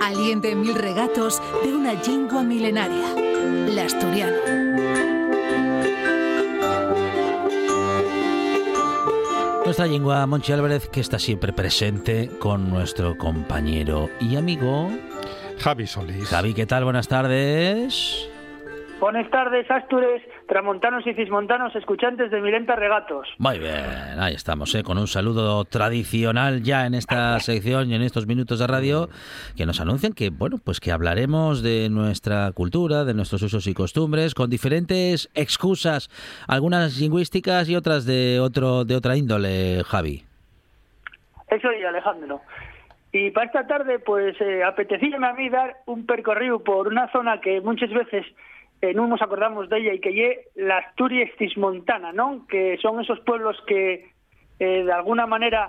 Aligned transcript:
Aliente 0.00 0.54
mil 0.54 0.74
regatos 0.74 1.42
de 1.62 1.74
una 1.74 1.92
lingua 1.92 2.42
milenaria, 2.42 3.14
la 3.68 3.84
asturiana. 3.84 4.36
Nuestra 9.64 9.86
lengua, 9.86 10.26
Monchi 10.26 10.52
Álvarez, 10.52 10.88
que 10.88 11.00
está 11.00 11.18
siempre 11.18 11.52
presente 11.52 12.30
con 12.38 12.70
nuestro 12.70 13.16
compañero 13.18 14.08
y 14.20 14.36
amigo 14.36 14.90
Javi 15.58 15.86
Solís. 15.86 16.28
Javi. 16.28 16.54
¿Qué 16.54 16.66
tal? 16.66 16.84
Buenas 16.84 17.06
tardes. 17.06 18.29
Buenas 19.00 19.30
tardes, 19.30 19.68
Astures, 19.70 20.22
tramontanos 20.46 21.06
y 21.06 21.14
cismontanos, 21.14 21.74
escuchantes 21.74 22.30
de 22.30 22.38
Milenta 22.42 22.76
Regatos. 22.76 23.26
Muy 23.38 23.58
bien, 23.58 24.18
ahí 24.18 24.34
estamos, 24.34 24.74
¿eh? 24.74 24.82
con 24.82 24.98
un 24.98 25.06
saludo 25.06 25.64
tradicional 25.64 26.62
ya 26.62 26.84
en 26.84 26.92
esta 26.92 27.40
sección 27.40 27.90
y 27.90 27.94
en 27.94 28.02
estos 28.02 28.26
minutos 28.26 28.58
de 28.58 28.66
radio 28.66 29.08
que 29.56 29.64
nos 29.64 29.80
anuncian 29.80 30.12
que, 30.12 30.28
bueno, 30.28 30.58
pues 30.62 30.80
que 30.80 30.92
hablaremos 30.92 31.62
de 31.62 31.88
nuestra 31.88 32.52
cultura, 32.52 33.06
de 33.06 33.14
nuestros 33.14 33.40
usos 33.40 33.66
y 33.68 33.72
costumbres, 33.72 34.34
con 34.34 34.50
diferentes 34.50 35.30
excusas, 35.34 36.10
algunas 36.46 37.00
lingüísticas 37.00 37.70
y 37.70 37.76
otras 37.76 38.04
de 38.04 38.38
otro 38.38 38.84
de 38.84 38.96
otra 38.96 39.16
índole, 39.16 39.82
Javi. 39.82 40.24
Eso 41.48 41.72
y 41.72 41.82
Alejandro. 41.84 42.42
Y 43.12 43.30
para 43.30 43.46
esta 43.46 43.66
tarde, 43.66 43.98
pues 43.98 44.38
eh, 44.42 44.62
apetecíame 44.62 45.26
a 45.26 45.32
mí 45.32 45.48
dar 45.48 45.78
un 45.86 46.04
percorrido 46.04 46.62
por 46.62 46.86
una 46.86 47.10
zona 47.10 47.40
que 47.40 47.62
muchas 47.62 47.90
veces 47.90 48.26
eh, 48.80 48.96
non 48.96 49.12
nos 49.12 49.20
acordamos 49.20 49.68
della 49.68 49.92
e 49.92 50.00
que 50.00 50.12
lle 50.12 50.48
la 50.56 50.80
Asturias 50.80 51.28
cismontana, 51.36 52.16
non? 52.16 52.48
Que 52.48 52.80
son 52.80 52.96
esos 53.00 53.20
pueblos 53.20 53.60
que 53.68 54.08
eh, 54.56 54.82
de 54.84 54.92
alguna 54.92 55.28
manera 55.28 55.68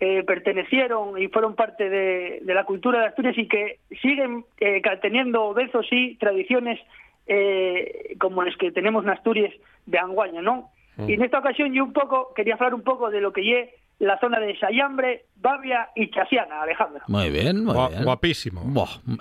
eh, 0.00 0.22
pertenecieron 0.24 1.16
y 1.20 1.28
fueron 1.28 1.54
parte 1.54 1.88
de, 1.88 2.40
de, 2.42 2.54
la 2.54 2.64
cultura 2.64 3.00
de 3.00 3.06
Asturias 3.06 3.36
y 3.36 3.48
que 3.48 3.80
siguen 4.00 4.44
eh, 4.60 4.82
teniendo 5.00 5.52
besos 5.52 5.86
y 5.90 6.16
tradiciones 6.16 6.80
eh, 7.26 8.16
como 8.18 8.42
las 8.42 8.56
que 8.56 8.72
tenemos 8.72 9.04
en 9.04 9.10
Asturias 9.10 9.52
de 9.86 9.98
Anguaña, 9.98 10.42
¿no? 10.42 10.70
Mm. 10.96 11.08
Y 11.08 11.12
en 11.14 11.22
esta 11.22 11.38
ocasión 11.38 11.72
yo 11.72 11.84
un 11.84 11.92
poco, 11.92 12.32
quería 12.34 12.54
hablar 12.54 12.74
un 12.74 12.82
poco 12.82 13.10
de 13.10 13.20
lo 13.20 13.32
que 13.32 13.42
lle 13.42 13.74
la 14.00 14.18
zona 14.18 14.40
de 14.40 14.58
Sayambre, 14.58 15.26
Bavia 15.36 15.90
y 15.94 16.10
Chasiana, 16.10 16.62
Alejandro. 16.62 17.02
Muy 17.06 17.30
bien, 17.30 17.64
muy 17.64 17.76
bien. 17.90 18.02
Guapísimo. 18.04 18.62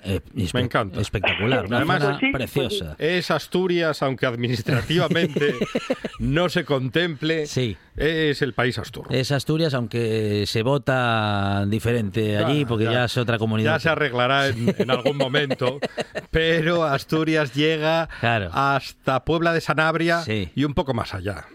eh, 0.04 0.20
Me 0.54 0.62
encanta. 0.62 1.00
Espectacular, 1.02 1.66
una 1.66 1.78
Además, 1.78 2.02
zona 2.02 2.20
sí, 2.20 2.32
preciosa. 2.32 2.96
Es 2.98 3.30
Asturias, 3.30 4.02
aunque 4.02 4.26
administrativamente 4.26 5.54
no 6.20 6.50
se 6.50 6.64
contemple, 6.66 7.46
Sí. 7.46 7.78
es 7.98 8.42
el 8.42 8.54
país 8.54 8.78
Astur. 8.80 9.08
Es 9.14 9.32
Asturias, 9.32 9.74
aunque 9.74 10.46
se 10.48 10.64
vota 10.64 11.66
diferente 11.68 12.38
allí, 12.38 12.62
Ya, 12.62 12.68
porque 12.68 12.86
ya, 12.86 12.92
ya. 12.92 13.04
es 13.06 13.18
otra 13.18 13.38
comunidad. 13.38 13.74
Ya 13.74 13.80
se 13.80 13.90
arreglará 13.90 14.48
en, 14.48 14.74
en 14.78 14.92
algún 14.92 15.18
momento, 15.18 15.80
pero 16.32 16.84
Asturias 16.84 17.54
llega 17.54 18.08
Claro. 18.20 18.50
hasta 18.54 19.24
Puebla 19.26 19.54
de 19.54 19.62
Sanabria 19.62 20.20
Sí. 20.22 20.50
y 20.56 20.64
un 20.64 20.74
poco 20.74 20.94
más 20.94 21.14
allá. 21.14 21.46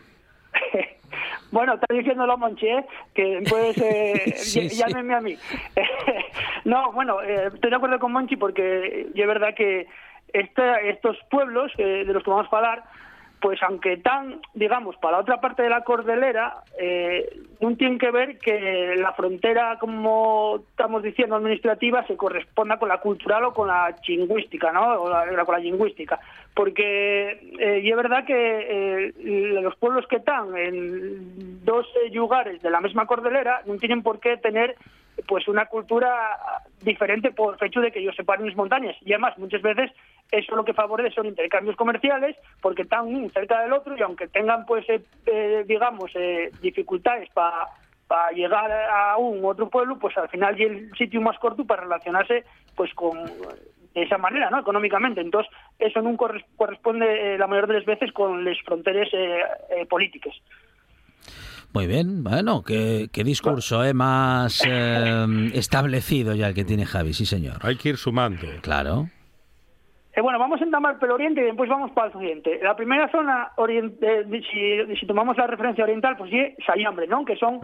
Bueno, 1.54 1.74
está 1.74 1.86
diciéndolo 1.94 2.36
Monchi, 2.36 2.66
¿eh? 2.66 2.84
que 3.14 3.44
pues 3.48 3.78
eh, 3.82 4.32
Sí, 4.36 4.60
ll- 4.62 4.70
sí. 4.70 5.12
a 5.12 5.20
mí. 5.20 5.36
no, 6.64 6.90
bueno, 6.90 7.22
eh, 7.22 7.48
estoy 7.54 7.70
de 7.70 7.76
acuerdo 7.76 8.00
con 8.00 8.10
Monchi 8.10 8.34
porque 8.36 9.06
es 9.14 9.26
verdad 9.26 9.54
que 9.54 9.86
este- 10.32 10.90
estos 10.90 11.16
pueblos 11.30 11.70
eh, 11.78 12.04
de 12.04 12.12
los 12.12 12.24
que 12.24 12.30
vamos 12.30 12.52
a 12.52 12.56
hablar, 12.56 12.82
pues 13.44 13.62
aunque 13.62 13.92
están, 13.92 14.40
digamos, 14.54 14.96
para 14.96 15.18
la 15.18 15.22
otra 15.22 15.38
parte 15.38 15.62
de 15.62 15.68
la 15.68 15.82
cordillera, 15.84 16.62
eh, 16.80 17.28
no 17.60 17.76
tienen 17.76 17.98
que 17.98 18.10
ver 18.10 18.38
que 18.38 18.94
la 18.96 19.12
frontera, 19.12 19.76
como 19.78 20.62
estamos 20.70 21.02
diciendo, 21.02 21.36
administrativa, 21.36 22.06
se 22.06 22.16
corresponda 22.16 22.78
con 22.78 22.88
la 22.88 23.00
cultural 23.02 23.44
o 23.44 23.52
con 23.52 23.68
la 23.68 23.94
lingüística, 24.08 24.72
¿no? 24.72 24.94
O 24.94 25.10
la- 25.10 25.44
con 25.44 25.52
la 25.56 25.58
lingüística. 25.60 26.18
Porque 26.54 27.32
eh, 27.58 27.80
y 27.84 27.90
es 27.90 27.96
verdad 27.96 28.24
que 28.24 29.08
eh, 29.10 29.12
los 29.60 29.76
pueblos 29.76 30.06
que 30.06 30.16
están 30.16 30.56
en 30.56 31.62
dos 31.66 31.86
lugares 32.14 32.62
de 32.62 32.70
la 32.70 32.80
misma 32.80 33.04
cordillera 33.06 33.60
no 33.66 33.76
tienen 33.76 34.02
por 34.02 34.20
qué 34.20 34.38
tener 34.38 34.74
pues 35.28 35.46
una 35.48 35.66
cultura 35.66 36.38
diferente 36.80 37.30
por 37.30 37.56
el 37.60 37.66
hecho 37.66 37.80
de 37.80 37.92
que 37.92 38.00
ellos 38.00 38.16
separen 38.16 38.46
las 38.46 38.56
montañas. 38.56 38.96
Y 39.02 39.12
además, 39.12 39.38
muchas 39.38 39.62
veces, 39.62 39.90
eso 40.30 40.56
lo 40.56 40.64
que 40.64 40.74
favorece 40.74 41.14
son 41.14 41.26
intercambios 41.26 41.76
comerciales, 41.76 42.36
porque 42.60 42.82
están 42.82 43.06
uno 43.06 43.28
cerca 43.30 43.60
del 43.62 43.72
otro 43.72 43.96
y 43.96 44.02
aunque 44.02 44.26
tengan, 44.28 44.66
pues, 44.66 44.88
eh, 44.88 45.00
eh, 45.26 45.64
digamos, 45.66 46.10
eh, 46.14 46.50
dificultades 46.60 47.28
para 47.30 48.30
llegar 48.32 48.70
a 48.72 49.16
un 49.16 49.44
otro 49.44 49.68
pueblo, 49.70 49.98
pues 49.98 50.16
al 50.18 50.28
final 50.28 50.60
es 50.60 50.70
el 50.70 50.90
sitio 50.96 51.20
más 51.20 51.38
corto 51.38 51.64
para 51.64 51.82
relacionarse 51.82 52.44
pues 52.76 52.92
con 52.94 53.24
de 53.94 54.02
esa 54.02 54.18
manera, 54.18 54.50
¿no? 54.50 54.58
Económicamente. 54.58 55.20
Entonces, 55.20 55.50
eso 55.78 56.00
corres- 56.16 56.44
corresponde 56.56 57.38
la 57.38 57.46
mayor 57.46 57.68
de 57.68 57.74
las 57.74 57.84
veces 57.84 58.12
con 58.12 58.44
las 58.44 58.60
fronteras 58.62 59.08
políticas. 59.88 60.34
Muy 61.74 61.88
bien, 61.88 62.22
bueno, 62.22 62.62
qué, 62.62 63.08
qué 63.12 63.24
discurso 63.24 63.84
eh, 63.84 63.92
más 63.92 64.62
eh, 64.64 65.50
establecido 65.54 66.32
ya 66.34 66.48
el 66.48 66.54
que 66.54 66.64
tiene 66.64 66.86
Javi, 66.86 67.12
sí 67.12 67.26
señor. 67.26 67.56
Hay 67.62 67.76
que 67.76 67.88
ir 67.88 67.96
sumando. 67.96 68.46
Claro. 68.62 69.08
Eh, 70.14 70.20
bueno, 70.20 70.38
vamos 70.38 70.60
a 70.60 70.64
entamar 70.64 71.00
por 71.00 71.08
el 71.08 71.14
oriente 71.16 71.40
y 71.40 71.44
después 71.44 71.68
vamos 71.68 71.90
para 71.90 72.06
el 72.06 72.14
occidente. 72.14 72.60
La 72.62 72.76
primera 72.76 73.10
zona, 73.10 73.50
oriente, 73.56 74.20
eh, 74.20 74.42
si, 74.52 74.96
si 74.96 75.06
tomamos 75.06 75.36
la 75.36 75.48
referencia 75.48 75.82
oriental, 75.82 76.16
pues 76.16 76.30
sí, 76.30 76.54
Sayambre, 76.64 77.08
¿no? 77.08 77.24
Que 77.24 77.34
son, 77.34 77.60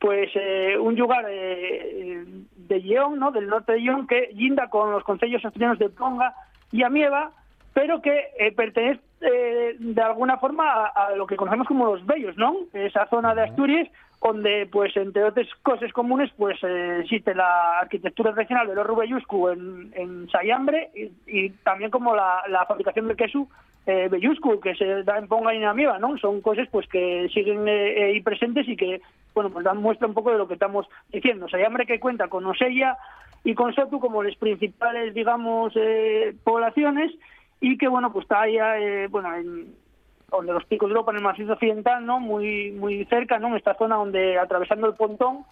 pues, 0.00 0.28
eh, 0.34 0.76
un 0.76 0.96
lugar 0.96 1.24
eh, 1.30 2.24
de 2.56 2.80
León, 2.80 3.20
¿no? 3.20 3.30
Del 3.30 3.46
norte 3.46 3.72
de 3.72 3.78
León, 3.78 4.08
que 4.08 4.30
linda 4.34 4.68
con 4.68 4.90
los 4.90 5.04
concellos 5.04 5.44
asturianos 5.44 5.78
de 5.78 5.88
Ponga 5.90 6.34
y 6.72 6.82
Amieva, 6.82 7.30
pero 7.74 8.02
que 8.02 8.28
eh, 8.38 8.52
pertenece 8.52 9.00
eh, 9.20 9.76
de 9.78 10.02
alguna 10.02 10.38
forma 10.38 10.64
a, 10.70 10.86
a 10.86 11.16
lo 11.16 11.26
que 11.26 11.36
conocemos 11.36 11.66
como 11.66 11.86
los 11.86 12.04
Bellos, 12.04 12.36
¿no? 12.36 12.56
Esa 12.72 13.06
zona 13.06 13.34
de 13.34 13.42
Asturias 13.42 13.88
donde, 14.22 14.68
pues, 14.70 14.96
entre 14.96 15.24
otras 15.24 15.48
cosas 15.62 15.92
comunes, 15.92 16.30
pues, 16.36 16.56
eh, 16.62 17.00
existe 17.00 17.34
la 17.34 17.80
arquitectura 17.80 18.30
regional 18.30 18.68
de 18.68 18.74
los 18.76 18.86
Rubelluscu 18.86 19.48
en, 19.48 19.92
en 19.94 20.28
Sayambre 20.30 20.90
y, 20.94 21.10
y 21.26 21.50
también 21.64 21.90
como 21.90 22.14
la, 22.14 22.42
la 22.48 22.64
fabricación 22.66 23.08
de 23.08 23.16
queso 23.16 23.48
eh, 23.84 24.08
Belluscu, 24.08 24.60
que 24.60 24.76
se 24.76 25.02
da 25.02 25.18
en 25.18 25.26
Ponga 25.26 25.52
y 25.52 25.56
en 25.56 25.64
Amieva, 25.64 25.98
¿no? 25.98 26.16
Son 26.18 26.40
cosas, 26.40 26.68
pues, 26.70 26.86
que 26.88 27.28
siguen 27.34 27.66
ahí 27.66 28.20
presentes 28.20 28.68
y 28.68 28.76
que, 28.76 29.00
bueno, 29.34 29.50
pues 29.50 29.64
dan 29.64 29.78
muestra 29.78 30.06
un 30.06 30.14
poco 30.14 30.30
de 30.30 30.38
lo 30.38 30.46
que 30.46 30.54
estamos 30.54 30.86
diciendo. 31.10 31.48
Sayambre 31.48 31.84
que 31.84 31.98
cuenta 31.98 32.28
con 32.28 32.46
Osella 32.46 32.96
y 33.42 33.54
con 33.54 33.74
Sotu 33.74 33.98
como 33.98 34.22
las 34.22 34.36
principales, 34.36 35.14
digamos, 35.14 35.74
poblaciones 36.44 37.10
y 37.62 37.78
que, 37.78 37.88
bueno, 37.88 38.12
pues 38.12 38.24
está 38.24 38.42
ahí, 38.42 38.58
eh, 38.58 39.06
bueno, 39.10 39.34
en 39.34 39.74
donde 40.30 40.52
los 40.52 40.64
picos 40.66 40.88
de 40.88 40.92
Europa 40.92 41.12
en 41.12 41.18
el 41.18 41.22
macizo 41.24 41.52
occidental, 41.54 42.04
¿no? 42.04 42.20
Muy 42.20 42.72
muy 42.72 43.04
cerca, 43.06 43.38
¿no? 43.38 43.48
En 43.48 43.56
esta 43.56 43.74
zona 43.74 43.96
donde 43.96 44.38
atravesando 44.38 44.86
el 44.88 44.94
pontón, 44.94 45.44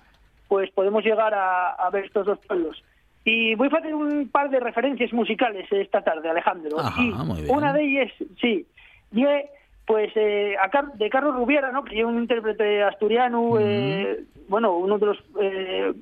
pues 0.48 0.71
podemos 0.72 1.03
llegar 1.04 1.32
a, 1.32 1.71
a 1.71 1.91
ver 1.91 2.04
estos 2.04 2.26
dos 2.26 2.38
pueblos. 2.47 2.82
Y 3.25 3.54
voy 3.54 3.69
a 3.72 3.76
hacer 3.78 3.94
un 3.94 4.28
par 4.28 4.48
de 4.50 4.59
referencias 4.60 5.12
musicales 5.12 5.66
esta 5.71 6.03
tarde, 6.03 6.28
Alejandro. 6.28 6.80
Ajá, 6.80 7.03
y 7.03 7.10
una 7.51 7.72
de 7.74 7.83
ellas, 7.84 8.12
sí, 8.41 8.66
y 9.12 9.24
pues 9.86 10.10
eh, 10.15 10.54
a 10.62 10.68
Car- 10.71 10.92
de 10.95 11.10
Carlos 11.10 11.34
Rubiera, 11.36 11.71
¿no? 11.72 11.84
Que 11.84 11.98
es 12.01 12.04
un 12.04 12.18
intérprete 12.18 12.83
asturiano, 12.83 13.59
eh, 13.60 14.24
bueno, 14.48 14.74
uno 14.77 14.98
de 14.98 15.07
los 15.07 15.18
eh, 15.41 15.92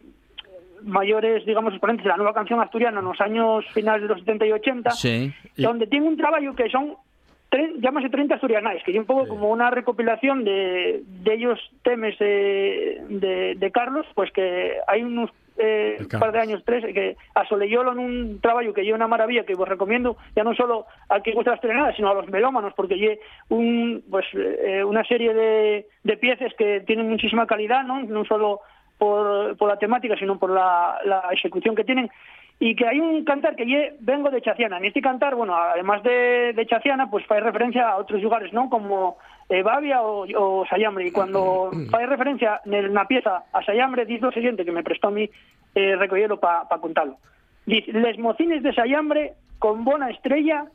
mayores, 0.83 1.45
digamos, 1.47 1.73
exponentes 1.73 2.05
de 2.05 2.11
la 2.11 2.17
nueva 2.17 2.35
canción 2.35 2.61
asturiana 2.61 3.01
en 3.01 3.07
los 3.07 3.21
años 3.21 3.65
finales 3.73 4.03
de 4.03 4.09
los 4.09 4.21
70 4.21 4.47
y 4.47 4.53
80 4.53 4.91
Sí. 4.93 5.33
donde 5.57 5.87
tiene 5.87 6.07
un 6.09 6.17
trabajo 6.17 6.55
que 6.55 6.69
son 6.71 6.97
llámase 7.81 8.11
30 8.11 8.35
asturianais, 8.35 8.83
que 8.85 8.91
es 8.93 8.99
un 8.99 9.07
poco 9.07 9.27
como 9.27 9.49
una 9.51 9.71
recopilación 9.71 10.45
de, 10.45 11.03
de 11.07 11.35
ellos 11.35 11.59
temes 11.83 12.15
eh, 12.21 13.03
de, 13.09 13.55
de 13.57 13.71
Carlos, 13.71 14.07
pues 14.15 14.31
que 14.33 14.77
hay 14.87 15.03
unos 15.03 15.31
eh, 15.61 15.97
De 16.09 16.19
par 16.19 16.31
de 16.31 16.39
años, 16.39 16.63
tres, 16.65 16.85
que 16.95 17.17
asoleyólo 17.35 17.91
en 17.93 17.99
un 17.99 18.41
trabajo 18.41 18.73
que 18.73 18.85
lleva 18.85 18.95
una 18.97 19.09
maravilla, 19.09 19.45
que 19.45 19.55
os 19.55 19.69
recomiendo, 19.69 20.17
ya 20.37 20.45
no 20.45 20.55
solo 20.55 20.87
al 21.09 21.23
que 21.23 21.33
gusta 21.33 21.53
asturianadas, 21.53 21.97
sino 21.97 22.09
a 22.11 22.15
los 22.15 22.29
melómanos, 22.29 22.75
porque 22.77 22.97
lle 22.97 23.19
un, 23.49 24.05
pues, 24.09 24.25
eh, 24.35 24.85
una 24.85 25.03
serie 25.05 25.35
de, 25.35 25.89
de 26.05 26.17
piezas 26.17 26.53
que 26.57 26.81
tienen 26.87 27.09
muchísima 27.11 27.47
calidad, 27.49 27.83
¿no? 27.83 28.03
No 28.05 28.25
solo 28.25 28.61
por, 28.99 29.57
por 29.57 29.69
la 29.69 29.79
temática, 29.79 30.17
sino 30.19 30.39
por 30.39 30.51
la, 30.51 30.99
la 31.05 31.29
ejecución 31.33 31.75
que 31.75 31.85
tienen. 31.85 32.11
y 32.61 32.75
que 32.75 32.89
hay 32.89 32.99
un 32.99 33.23
cantar 33.25 33.55
que 33.55 33.65
lle 33.65 33.95
vengo 34.01 34.31
de 34.35 34.43
Chaciana. 34.43 34.79
En 34.79 34.85
este 34.85 35.01
cantar, 35.01 35.37
bueno, 35.37 35.55
además 35.55 36.03
de, 36.03 36.53
de 36.59 36.67
Chaciana, 36.67 37.07
pues 37.09 37.25
fai 37.31 37.39
referencia 37.39 37.87
a 37.87 37.95
outros 38.03 38.19
lugares, 38.19 38.51
non? 38.51 38.67
Como 38.67 39.15
eh, 39.47 39.63
Bavia 39.63 40.03
o, 40.03 40.27
o 40.27 40.67
Sayambre. 40.67 41.07
E 41.07 41.15
cando 41.15 41.71
fai 41.87 42.03
referencia 42.11 42.59
nel, 42.67 42.91
na 42.91 43.07
pieza 43.07 43.47
a 43.55 43.63
Sayambre, 43.63 44.11
dice 44.11 44.27
o 44.27 44.35
seguinte, 44.35 44.67
que 44.67 44.75
me 44.75 44.83
prestou 44.83 45.11
a 45.11 45.15
mí 45.15 45.31
eh, 45.79 45.95
recollelo 45.95 46.43
para 46.43 46.67
pa 46.67 46.83
contalo. 46.83 47.23
Dice, 47.63 47.95
les 47.95 48.19
mocines 48.19 48.59
de 48.67 48.75
Sayambre, 48.75 49.39
con 49.63 49.87
bona 49.87 50.11
estrella, 50.11 50.67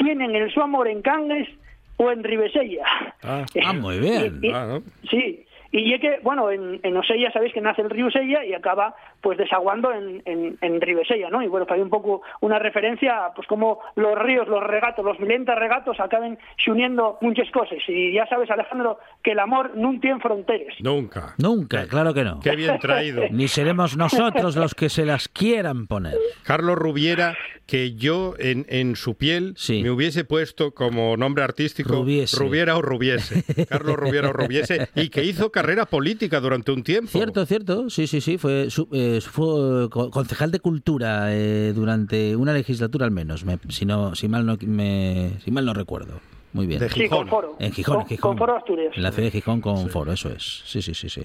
tienen 0.00 0.32
el 0.32 0.48
su 0.48 0.64
amor 0.64 0.88
en 0.88 1.04
Cangues 1.04 1.52
o 2.00 2.08
en 2.10 2.24
Ribesella. 2.24 3.12
Ah. 3.20 3.44
Ah, 3.60 3.72
muy 3.76 4.00
bien. 4.00 4.40
Y- 4.40 4.48
y- 4.48 4.52
Ah, 4.56 4.64
¿no? 4.64 4.80
Sí, 5.12 5.44
y 5.72 5.92
es 5.92 6.00
que, 6.00 6.18
bueno, 6.22 6.50
en, 6.50 6.80
en 6.82 6.96
Osella 6.96 7.30
sabéis 7.32 7.52
que 7.52 7.60
nace 7.60 7.82
el 7.82 7.90
río 7.90 8.10
Sella 8.10 8.44
y 8.44 8.54
acaba 8.54 8.94
pues 9.26 9.38
desaguando 9.38 9.92
en, 9.92 10.22
en, 10.24 10.56
en 10.60 10.80
Ribesella, 10.80 11.28
¿no? 11.30 11.42
Y 11.42 11.48
bueno, 11.48 11.66
hay 11.68 11.80
un 11.80 11.90
poco 11.90 12.22
una 12.42 12.60
referencia, 12.60 13.32
pues 13.34 13.48
como 13.48 13.80
los 13.96 14.16
ríos, 14.16 14.46
los 14.46 14.62
regatos, 14.62 15.04
los 15.04 15.18
milentas 15.18 15.58
regatos 15.58 15.98
acaben 15.98 16.38
uniendo 16.68 17.18
muchas 17.20 17.50
cosas. 17.50 17.78
Y 17.88 18.12
ya 18.12 18.24
sabes, 18.28 18.48
Alejandro, 18.52 19.00
que 19.24 19.32
el 19.32 19.40
amor 19.40 19.72
no 19.76 19.98
tiene 20.00 20.20
fronteras. 20.20 20.76
Nunca. 20.78 21.34
Nunca, 21.38 21.88
claro 21.88 22.14
que 22.14 22.22
no. 22.22 22.38
Qué 22.38 22.54
bien 22.54 22.78
traído. 22.78 23.24
Ni 23.32 23.48
seremos 23.48 23.96
nosotros 23.96 24.54
los 24.54 24.76
que 24.76 24.88
se 24.88 25.04
las 25.04 25.26
quieran 25.26 25.88
poner. 25.88 26.14
Carlos 26.44 26.76
Rubiera, 26.76 27.36
que 27.66 27.96
yo 27.96 28.34
en, 28.38 28.64
en 28.68 28.94
su 28.94 29.16
piel 29.16 29.54
Sí. 29.56 29.82
me 29.82 29.90
hubiese 29.90 30.22
puesto 30.24 30.70
como 30.72 31.16
nombre 31.16 31.42
artístico 31.42 31.94
Rubiese. 31.94 32.38
Rubiera 32.38 32.76
o 32.76 32.82
Rubiese. 32.82 33.42
Carlos 33.68 33.96
Rubiera 33.96 34.28
o 34.28 34.32
Rubiese, 34.32 34.88
y 34.94 35.08
que 35.08 35.24
hizo 35.24 35.50
carrera 35.50 35.86
política 35.86 36.38
durante 36.38 36.70
un 36.70 36.84
tiempo. 36.84 37.10
Cierto, 37.10 37.44
cierto, 37.44 37.90
sí, 37.90 38.06
sí, 38.06 38.20
sí, 38.20 38.38
fue, 38.38 38.70
su- 38.70 38.88
eh, 38.92 39.15
fue 39.20 39.88
co- 39.90 40.10
concejal 40.10 40.50
de 40.50 40.60
cultura 40.60 41.34
eh, 41.34 41.72
durante 41.74 42.36
una 42.36 42.52
legislatura 42.52 43.04
al 43.06 43.10
menos, 43.12 43.44
me- 43.44 43.58
si 43.68 43.84
no, 43.86 44.14
si 44.14 44.28
mal 44.28 44.44
no 44.46 44.56
me, 44.60 45.32
si 45.44 45.50
mal 45.50 45.64
no 45.64 45.74
recuerdo. 45.74 46.20
Muy 46.52 46.66
bien. 46.66 46.80
De 46.80 46.88
Sí, 46.88 47.00
con 47.08 47.18
Gijón. 47.18 47.28
foro. 47.28 47.56
En 47.58 47.70
Gijón, 47.72 47.96
con, 47.96 48.06
Gijón. 48.06 48.38
foro 48.38 48.56
Asturias. 48.56 48.96
En 48.96 49.02
la 49.02 49.12
ciudad 49.12 49.26
de 49.26 49.30
Gijón 49.32 49.60
con 49.60 49.90
foro, 49.90 50.12
eso 50.12 50.30
es. 50.30 50.62
Sí, 50.64 50.80
sí, 50.80 50.94
sí, 50.94 51.10
sí. 51.10 51.22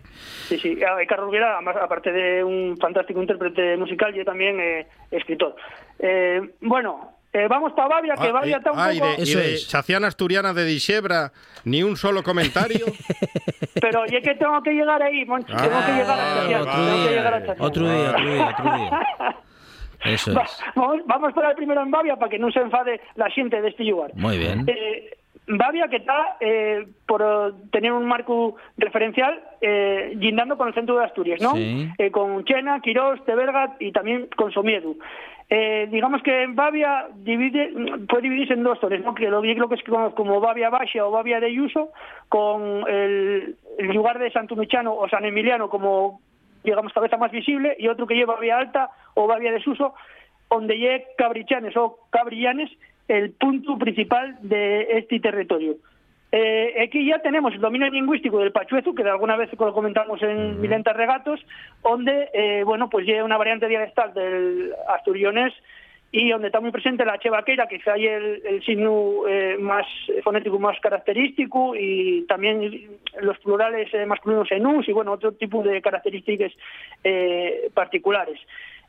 Sí, 0.49 0.57
sí. 0.57 0.69
Eh, 0.73 1.07
Carlos 1.07 1.27
Rubiera, 1.27 1.53
además, 1.55 1.77
aparte 1.81 2.11
de 2.11 2.43
un 2.43 2.75
fantástico 2.77 3.21
intérprete 3.21 3.77
musical, 3.77 4.13
yo 4.13 4.25
también 4.25 4.59
eh, 4.59 4.87
escritor. 5.09 5.55
Eh, 5.99 6.41
bueno, 6.59 7.11
eh, 7.33 7.47
vamos 7.49 7.73
para 7.73 7.87
Bavia, 7.87 8.15
que 8.15 8.27
Ah, 8.27 8.31
Bavia 8.31 8.51
y- 8.51 8.57
está 8.57 8.71
un 8.71 8.79
ah, 8.79 8.93
y 8.93 8.99
poco... 8.99 9.11
de, 9.11 9.17
y 9.19 9.21
Eso 9.23 9.39
de 9.39 9.53
es. 9.53 9.67
Chaciana 9.67 10.07
Asturiana 10.07 10.53
de 10.53 10.65
Dixebra, 10.65 11.31
ni 11.65 11.83
un 11.83 11.95
solo 11.97 12.23
comentario. 12.23 12.85
Pero 13.81 14.03
y 14.07 14.15
es 14.15 14.23
que 14.23 14.35
tengo 14.35 14.61
que 14.63 14.71
llegar 14.71 15.01
ahí, 15.01 15.25
Monchi, 15.25 15.53
tengo 15.53 15.79
que 15.85 15.91
llegar 15.93 16.19
a 16.19 16.31
Ah, 16.31 16.35
Chaciana, 16.35 16.61
otro 16.61 16.71
tengo 16.73 16.85
que 16.95 17.01
día, 17.01 17.11
llegar 17.11 17.33
a 17.33 17.39
Chaciana. 17.45 17.65
otro 17.67 17.89
día, 17.89 18.09
otro 18.11 18.23
día, 18.33 18.47
otro 18.49 18.77
día. 18.77 19.35
Eso 20.03 20.33
Va- 20.33 20.41
es. 20.43 20.59
vamos, 20.75 20.97
vamos 21.05 21.33
para 21.33 21.49
el 21.51 21.55
primero 21.55 21.81
en 21.83 21.91
Bavia 21.91 22.15
para 22.15 22.29
que 22.29 22.39
no 22.39 22.51
se 22.51 22.59
enfade 22.59 23.01
la 23.15 23.29
gente 23.29 23.61
de 23.61 23.69
este 23.69 23.83
lugar. 23.83 24.11
Muy 24.15 24.37
bien. 24.37 24.65
Eh, 24.67 25.15
Bavia 25.47 25.87
que 25.89 25.97
está 25.97 26.37
eh, 26.39 26.87
por 27.05 27.21
eh, 27.21 27.53
tener 27.71 27.91
un 27.91 28.07
marco 28.07 28.55
referencial 28.77 29.39
eh, 29.61 30.13
guindando 30.15 30.57
con 30.57 30.69
el 30.69 30.73
centro 30.73 30.97
de 30.97 31.05
Asturias, 31.05 31.39
¿no? 31.41 31.53
Sí. 31.53 31.87
Eh, 31.99 32.09
con 32.09 32.43
Chena, 32.45 32.79
Quirós, 32.81 33.23
Tebergat 33.25 33.79
y 33.81 33.91
también 33.91 34.27
con 34.35 34.51
Somiedu. 34.51 34.97
Eh, 35.53 35.89
digamos 35.91 36.23
que 36.23 36.43
en 36.43 36.55
Bavia 36.55 37.07
puede 38.07 38.21
dividirse 38.21 38.53
en 38.53 38.63
dos 38.63 38.79
zonas, 38.79 39.01
¿no? 39.01 39.13
Que 39.13 39.29
lo 39.29 39.43
yo 39.43 39.53
creo 39.53 39.67
que 39.67 39.75
es 39.75 39.83
como, 39.83 40.15
como 40.15 40.39
Bavia 40.39 40.69
Baixia 40.69 41.05
o 41.05 41.11
Bavia 41.11 41.41
de 41.41 41.47
Ayuso, 41.47 41.89
con 42.29 42.87
el, 42.87 43.57
lugar 43.79 44.17
de 44.17 44.31
Santo 44.31 44.55
Michano 44.55 44.95
o 44.95 45.09
San 45.09 45.25
Emiliano 45.25 45.69
como 45.69 46.21
digamos 46.63 46.93
cabeza 46.93 47.17
más 47.17 47.33
visible 47.33 47.75
y 47.77 47.89
otro 47.89 48.07
que 48.07 48.15
lleva 48.15 48.35
Bavia 48.35 48.59
Alta 48.59 48.91
o 49.13 49.27
Bavia 49.27 49.51
de 49.51 49.59
Suso, 49.59 49.93
donde 50.49 50.77
llegue 50.77 51.07
Cabrichanes 51.17 51.75
o 51.75 51.97
Cabrillanes 52.11 52.71
el 53.09 53.31
punto 53.31 53.77
principal 53.77 54.37
de 54.41 54.99
este 54.99 55.19
territorio. 55.19 55.75
Eh, 56.31 56.81
aquí 56.81 57.05
ya 57.05 57.19
tenemos 57.19 57.53
el 57.53 57.59
dominio 57.59 57.89
lingüístico 57.89 58.39
del 58.39 58.53
pachuezo, 58.53 58.95
que 58.95 59.03
de 59.03 59.09
alguna 59.09 59.35
vez 59.35 59.49
lo 59.51 59.73
comentamos 59.73 60.21
en 60.23 60.61
Milentas 60.61 60.95
Regatos, 60.95 61.41
donde, 61.83 62.29
eh, 62.33 62.63
bueno, 62.63 62.89
pues 62.89 63.05
lleva 63.05 63.25
una 63.25 63.37
variante 63.37 63.67
dialectal 63.67 64.13
del 64.13 64.73
asturionés 64.87 65.53
y 66.13 66.29
donde 66.29 66.47
está 66.47 66.61
muy 66.61 66.71
presente 66.71 67.05
la 67.05 67.19
chevaqueira, 67.19 67.67
que 67.67 67.81
hay 67.89 68.05
el, 68.05 68.41
el 68.45 68.63
signo 68.63 69.27
eh, 69.27 69.57
más 69.59 69.85
fonético 70.23 70.59
más 70.59 70.79
característico 70.79 71.73
y 71.75 72.25
también 72.27 72.99
los 73.21 73.37
plurales 73.39 73.93
eh, 73.93 74.05
masculinos 74.05 74.49
en 74.51 74.65
us 74.65 74.87
y, 74.87 74.93
bueno, 74.93 75.11
otro 75.11 75.33
tipo 75.33 75.63
de 75.63 75.81
características 75.81 76.51
particulares. 77.73 78.39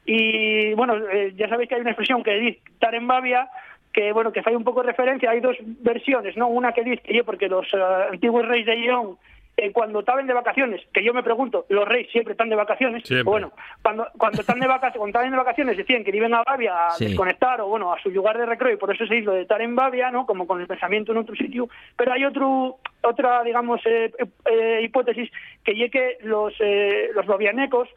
Y, 0.05 0.75
bueno, 0.75 0.97
ya 1.37 1.49
sabéis 1.49 1.69
que 1.69 1.77
hay 1.77 1.81
una 1.81 1.91
expresión 1.91 2.25
que 2.25 2.35
dice 2.35 2.61
estar 2.73 2.93
en 2.93 3.07
Bavia, 3.07 3.49
que 3.93 4.13
bueno 4.13 4.33
que 4.33 4.43
fai 4.43 4.57
un 4.57 4.65
pouco 4.65 4.81
de 4.83 4.89
referencia, 4.89 5.31
hai 5.31 5.41
dos 5.41 5.57
versiones, 5.85 6.37
¿no? 6.37 6.49
Una 6.49 6.73
que 6.73 6.83
dice 6.83 7.03
que 7.05 7.25
porque 7.25 7.49
los 7.49 7.69
eh, 7.75 7.79
antiguos 8.11 8.47
reyes 8.49 8.67
de 8.67 8.77
León 8.77 9.19
eh, 9.55 9.71
cuando 9.71 10.01
estaban 10.01 10.27
de 10.27 10.33
vacaciones, 10.33 10.81
que 10.95 11.05
yo 11.05 11.13
me 11.13 11.23
pregunto, 11.23 11.67
los 11.69 11.87
reyes 11.87 12.11
siempre 12.11 12.33
están 12.33 12.49
de 12.49 12.57
vacaciones, 12.57 13.03
Siempre. 13.05 13.29
bueno, 13.29 13.53
cuando 13.83 14.09
cuando 14.17 14.41
están 14.41 14.59
de 14.59 14.67
vacaciones, 14.67 14.97
cuando 14.97 15.11
estaban 15.13 15.31
de 15.31 15.37
vacaciones 15.37 15.77
decían 15.77 16.05
que 16.05 16.17
iban 16.17 16.33
a 16.33 16.43
Bavia 16.43 16.87
a 16.87 16.91
Sí. 16.93 17.05
desconectar 17.05 17.61
o 17.61 17.67
bueno, 17.69 17.93
a 17.93 18.01
su 18.01 18.09
lugar 18.09 18.39
de 18.39 18.47
recreo 18.47 18.73
y 18.73 18.77
por 18.81 18.95
eso 18.95 19.05
se 19.07 19.17
hizo 19.19 19.33
de 19.33 19.43
estar 19.43 19.61
en 19.61 19.77
Bavia, 19.77 20.11
¿no? 20.11 20.25
Como 20.25 20.47
con 20.47 20.59
el 20.63 20.67
pensamiento 20.67 21.13
en 21.13 21.19
otro 21.19 21.37
sitio, 21.37 21.69
pero 21.97 22.15
hay 22.15 22.25
otro 22.25 22.79
otra 23.03 23.43
digamos 23.45 23.83
eh, 23.85 24.11
eh, 24.47 24.81
hipótesis 24.85 25.29
que 25.63 25.75
ye 25.77 25.91
que 25.91 26.17
los 26.23 26.55
eh, 26.61 27.11
los 27.15 27.27
bavianecos 27.27 27.89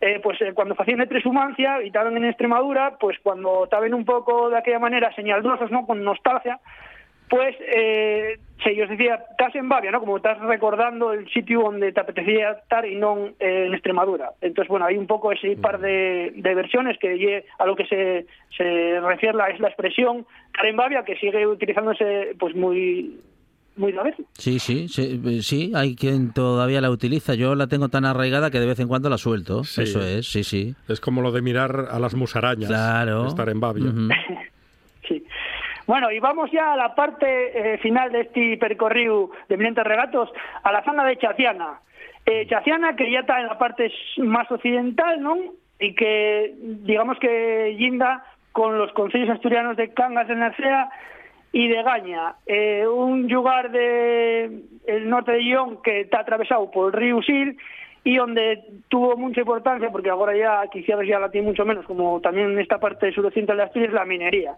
eh, 0.00 0.20
pues 0.22 0.40
eh, 0.42 0.52
cuando 0.54 0.74
facían 0.74 0.98
de 0.98 1.06
transhumancia 1.06 1.82
y 1.82 1.86
estaban 1.86 2.16
en 2.16 2.24
Extremadura, 2.26 2.96
pues 2.98 3.18
cuando 3.22 3.64
estaban 3.64 3.94
un 3.94 4.04
poco 4.04 4.50
de 4.50 4.58
aquella 4.58 4.78
manera 4.78 5.14
señaldosos, 5.14 5.70
¿no? 5.70 5.86
Con 5.86 6.04
nostalgia, 6.04 6.60
pues 7.28 7.56
eh, 7.60 8.38
se 8.62 8.70
ellos 8.70 8.88
decía, 8.88 9.24
estás 9.30 9.54
en 9.54 9.68
Bavia, 9.68 9.90
¿no? 9.90 10.00
Como 10.00 10.18
estás 10.18 10.38
recordando 10.38 11.12
el 11.12 11.28
sitio 11.30 11.60
donde 11.60 11.92
te 11.92 12.00
apetecía 12.00 12.52
estar 12.52 12.86
y 12.86 12.94
no 12.96 13.28
eh, 13.40 13.66
en 13.66 13.74
Extremadura. 13.74 14.32
Entonces, 14.40 14.68
bueno, 14.68 14.86
hay 14.86 14.96
un 14.96 15.06
poco 15.06 15.32
ese 15.32 15.56
par 15.56 15.78
de, 15.80 16.32
de 16.36 16.54
versiones 16.54 16.98
que 16.98 17.44
a 17.58 17.66
lo 17.66 17.74
que 17.74 17.86
se, 17.86 18.26
se 18.56 19.00
refiere 19.00 19.36
la, 19.36 19.48
es 19.48 19.60
la 19.60 19.68
expresión 19.68 20.26
estar 20.46 20.66
en 20.66 20.76
Bavia, 20.76 21.04
que 21.04 21.16
sigue 21.16 21.46
utilizándose 21.46 22.36
pues 22.38 22.54
muy 22.54 23.20
muy. 23.76 23.94
Sí, 24.32 24.58
sí, 24.58 24.88
sí, 24.88 25.20
eh, 25.24 25.42
sí, 25.42 25.72
hay 25.74 25.94
quien 25.94 26.32
todavía 26.32 26.80
la 26.80 26.90
utiliza. 26.90 27.34
Yo 27.34 27.54
la 27.54 27.66
tengo 27.66 27.88
tan 27.88 28.04
arraigada 28.04 28.50
que 28.50 28.60
de 28.60 28.66
vez 28.66 28.80
en 28.80 28.88
cuando 28.88 29.10
la 29.10 29.18
suelto. 29.18 29.64
Sí. 29.64 29.82
Eso 29.82 30.00
es, 30.00 30.26
sí, 30.26 30.44
sí. 30.44 30.74
Es 30.88 31.00
como 31.00 31.22
lo 31.22 31.32
de 31.32 31.42
mirar 31.42 31.86
a 31.90 31.98
las 31.98 32.14
musarañas. 32.14 32.68
Claro. 32.68 33.26
Estar 33.26 33.48
en 33.48 33.60
Bavia. 33.60 33.90
Ujú. 33.90 34.08
Sí. 35.08 35.24
Bueno, 35.86 36.10
y 36.10 36.18
vamos 36.18 36.50
ya 36.50 36.72
a 36.72 36.76
la 36.76 36.92
parte 36.96 37.74
eh, 37.74 37.78
final 37.78 38.10
de 38.10 38.22
este 38.22 38.56
percorrido 38.56 39.30
de 39.48 39.56
Milentes 39.56 39.84
Regatos, 39.84 40.30
a 40.64 40.72
la 40.72 40.82
zona 40.82 41.04
de 41.04 41.16
Chaciana. 41.16 41.78
Eh, 42.24 42.44
Chaciana, 42.48 42.96
que 42.96 43.08
ya 43.08 43.20
está 43.20 43.38
en 43.38 43.46
la 43.46 43.56
parte 43.56 43.92
más 44.16 44.50
occidental, 44.50 45.22
¿no? 45.22 45.36
Y 45.78 45.94
que, 45.94 46.54
digamos 46.58 47.20
que 47.20 47.76
linda 47.78 48.24
con 48.50 48.76
los 48.78 48.90
concellos 48.94 49.30
asturianos 49.30 49.76
de 49.76 49.94
Cangas 49.94 50.26
de 50.26 50.34
Narcea 50.34 50.90
y 51.56 51.68
de 51.68 51.82
Gaña. 51.82 52.34
Eh, 52.44 52.86
un 52.86 53.26
lugar 53.28 53.70
de 53.70 54.60
el 54.86 55.08
norte 55.08 55.32
de 55.32 55.38
Lyon 55.38 55.80
que 55.82 56.00
está 56.00 56.20
atravesado 56.20 56.70
por 56.70 56.88
el 56.88 57.00
río 57.00 57.22
Sil 57.24 57.56
y 58.04 58.16
donde 58.16 58.62
tuvo 58.88 59.16
mucha 59.16 59.40
importancia, 59.40 59.88
porque 59.90 60.10
ahora 60.10 60.36
ya 60.36 60.68
quizás 60.70 60.98
ya 61.08 61.18
la 61.18 61.30
tiene 61.30 61.46
mucho 61.46 61.64
menos, 61.64 61.86
como 61.86 62.20
también 62.20 62.50
en 62.50 62.58
esta 62.58 62.78
parte 62.78 63.10
suroccidental 63.10 63.56
de 63.56 63.62
Asturias, 63.62 63.94
la 63.94 64.04
minería. 64.04 64.56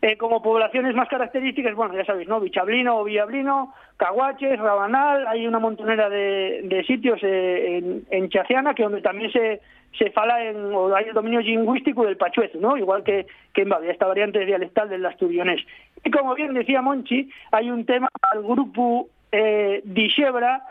Eh, 0.00 0.16
como 0.16 0.40
poblaciones 0.40 0.94
más 0.94 1.08
características, 1.08 1.74
bueno, 1.74 1.92
ya 1.94 2.04
sabéis, 2.04 2.28
¿no? 2.28 2.38
Bichablino 2.38 2.98
o 2.98 3.04
Villablino, 3.04 3.74
Caguaches, 3.96 4.56
Rabanal, 4.60 5.26
hay 5.26 5.44
una 5.44 5.58
montonera 5.58 6.08
de, 6.08 6.60
de 6.62 6.84
sitios 6.84 7.18
eh, 7.24 7.78
en, 7.78 8.04
en 8.08 8.28
Chaciana 8.28 8.74
que 8.74 8.84
donde 8.84 9.02
también 9.02 9.32
se, 9.32 9.60
se 9.98 10.10
fala 10.12 10.44
en, 10.44 10.72
o 10.72 10.94
hay 10.94 11.06
el 11.06 11.14
dominio 11.14 11.40
lingüístico 11.40 12.04
del 12.04 12.16
pachuezo, 12.16 12.58
¿no? 12.60 12.76
Igual 12.76 13.02
que, 13.02 13.26
que 13.52 13.62
en 13.62 13.70
Bavia, 13.70 13.90
esta 13.90 14.06
variante 14.06 14.44
dialectal 14.46 14.88
del 14.88 15.04
asturionés. 15.04 15.66
Y 16.04 16.12
como 16.12 16.36
bien 16.36 16.54
decía 16.54 16.80
Monchi, 16.80 17.28
hay 17.50 17.68
un 17.68 17.84
tema 17.84 18.08
al 18.22 18.44
grupo 18.44 19.08
eh, 19.32 19.80
Dixebra 19.84 20.62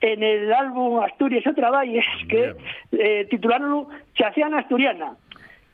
en 0.00 0.22
el 0.22 0.52
álbum 0.52 1.00
Asturias 1.00 1.46
otra 1.46 1.70
Valles, 1.70 2.06
que 2.28 2.54
eh, 2.92 3.26
titularon 3.30 3.86
Chaciana 4.14 4.60
Asturiana. 4.60 5.16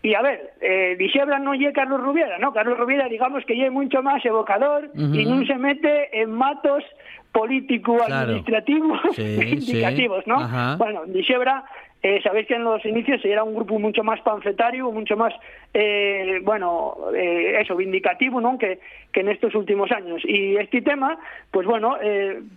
Y 0.01 0.15
a 0.15 0.23
ver, 0.23 0.53
eh, 0.61 0.97
no 1.41 1.55
lle 1.55 1.73
Carlos 1.73 2.01
Rubiera, 2.01 2.39
¿no? 2.39 2.53
Carlos 2.53 2.79
Rubiera, 2.79 3.09
digamos 3.09 3.45
que 3.45 3.57
lle 3.57 3.71
mucho 3.71 4.03
más 4.03 4.25
evocador 4.25 4.91
y 4.95 5.27
no 5.27 5.45
se 5.45 5.57
mete 5.57 6.21
en 6.21 6.31
matos 6.31 6.85
político 7.33 7.97
Claro. 8.07 8.33
Sí, 9.13 9.23
indicativos, 9.23 10.25
sí. 10.25 10.31
¿no? 10.31 10.37
Ajá. 10.37 10.77
Bueno, 10.77 11.03
Dixebra, 11.07 11.65
eh, 12.03 12.21
sabéis 12.23 12.47
que 12.47 12.55
en 12.55 12.65
los 12.65 12.85
inicios 12.85 13.25
era 13.25 13.43
un 13.43 13.55
grupo 13.55 13.79
mucho 13.79 14.05
más 14.05 14.21
panfletario, 14.21 14.91
mucho 14.93 15.17
más, 15.17 15.35
eh, 15.75 16.41
bueno, 16.45 16.97
eh, 17.15 17.61
eso, 17.61 17.75
vindicativo, 17.75 18.41
¿no? 18.41 18.57
Que, 18.57 18.79
que 19.13 19.21
en 19.21 19.29
estos 19.31 19.55
últimos 19.57 19.91
años. 19.91 20.23
Y 20.25 20.57
este 20.57 20.81
tema, 20.81 21.19
pues 21.51 21.67
bueno, 21.67 21.97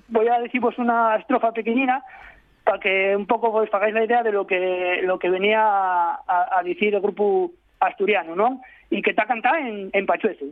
voy 0.10 0.28
a 0.28 0.40
deciros 0.40 0.78
una 0.78 1.16
estrofa 1.16 1.52
pequeñina 1.54 2.04
para 2.64 2.80
que 2.80 3.16
un 3.16 3.26
poco 3.26 3.50
os 3.52 3.74
hagáis 3.74 3.94
la 3.94 4.04
idea 4.06 4.24
de 4.24 4.32
lo 4.32 4.46
que 4.46 5.02
lo 5.04 5.18
que 5.20 5.30
venía 5.30 5.62
a, 5.62 6.22
a- 6.28 6.60
a 6.60 6.64
decir 6.64 6.94
el 6.94 7.02
grupo 7.02 7.52
asturiano, 7.80 8.36
non? 8.36 8.62
E 8.92 9.02
que 9.02 9.12
está 9.12 9.26
cantada 9.26 9.60
en, 9.60 9.90
en 9.94 10.06
Pachuezo. 10.06 10.46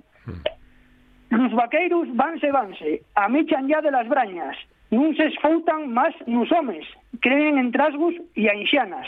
Los 1.30 1.54
vaqueiros 1.54 2.08
vanse, 2.16 2.50
vanse, 2.52 3.02
a 3.14 3.30
michan 3.30 3.68
ya 3.68 3.82
de 3.82 3.92
las 3.92 4.08
brañas, 4.10 4.58
nun 4.90 5.14
se 5.14 5.30
esfoutan 5.30 5.94
máis 5.94 6.18
nos 6.26 6.50
homes, 6.50 6.82
creen 7.22 7.62
en 7.62 7.70
trasgos 7.70 8.18
e 8.34 8.50
a 8.50 8.58
inxanas. 8.58 9.06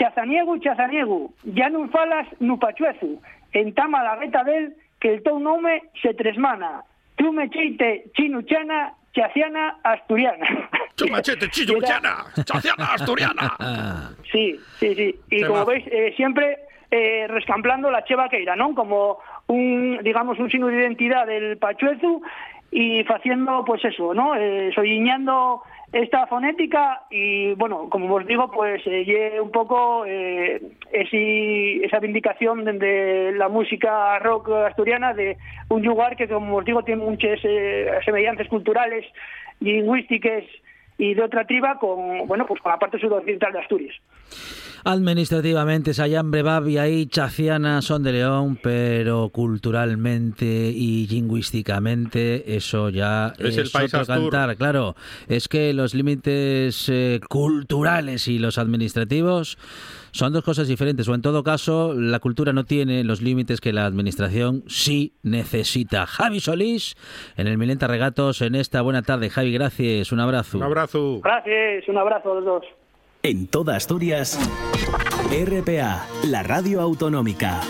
Chazaniego, 0.00 0.56
chazaniego, 0.64 1.36
ya 1.44 1.68
non 1.68 1.92
falas 1.92 2.24
no 2.40 2.56
Pachuezo, 2.56 3.20
entama 3.52 4.00
la 4.00 4.16
reta 4.16 4.40
del 4.48 4.72
que 4.96 5.12
el 5.12 5.20
teu 5.20 5.36
nome 5.36 5.92
se 6.00 6.16
tresmana. 6.16 6.88
Tu 7.20 7.28
me 7.28 7.52
cheite 7.52 8.08
chinuchana, 8.16 8.96
chaciana, 9.12 9.76
asturiana. 9.84 10.48
Chumachete, 11.06 11.48
chinuchana, 11.50 12.26
chaciana, 12.44 12.94
asturiana. 12.94 13.56
Sí, 14.30 14.54
sí, 14.78 14.94
sí. 14.94 15.20
Y 15.30 15.42
como 15.42 15.64
veis, 15.64 15.84
eh, 15.88 16.12
siempre 16.16 16.58
eh, 16.88 17.26
rescamplando 17.28 17.90
la 17.90 18.04
cheva 18.04 18.28
queira, 18.28 18.54
¿no? 18.54 18.76
Como 18.76 19.18
un, 19.48 19.98
digamos, 20.04 20.38
un 20.38 20.48
signo 20.48 20.68
de 20.68 20.76
identidad 20.76 21.26
del 21.26 21.58
Pachuezu 21.58 22.22
y 22.70 23.04
haciendo, 23.12 23.64
pues 23.64 23.84
eso, 23.84 24.14
¿no? 24.14 24.36
Eh, 24.36 24.70
soñando 24.72 25.62
esta 25.92 26.26
fonética 26.28 27.02
y, 27.10 27.52
bueno, 27.54 27.88
como 27.90 28.14
os 28.14 28.26
digo, 28.26 28.50
pues 28.50 28.80
eh, 28.86 29.40
un 29.40 29.50
poco 29.50 30.04
eh, 30.06 30.62
ese, 30.92 31.84
esa 31.84 31.98
vindicación 31.98 32.64
de, 32.64 32.72
de, 32.74 33.32
la 33.32 33.48
música 33.48 34.18
rock 34.20 34.50
asturiana 34.50 35.12
de 35.14 35.36
un 35.68 35.82
lugar 35.82 36.16
que, 36.16 36.28
como 36.28 36.58
os 36.58 36.64
digo, 36.64 36.84
tiene 36.84 37.02
muchas 37.02 37.40
eh, 37.42 37.90
semejanzas 38.04 38.46
culturales, 38.46 39.04
lingüísticas 39.58 40.44
y 41.00 41.14
de 41.14 41.22
otra 41.22 41.46
triba 41.46 41.78
con, 41.78 42.28
bueno, 42.28 42.44
pues 42.46 42.60
con 42.60 42.70
la 42.70 42.78
parte 42.78 42.98
sudoccidental 42.98 43.54
de 43.54 43.58
Asturias. 43.58 43.96
Administrativamente, 44.84 45.94
Sayambre, 45.94 46.42
Babia 46.42 46.88
y 46.88 47.06
Chaciana 47.06 47.80
son 47.80 48.02
de 48.02 48.12
León, 48.12 48.58
pero 48.62 49.30
culturalmente 49.30 50.44
y 50.44 51.06
lingüísticamente 51.06 52.54
eso 52.54 52.90
ya 52.90 53.32
es, 53.38 53.56
es 53.56 53.58
el 53.58 53.70
país 53.70 53.94
otro 53.94 54.12
Astur. 54.12 54.30
cantar. 54.30 54.56
Claro, 54.56 54.94
es 55.26 55.48
que 55.48 55.72
los 55.72 55.94
límites 55.94 56.88
eh, 56.90 57.20
culturales 57.28 58.28
y 58.28 58.38
los 58.38 58.58
administrativos 58.58 59.56
son 60.12 60.32
dos 60.32 60.44
cosas 60.44 60.68
diferentes, 60.68 61.08
o 61.08 61.14
en 61.14 61.22
todo 61.22 61.42
caso, 61.42 61.94
la 61.94 62.18
cultura 62.18 62.52
no 62.52 62.64
tiene 62.64 63.04
los 63.04 63.20
límites 63.20 63.60
que 63.60 63.72
la 63.72 63.86
administración 63.86 64.64
sí 64.66 65.14
necesita. 65.22 66.06
Javi 66.06 66.40
Solís, 66.40 66.96
en 67.36 67.46
el 67.46 67.58
Milenta 67.58 67.86
Regatos, 67.86 68.42
en 68.42 68.54
esta 68.54 68.82
buena 68.82 69.02
tarde. 69.02 69.30
Javi, 69.30 69.52
gracias, 69.52 70.12
un 70.12 70.20
abrazo. 70.20 70.58
Un 70.58 70.64
abrazo. 70.64 71.20
Gracias, 71.22 71.88
un 71.88 71.98
abrazo 71.98 72.32
a 72.32 72.34
los 72.36 72.44
dos. 72.44 72.64
En 73.22 73.48
toda 73.48 73.76
Asturias, 73.76 74.38
RPA, 75.30 76.06
la 76.24 76.42
radio 76.42 76.80
autonómica. 76.80 77.60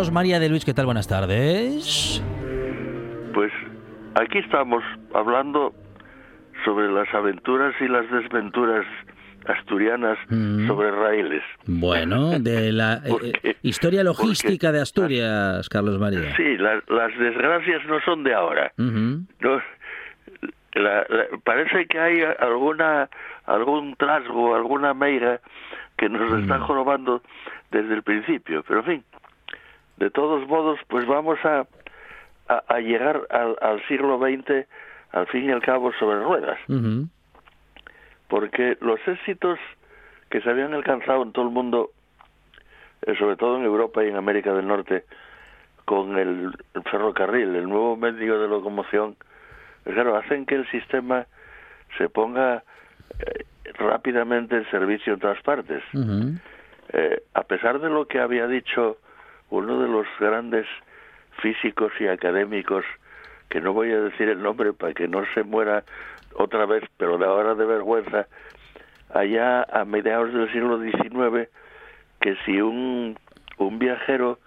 Carlos 0.00 0.14
María 0.14 0.40
de 0.40 0.48
Luis, 0.48 0.64
¿qué 0.64 0.72
tal? 0.72 0.86
Buenas 0.86 1.06
tardes. 1.08 2.24
Pues 3.34 3.52
aquí 4.14 4.38
estamos 4.38 4.82
hablando 5.12 5.74
sobre 6.64 6.90
las 6.90 7.06
aventuras 7.12 7.74
y 7.82 7.86
las 7.86 8.10
desventuras 8.10 8.86
asturianas 9.44 10.16
Mm. 10.30 10.66
sobre 10.68 10.90
raíles. 10.90 11.42
Bueno, 11.66 12.30
de 12.38 12.72
la 12.72 12.94
eh, 13.04 13.08
¿Por 13.10 13.24
eh, 13.26 13.56
historia 13.60 14.02
logística 14.02 14.68
Porque- 14.68 14.72
de 14.72 14.80
Asturias, 14.80 15.68
Carlos 15.68 15.98
María. 15.98 16.34
Sí, 16.34 16.56
la- 16.56 16.82
las 16.88 17.18
desgracias 17.18 17.84
no 17.86 18.00
son 18.00 18.24
de 18.24 18.32
ahora. 18.32 18.72
Ujú. 18.78 19.26
No, 19.40 19.60
la- 20.76 21.04
la- 21.10 21.26
parece 21.44 21.84
que 21.88 21.98
hay 22.00 22.22
alguna 22.38 23.10
algún 23.44 23.96
trasgo, 23.96 24.54
alguna 24.54 24.94
meiga 24.94 25.40
que 25.98 26.08
nos 26.08 26.40
está 26.40 26.56
Mm. 26.56 26.62
jorobando 26.62 27.22
desde 27.70 27.92
el 27.92 28.02
principio. 28.02 28.64
Pero 28.66 28.80
en 28.80 28.86
fin, 28.86 29.04
de 30.00 30.10
todos 30.10 30.48
modos, 30.48 30.80
pues 30.88 31.06
vamos 31.06 31.38
a, 31.44 31.66
a, 32.48 32.64
a 32.66 32.80
llegar 32.80 33.20
al, 33.30 33.56
al 33.60 33.86
siglo 33.86 34.18
XX, 34.18 34.66
al 35.12 35.26
fin 35.28 35.44
y 35.44 35.52
al 35.52 35.62
cabo, 35.62 35.92
sobre 35.92 36.20
ruedas. 36.20 36.58
Porque 38.28 38.78
los 38.80 38.98
éxitos 39.06 39.58
que 40.30 40.40
se 40.40 40.48
habían 40.48 40.72
alcanzado 40.72 41.22
en 41.22 41.32
todo 41.32 41.44
el 41.44 41.50
mundo, 41.52 41.90
eh, 43.02 43.14
sobre 43.18 43.36
todo 43.36 43.58
en 43.58 43.64
Europa 43.64 44.02
y 44.02 44.08
en 44.08 44.16
América 44.16 44.54
del 44.54 44.66
Norte, 44.66 45.04
con 45.84 46.18
el, 46.18 46.50
el 46.74 46.82
ferrocarril, 46.84 47.54
el 47.54 47.68
nuevo 47.68 47.96
medio 47.96 48.40
de 48.40 48.48
locomoción, 48.48 49.16
pues 49.84 49.94
claro, 49.94 50.16
hacen 50.16 50.46
que 50.46 50.54
el 50.54 50.70
sistema 50.70 51.26
se 51.98 52.08
ponga 52.08 52.62
eh, 53.18 53.44
rápidamente 53.74 54.56
en 54.56 54.70
servicio 54.70 55.14
en 55.14 55.20
todas 55.20 55.42
partes. 55.42 55.82
Eh, 56.92 57.22
a 57.34 57.42
pesar 57.42 57.80
de 57.80 57.90
lo 57.90 58.06
que 58.06 58.18
había 58.18 58.46
dicho 58.46 58.98
grandes 60.20 60.66
físicos 61.40 61.92
y 61.98 62.06
académicos, 62.06 62.84
que 63.48 63.60
no 63.60 63.72
voy 63.72 63.90
a 63.90 64.00
decir 64.00 64.28
el 64.28 64.42
nombre 64.42 64.72
para 64.72 64.94
que 64.94 65.08
no 65.08 65.24
se 65.34 65.42
muera 65.42 65.82
otra 66.34 66.66
vez, 66.66 66.84
pero 66.96 67.18
de 67.18 67.26
ahora 67.26 67.54
de 67.54 67.66
vergüenza, 67.66 68.26
allá 69.12 69.62
a 69.64 69.84
mediados 69.84 70.32
del 70.32 70.52
siglo 70.52 70.80
XIX, 70.80 71.48
que 72.20 72.36
si 72.44 72.60
un, 72.60 73.18
un 73.58 73.78
viajero 73.78 74.38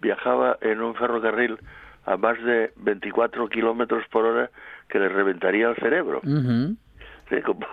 viajaba 0.00 0.58
en 0.60 0.80
un 0.80 0.94
ferrocarril 0.94 1.58
a 2.06 2.16
más 2.16 2.42
de 2.42 2.72
24 2.76 3.48
kilómetros 3.48 4.04
por 4.08 4.24
hora, 4.24 4.50
que 4.88 4.98
le 4.98 5.08
reventaría 5.08 5.68
el 5.68 5.76
cerebro. 5.76 6.20
Ujú. 6.24 6.74
Sí, 7.28 7.42
como, 7.42 7.66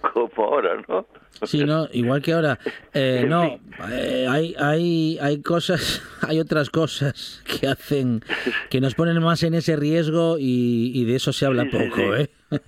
como 0.00 0.44
ahora, 0.44 0.82
¿no? 0.88 1.06
Sí, 1.42 1.64
no, 1.64 1.86
igual 1.92 2.20
que 2.22 2.32
ahora. 2.32 2.58
Eh, 2.92 3.24
no, 3.28 3.58
eh, 3.90 4.26
hay, 4.28 4.54
hay, 4.58 5.18
hay 5.20 5.42
cosas, 5.42 6.02
hay 6.28 6.38
otras 6.40 6.70
cosas 6.70 7.42
que 7.46 7.66
hacen, 7.66 8.20
que 8.68 8.80
nos 8.80 8.94
ponen 8.94 9.22
más 9.22 9.42
en 9.42 9.54
ese 9.54 9.76
riesgo 9.76 10.36
y, 10.38 10.92
y 10.94 11.04
de 11.04 11.16
eso 11.16 11.32
se 11.32 11.46
habla 11.46 11.64
Sí, 11.64 11.70
poco, 11.70 12.16
sí. 12.16 12.22
¿eh? 12.22 12.28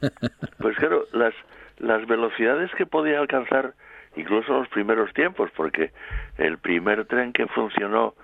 Pues 0.59 0.77
claro, 0.77 1.07
las, 1.13 1.35
las 1.79 2.07
velocidades 2.07 2.71
que 2.77 2.87
podía 2.87 3.19
alcanzar 3.19 3.75
incluso 4.17 4.53
en 4.53 4.59
los 4.61 4.69
primeros 4.69 5.13
tiempos, 5.15 5.51
porque 5.57 5.91
el 6.39 6.59
primer 6.59 7.07
tren 7.07 7.33
que 7.33 7.47
funcionó, 7.49 8.15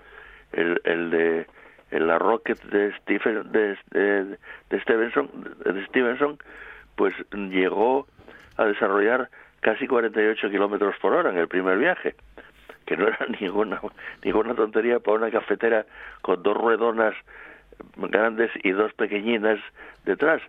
el, 0.53 0.81
el 0.85 1.11
de 1.11 1.47
la 1.91 2.19
Rocket 2.19 2.63
de, 2.65 2.95
Stephen, 2.99 3.51
de, 3.51 3.77
de, 3.91 4.39
de 4.71 4.81
Stevenson, 4.83 5.31
de 5.65 5.87
Stevenson, 5.87 6.39
pues 6.97 7.15
llegó 7.33 8.07
a 8.59 8.65
desarrollar 8.67 9.31
casi 9.61 9.87
48 9.87 10.51
kilómetros 10.51 10.95
por 11.01 11.15
hora 11.15 11.31
en 11.31 11.39
el 11.39 11.49
primer 11.49 11.79
viaje, 11.79 12.15
que 12.87 12.97
no 12.97 13.09
era 13.09 13.19
ninguna 13.41 13.81
ninguna 14.23 14.55
tontería 14.55 14.99
para 15.01 15.17
una 15.17 15.31
cafetera 15.31 15.87
con 16.23 16.43
dos 16.43 16.57
ruedonas 16.57 17.15
grandes 17.97 18.51
y 18.63 18.71
dos 18.73 18.93
pequeñinas 18.95 19.59
detrás 20.05 20.43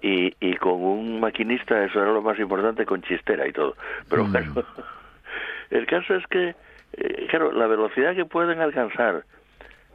y, 0.00 0.34
y 0.40 0.56
con 0.56 0.82
un 0.82 1.20
maquinista, 1.20 1.84
eso 1.84 2.00
era 2.02 2.12
lo 2.12 2.22
más 2.22 2.38
importante, 2.38 2.84
con 2.84 3.02
chistera 3.02 3.46
y 3.46 3.52
todo. 3.52 3.76
Pero 4.08 4.24
Mm. 4.24 4.32
bueno, 4.32 4.54
el 5.70 5.86
caso 5.86 6.14
es 6.16 6.26
que, 6.26 6.54
eh, 6.94 7.26
claro, 7.30 7.52
la 7.52 7.66
velocidad 7.68 8.14
que 8.14 8.24
pueden 8.24 8.60
alcanzar, 8.60 9.24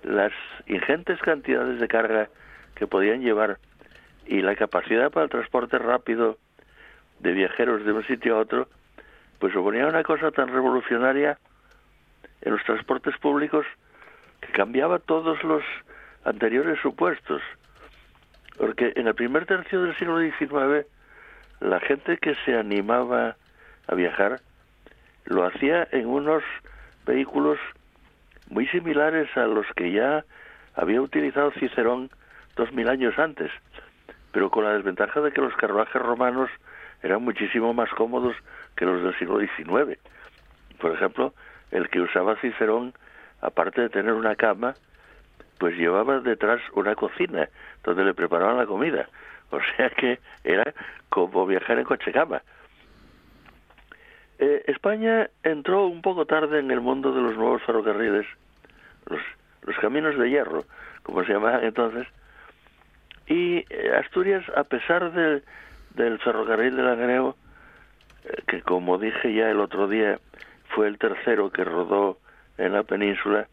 las 0.03 0.31
ingentes 0.67 1.19
cantidades 1.19 1.79
de 1.81 1.87
carga 1.89 2.29
que 2.75 2.87
podían 2.87 3.21
llevar 3.21 3.57
y 4.27 4.41
la 4.41 4.55
capacidad 4.55 5.11
para 5.11 5.25
el 5.25 5.29
transporte 5.29 5.77
rápido 5.77 6.37
de 7.19 7.31
viajeros 7.31 7.85
de 7.85 7.91
un 7.91 8.05
sitio 8.05 8.35
a 8.35 8.39
otro, 8.39 8.67
pues 9.39 9.53
suponía 9.53 9.87
una 9.87 10.03
cosa 10.03 10.31
tan 10.31 10.49
revolucionaria 10.49 11.37
en 12.41 12.51
los 12.51 12.63
transportes 12.63 13.17
públicos 13.17 13.65
que 14.41 14.51
cambiaba 14.51 14.99
todos 14.99 15.43
los 15.43 15.63
anteriores 16.23 16.79
supuestos. 16.81 17.41
Porque 18.57 18.93
en 18.95 19.07
el 19.07 19.15
primer 19.15 19.45
tercio 19.45 19.83
del 19.83 19.95
siglo 19.97 20.19
XIX, 20.19 20.87
la 21.59 21.79
gente 21.79 22.17
que 22.17 22.35
se 22.45 22.57
animaba 22.57 23.35
a 23.87 23.95
viajar 23.95 24.39
lo 25.25 25.45
hacía 25.45 25.87
en 25.91 26.07
unos 26.07 26.43
vehículos 27.05 27.59
muy 28.49 28.67
similares 28.67 29.29
a 29.35 29.45
los 29.45 29.65
que 29.75 29.91
ya 29.91 30.23
había 30.75 31.01
utilizado 31.01 31.51
Cicerón 31.51 32.09
dos 32.55 32.71
mil 32.71 32.87
años 32.89 33.17
antes, 33.19 33.51
pero 34.31 34.49
con 34.49 34.63
la 34.63 34.73
desventaja 34.73 35.21
de 35.21 35.31
que 35.31 35.41
los 35.41 35.55
carruajes 35.55 36.01
romanos 36.01 36.49
eran 37.03 37.23
muchísimo 37.23 37.73
más 37.73 37.89
cómodos 37.91 38.35
que 38.75 38.85
los 38.85 39.03
del 39.03 39.17
siglo 39.17 39.39
XIX. 39.39 39.99
por 40.79 40.93
ejemplo, 40.93 41.33
el 41.71 41.89
que 41.89 42.01
usaba 42.01 42.35
Cicerón, 42.37 42.93
aparte 43.41 43.81
de 43.81 43.89
tener 43.89 44.13
una 44.13 44.35
cama, 44.35 44.75
pues 45.59 45.75
llevaba 45.75 46.19
detrás 46.19 46.61
una 46.73 46.95
cocina 46.95 47.49
donde 47.83 48.05
le 48.05 48.13
preparaban 48.13 48.57
la 48.57 48.65
comida. 48.65 49.07
O 49.49 49.61
sea 49.77 49.89
que 49.89 50.19
era 50.43 50.73
como 51.07 51.45
viajar 51.45 51.79
en 51.79 51.85
coche 51.85 52.11
cama. 52.11 52.41
Eh, 54.39 54.61
España 54.67 55.29
entró 55.41 55.87
un 55.87 56.01
poco 56.01 56.25
tarde 56.25 56.59
en 56.59 56.69
el 56.69 56.81
mundo 56.81 57.13
de 57.13 57.21
los 57.21 57.37
nuevos 57.37 57.63
ferrocarriles, 57.63 58.25
los, 59.09 59.21
los 59.61 59.77
caminos 59.77 60.17
de 60.17 60.29
hierro, 60.29 60.65
como 61.01 61.23
se 61.23 61.31
llamaban 61.31 61.63
entonces, 61.63 62.05
y 63.27 63.65
eh, 63.69 63.91
Asturias, 63.97 64.43
a 64.55 64.63
pesar 64.63 65.11
de, 65.11 65.43
del 65.97 66.19
ferrocarril 66.19 66.75
de 66.75 66.83
Langreo, 66.83 67.35
eh, 68.23 68.43
que 68.47 68.61
como 68.61 68.97
dije 68.97 69.33
ya 69.33 69.49
el 69.49 69.59
otro 69.59 69.87
día, 69.87 70.19
fue 70.69 70.87
el 70.87 70.97
tercero 70.97 71.49
que 71.51 71.63
rodó 71.63 72.19
en 72.57 72.73
la 72.73 72.83
península, 72.83 73.47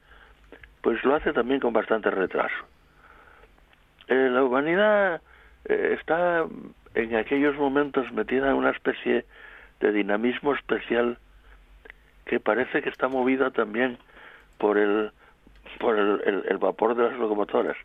pues 0.82 1.02
lo 1.04 1.14
hace 1.14 1.32
también 1.32 1.60
con 1.60 1.72
bastante 1.72 2.10
retraso. 2.10 2.54
Eh, 4.08 4.28
la 4.30 4.44
humanidad 4.44 5.22
eh, 5.64 5.96
está 5.98 6.44
en 6.94 7.16
aquellos 7.16 7.56
momentos 7.56 8.12
metida 8.12 8.50
en 8.50 8.56
una 8.56 8.70
especie 8.70 9.24
de 9.80 9.92
dinamismo 9.92 10.54
especial 10.54 11.18
que 12.26 12.38
parece 12.40 12.82
que 12.82 12.90
está 12.90 13.08
movida 13.08 13.50
también 13.50 13.98
por 14.58 14.78
el 14.78 15.10
por 15.80 15.98
el, 15.98 16.44
el, 16.48 16.58
vapor 16.58 16.94
de 16.94 17.04
las 17.04 17.18
locomotoras. 17.18 17.76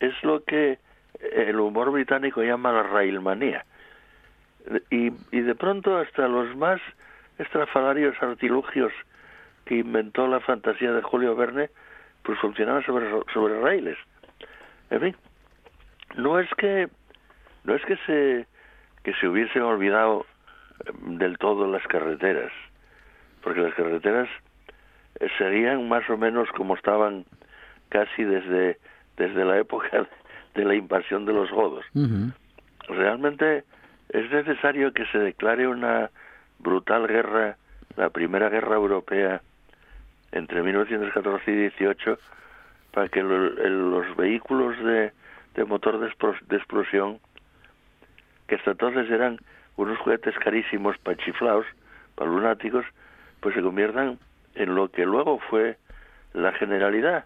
Es 0.00 0.12
lo 0.22 0.44
que 0.44 0.78
el 1.20 1.58
humor 1.60 1.90
británico 1.90 2.42
llama 2.42 2.72
la 2.72 2.82
railmanía. 2.82 3.64
Y, 4.90 5.12
y 5.30 5.40
de 5.40 5.54
pronto 5.54 5.98
hasta 5.98 6.26
los 6.26 6.56
más 6.56 6.80
estrafalarios 7.38 8.14
artilugios 8.22 8.92
que 9.64 9.76
inventó 9.76 10.26
la 10.26 10.40
fantasía 10.40 10.92
de 10.92 11.02
Julio 11.02 11.34
Verne, 11.36 11.70
pues 12.22 12.38
funcionaban 12.38 12.84
sobre, 12.84 13.08
sobre 13.32 13.60
raíles. 13.60 13.98
En 14.90 15.00
fin, 15.00 15.16
no 16.16 16.38
es 16.38 16.48
que 16.54 16.88
no 17.64 17.74
es 17.74 17.84
que 17.84 17.96
se 18.06 18.46
que 19.02 19.14
se 19.14 19.28
hubiesen 19.28 19.62
olvidado 19.62 20.26
del 21.02 21.36
todo 21.38 21.70
las 21.70 21.86
carreteras, 21.86 22.52
porque 23.42 23.60
las 23.60 23.74
carreteras 23.74 24.28
serían 25.38 25.88
más 25.88 26.08
o 26.08 26.16
menos 26.16 26.48
como 26.50 26.74
estaban 26.74 27.24
casi 27.90 28.24
desde 28.24 28.78
desde 29.16 29.44
la 29.44 29.58
época 29.58 30.06
de 30.54 30.64
la 30.64 30.74
invasión 30.74 31.24
de 31.24 31.32
los 31.32 31.50
godos. 31.50 31.84
Realmente 32.88 33.64
es 34.10 34.30
necesario 34.30 34.92
que 34.92 35.06
se 35.06 35.18
declare 35.18 35.66
una 35.66 36.10
brutal 36.58 37.06
guerra, 37.06 37.56
la 37.96 38.10
primera 38.10 38.48
guerra 38.48 38.76
europea 38.76 39.40
entre 40.32 40.62
1914 40.62 41.50
y 41.50 41.54
18, 41.54 42.18
para 42.92 43.08
que 43.08 43.22
los 43.22 44.16
vehículos 44.16 44.76
de, 44.84 45.12
de 45.54 45.64
motor 45.64 45.98
de, 46.00 46.56
explosión, 46.56 47.18
que 48.46 48.56
hasta 48.56 48.72
entonces 48.72 49.10
eran 49.10 49.38
unos 49.76 49.98
juguetes 49.98 50.34
carísimos 50.38 50.98
para 50.98 51.16
chiflaos, 51.16 51.66
para 52.14 52.30
lunáticos, 52.30 52.84
pues 53.40 53.54
se 53.54 53.62
conviertan 53.62 54.18
en 54.54 54.74
lo 54.74 54.90
que 54.90 55.04
luego 55.04 55.38
fue 55.50 55.76
la 56.32 56.52
generalidad, 56.52 57.24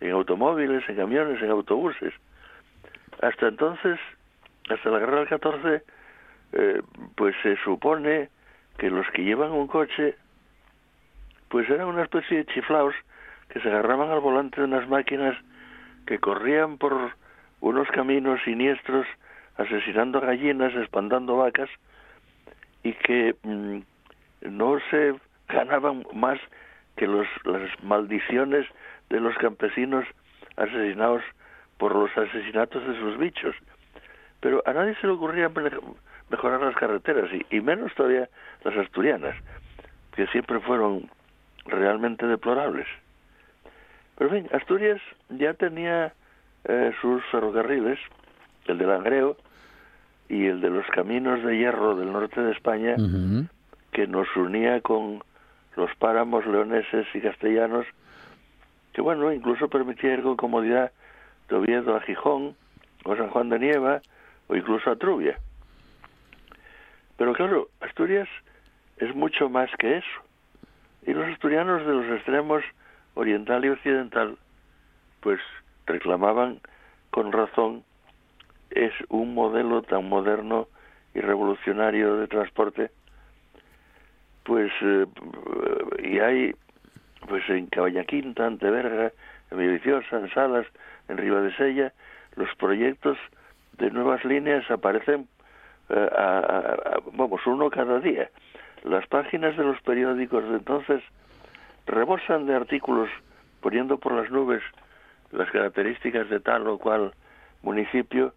en 0.00 0.12
automóviles, 0.12 0.86
en 0.88 0.96
camiones, 0.96 1.42
en 1.42 1.50
autobuses. 1.50 2.12
Hasta 3.22 3.46
entonces, 3.46 4.00
hasta 4.68 4.90
la 4.90 4.98
guerra 4.98 5.20
del 5.20 5.28
14, 5.28 5.82
eh, 6.52 6.82
pues 7.14 7.34
se 7.42 7.56
supone 7.64 8.28
que 8.78 8.90
los 8.90 9.08
que 9.10 9.22
llevan 9.22 9.52
un 9.52 9.68
coche, 9.68 10.16
pues 11.48 11.70
eran 11.70 11.86
una 11.86 12.02
especie 12.02 12.38
de 12.38 12.46
chiflaos 12.46 12.94
que 13.48 13.60
se 13.60 13.68
agarraban 13.68 14.10
al 14.10 14.18
volante 14.18 14.60
de 14.60 14.66
unas 14.66 14.88
máquinas 14.88 15.36
que 16.06 16.18
corrían 16.18 16.78
por 16.78 17.12
unos 17.60 17.88
caminos 17.90 18.40
siniestros, 18.44 19.06
asesinando 19.56 20.20
gallinas, 20.20 20.74
espantando 20.74 21.36
vacas, 21.36 21.70
y 22.82 22.92
que 22.92 23.36
mm, 23.44 23.78
no 24.50 24.80
se 24.90 25.14
ganaban 25.48 26.04
más 26.12 26.40
que 26.96 27.06
los, 27.06 27.28
las 27.44 27.70
maldiciones 27.84 28.66
de 29.10 29.20
los 29.20 29.36
campesinos 29.36 30.04
asesinados 30.56 31.22
por 31.82 31.96
los 31.96 32.16
asesinatos 32.16 32.86
de 32.86 32.96
sus 32.96 33.18
bichos. 33.18 33.56
Pero 34.38 34.62
a 34.66 34.72
nadie 34.72 34.94
se 35.00 35.08
le 35.08 35.14
ocurría 35.14 35.50
mejorar 36.30 36.60
las 36.60 36.76
carreteras 36.76 37.28
y, 37.50 37.60
menos 37.60 37.92
todavía 37.96 38.28
las 38.62 38.76
asturianas, 38.76 39.34
que 40.14 40.28
siempre 40.28 40.60
fueron 40.60 41.10
realmente 41.64 42.24
deplorables. 42.24 42.86
Pero 44.16 44.30
bien, 44.30 44.48
Asturias 44.52 45.00
ya 45.28 45.54
tenía 45.54 46.12
eh, 46.66 46.92
sus 47.00 47.20
ferrocarriles, 47.32 47.98
el 48.66 48.78
de 48.78 48.86
Langreo 48.86 49.36
y 50.28 50.46
el 50.46 50.60
de 50.60 50.70
los 50.70 50.86
caminos 50.86 51.42
de 51.42 51.58
hierro 51.58 51.96
del 51.96 52.12
norte 52.12 52.42
de 52.42 52.52
España, 52.52 52.94
que 53.90 54.06
nos 54.06 54.28
unía 54.36 54.80
con 54.82 55.20
los 55.74 55.92
páramos 55.96 56.46
leoneses 56.46 57.08
y 57.12 57.20
castellanos, 57.20 57.86
que 58.92 59.02
bueno, 59.02 59.32
incluso 59.32 59.68
permitía 59.68 60.14
ir 60.14 60.22
con 60.22 60.36
comodidad 60.36 60.92
de 61.52 61.58
Oviedo 61.58 61.94
a 61.94 62.00
Gijón, 62.00 62.56
o 63.04 63.14
San 63.14 63.28
Juan 63.28 63.50
de 63.50 63.58
Nieva, 63.58 64.00
o 64.48 64.56
incluso 64.56 64.90
a 64.90 64.96
Trubia. 64.96 65.38
Pero 67.18 67.34
claro, 67.34 67.68
Asturias 67.80 68.28
es 68.96 69.14
mucho 69.14 69.50
más 69.50 69.70
que 69.78 69.98
eso. 69.98 70.18
Y 71.06 71.12
los 71.12 71.28
asturianos 71.28 71.86
de 71.86 71.92
los 71.92 72.06
extremos 72.16 72.62
oriental 73.14 73.64
y 73.64 73.68
occidental, 73.68 74.38
pues 75.20 75.40
reclamaban 75.86 76.60
con 77.10 77.32
razón 77.32 77.84
es 78.70 78.92
un 79.10 79.34
modelo 79.34 79.82
tan 79.82 80.08
moderno 80.08 80.68
y 81.14 81.20
revolucionario 81.20 82.16
de 82.16 82.28
transporte, 82.28 82.90
pues 84.44 84.72
eh, 84.80 85.06
y 86.02 86.18
hay 86.18 86.54
pues 87.28 87.48
en 87.50 87.66
Cabañaquinta, 87.66 88.46
en 88.46 88.58
Teberga, 88.58 89.12
en 89.50 89.58
Villaviciosa, 89.58 90.18
en 90.18 90.30
Salas, 90.30 90.66
en 91.08 91.16
Ribadesella, 91.16 91.92
los 92.36 92.48
proyectos 92.56 93.18
de 93.78 93.90
nuevas 93.90 94.24
líneas 94.24 94.70
aparecen 94.70 95.28
eh, 95.88 96.08
vamos, 97.12 97.40
uno 97.46 97.70
cada 97.70 98.00
día. 98.00 98.30
Las 98.84 99.06
páginas 99.06 99.56
de 99.56 99.64
los 99.64 99.80
periódicos 99.82 100.44
de 100.44 100.56
entonces 100.56 101.02
rebosan 101.86 102.46
de 102.46 102.54
artículos 102.54 103.10
poniendo 103.60 103.98
por 103.98 104.12
las 104.12 104.30
nubes 104.30 104.62
las 105.30 105.50
características 105.50 106.28
de 106.28 106.40
tal 106.40 106.66
o 106.66 106.78
cual 106.78 107.12
municipio, 107.62 108.34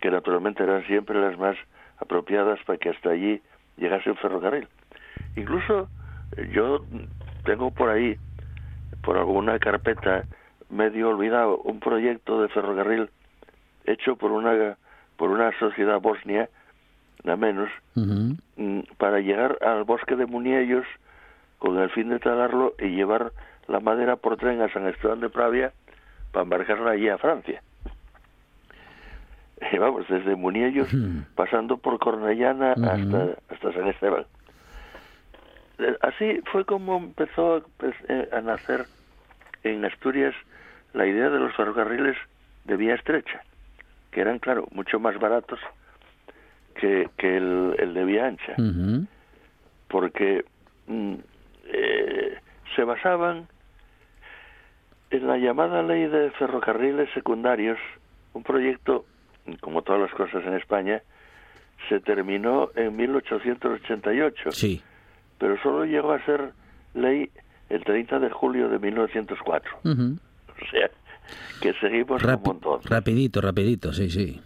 que 0.00 0.10
naturalmente 0.10 0.62
eran 0.62 0.84
siempre 0.86 1.20
las 1.20 1.38
más 1.38 1.56
apropiadas 1.98 2.58
para 2.64 2.78
que 2.78 2.90
hasta 2.90 3.10
allí 3.10 3.40
llegase 3.76 4.10
un 4.10 4.16
ferrocarril. 4.16 4.68
Incluso 5.36 5.88
eh, 6.36 6.48
yo 6.52 6.84
tengo 7.44 7.70
por 7.70 7.88
ahí, 7.88 8.16
por 9.02 9.16
alguna 9.16 9.58
carpeta 9.58 10.24
medio 10.70 11.10
olvidado, 11.10 11.58
un 11.58 11.80
proyecto 11.80 12.42
de 12.42 12.48
ferrocarril 12.48 13.10
hecho 13.84 14.16
por 14.16 14.32
una 14.32 14.76
por 15.16 15.30
una 15.30 15.50
sociedad 15.58 16.00
bosnia 16.00 16.48
nada 17.24 17.36
menos, 17.36 17.70
mm, 17.94 18.80
para 18.96 19.20
llegar 19.20 19.58
al 19.62 19.84
bosque 19.84 20.16
de 20.16 20.26
Muniellos 20.26 20.86
con 21.58 21.78
el 21.78 21.90
fin 21.90 22.08
de 22.10 22.18
talarlo 22.18 22.74
y 22.78 22.88
llevar 22.88 23.32
la 23.66 23.80
madera 23.80 24.16
por 24.16 24.36
tren 24.36 24.62
a 24.62 24.72
San 24.72 24.86
Esteban 24.86 25.20
de 25.20 25.28
Pravia 25.28 25.72
para 26.32 26.44
embarcarla 26.44 26.92
allí 26.92 27.08
a 27.08 27.18
Francia. 27.18 27.62
Y 29.72 29.78
vamos, 29.78 30.06
desde 30.08 30.36
Muniellos, 30.36 30.88
pasando 31.34 31.78
por 31.78 31.98
Cornellana 31.98 32.72
hasta, 32.72 33.36
hasta 33.48 33.72
San 33.72 33.88
Esteban. 33.88 34.24
Eh, 35.78 35.96
así 36.00 36.40
fue 36.52 36.64
como 36.64 36.96
empezó 36.96 37.64
pues, 37.76 37.94
eh, 38.08 38.28
a 38.32 38.40
nacer 38.40 38.86
en 39.64 39.84
Asturias 39.84 40.34
la 40.92 41.06
idea 41.06 41.30
de 41.30 41.38
los 41.38 41.54
ferrocarriles 41.54 42.16
de 42.64 42.76
vía 42.76 42.94
estrecha, 42.94 43.42
que 44.10 44.20
eran, 44.20 44.38
claro, 44.38 44.66
mucho 44.72 44.98
más 44.98 45.18
baratos 45.18 45.60
que, 46.74 47.08
que 47.16 47.36
el, 47.36 47.74
el, 47.78 47.94
de 47.94 48.04
vía 48.04 48.26
ancha, 48.26 48.54
porque 49.88 50.44
mm, 50.86 51.14
eh, 51.66 52.38
se 52.76 52.84
basaban 52.84 53.48
en 55.10 55.26
la 55.26 55.38
llamada 55.38 55.82
ley 55.82 56.06
de 56.06 56.30
ferrocarriles 56.32 57.08
secundarios, 57.14 57.78
un 58.34 58.42
proyecto, 58.42 59.06
como 59.60 59.82
todas 59.82 60.02
las 60.02 60.12
cosas 60.12 60.44
en 60.46 60.54
España, 60.54 61.02
se 61.88 62.00
terminó 62.00 62.70
en 62.74 62.96
1888, 62.96 64.52
sí. 64.52 64.82
pero 65.38 65.60
solo 65.62 65.84
llegó 65.84 66.12
a 66.12 66.24
ser 66.24 66.52
ley 66.94 67.30
el 67.70 67.84
30 67.84 68.18
de 68.18 68.30
julio 68.30 68.68
de 68.68 68.78
1904. 68.78 69.78
O 70.62 70.70
sea, 70.70 70.90
que 71.60 71.72
seguimos 71.74 72.22
un 72.22 72.42
montón. 72.42 72.80
Rapidito, 72.84 73.40
rapidito, 73.40 73.92
sí, 73.92 74.10
sí. 74.10 74.40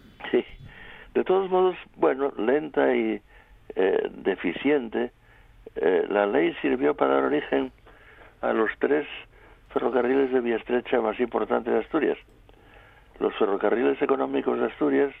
De 1.13 1.23
todos 1.23 1.49
modos, 1.49 1.75
bueno, 1.95 2.33
lenta 2.37 2.95
y 2.95 3.21
eh, 3.75 4.09
deficiente, 4.11 5.11
Eh, 5.75 6.05
la 6.07 6.27
ley 6.27 6.53
sirvió 6.61 6.93
para 6.93 7.15
dar 7.15 7.23
origen 7.23 7.71
a 8.41 8.53
los 8.53 8.69
tres 8.77 9.07
ferrocarriles 9.69 10.31
de 10.31 10.39
vía 10.39 10.57
estrecha 10.57 11.01
más 11.01 11.19
importantes 11.19 11.73
de 11.73 11.79
Asturias. 11.79 12.17
Los 13.19 13.33
ferrocarriles 13.37 13.99
económicos 13.99 14.59
de 14.59 14.65
Asturias, 14.67 15.11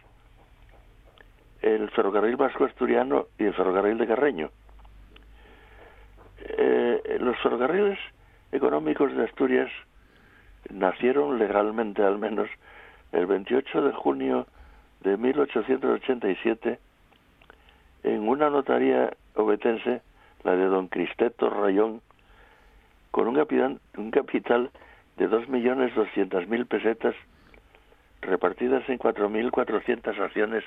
el 1.61 1.89
ferrocarril 1.89 2.35
vasco 2.35 2.65
asturiano 2.65 3.25
y 3.39 3.45
el 3.45 3.53
ferrocarril 3.55 3.97
de 3.97 4.05
Carreño. 4.05 4.51
Eh, 6.39 7.17
los 7.19 7.35
ferrocarriles 7.41 7.97
económicos 8.51 9.11
de 9.15 9.23
Asturias 9.23 9.71
nacieron 10.69 11.39
legalmente 11.39 12.03
al 12.03 12.17
menos 12.17 12.49
el 13.11 13.25
28 13.25 13.81
de 13.81 13.93
junio 13.93 14.47
de 15.01 15.17
1887 15.17 16.79
en 18.03 18.27
una 18.27 18.49
notaría 18.49 19.13
obetense, 19.35 20.01
la 20.43 20.55
de 20.55 20.65
don 20.65 20.87
Cristeto 20.87 21.49
Rayón, 21.49 22.01
con 23.11 23.27
un 23.27 23.35
capital, 23.35 23.79
un 23.97 24.11
capital 24.11 24.71
de 25.17 25.29
2.200.000 25.29 26.67
pesetas 26.67 27.15
repartidas 28.21 28.87
en 28.89 28.97
4.400 28.97 30.19
acciones 30.19 30.63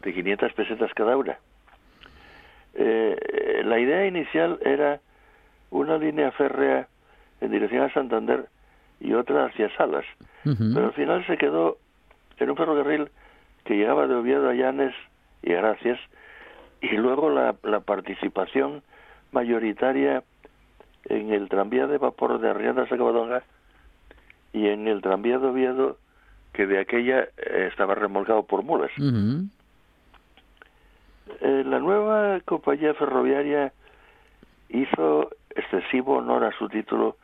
de 0.00 0.14
500 0.14 0.52
pesetas 0.54 0.94
cada 0.94 1.16
una. 1.16 1.38
Eh, 2.74 3.62
la 3.64 3.78
idea 3.78 4.06
inicial 4.06 4.58
era 4.62 5.00
una 5.70 5.98
línea 5.98 6.30
férrea 6.32 6.88
en 7.40 7.50
dirección 7.50 7.82
a 7.82 7.92
Santander 7.92 8.46
y 9.02 9.14
otra 9.14 9.46
hacia 9.46 9.74
Salas, 9.76 10.04
pero 10.44 10.86
al 10.86 10.92
final 10.92 11.26
se 11.26 11.36
quedó 11.36 11.76
en 12.38 12.50
un 12.50 12.56
ferrocarril 12.56 13.10
que 13.64 13.76
llegaba 13.76 14.06
de 14.06 14.14
Oviedo 14.14 14.48
a 14.48 14.54
Llanes 14.54 14.94
y 15.42 15.50
Gracias, 15.50 15.98
y 16.80 16.96
luego 16.96 17.30
la, 17.30 17.56
la 17.62 17.80
participación 17.80 18.82
mayoritaria 19.32 20.22
en 21.06 21.32
el 21.32 21.48
tranvía 21.48 21.86
de 21.86 21.98
vapor 21.98 22.40
de 22.40 22.50
Arriadas 22.50 22.90
a 22.92 22.96
Covadonga 22.96 23.42
y 24.52 24.68
en 24.68 24.86
el 24.86 25.02
tranvía 25.02 25.38
de 25.38 25.48
Oviedo 25.48 25.98
que 26.52 26.66
de 26.66 26.78
aquella 26.78 27.22
eh, 27.36 27.68
estaba 27.70 27.94
remolcado 27.94 28.44
por 28.44 28.62
mulas. 28.62 28.90
Eh, 31.40 31.64
la 31.66 31.78
nueva 31.78 32.40
compañía 32.44 32.94
ferroviaria 32.94 33.72
hizo 34.68 35.30
excesivo 35.50 36.18
honor 36.18 36.44
a 36.44 36.56
su 36.58 36.68
título 36.68 37.16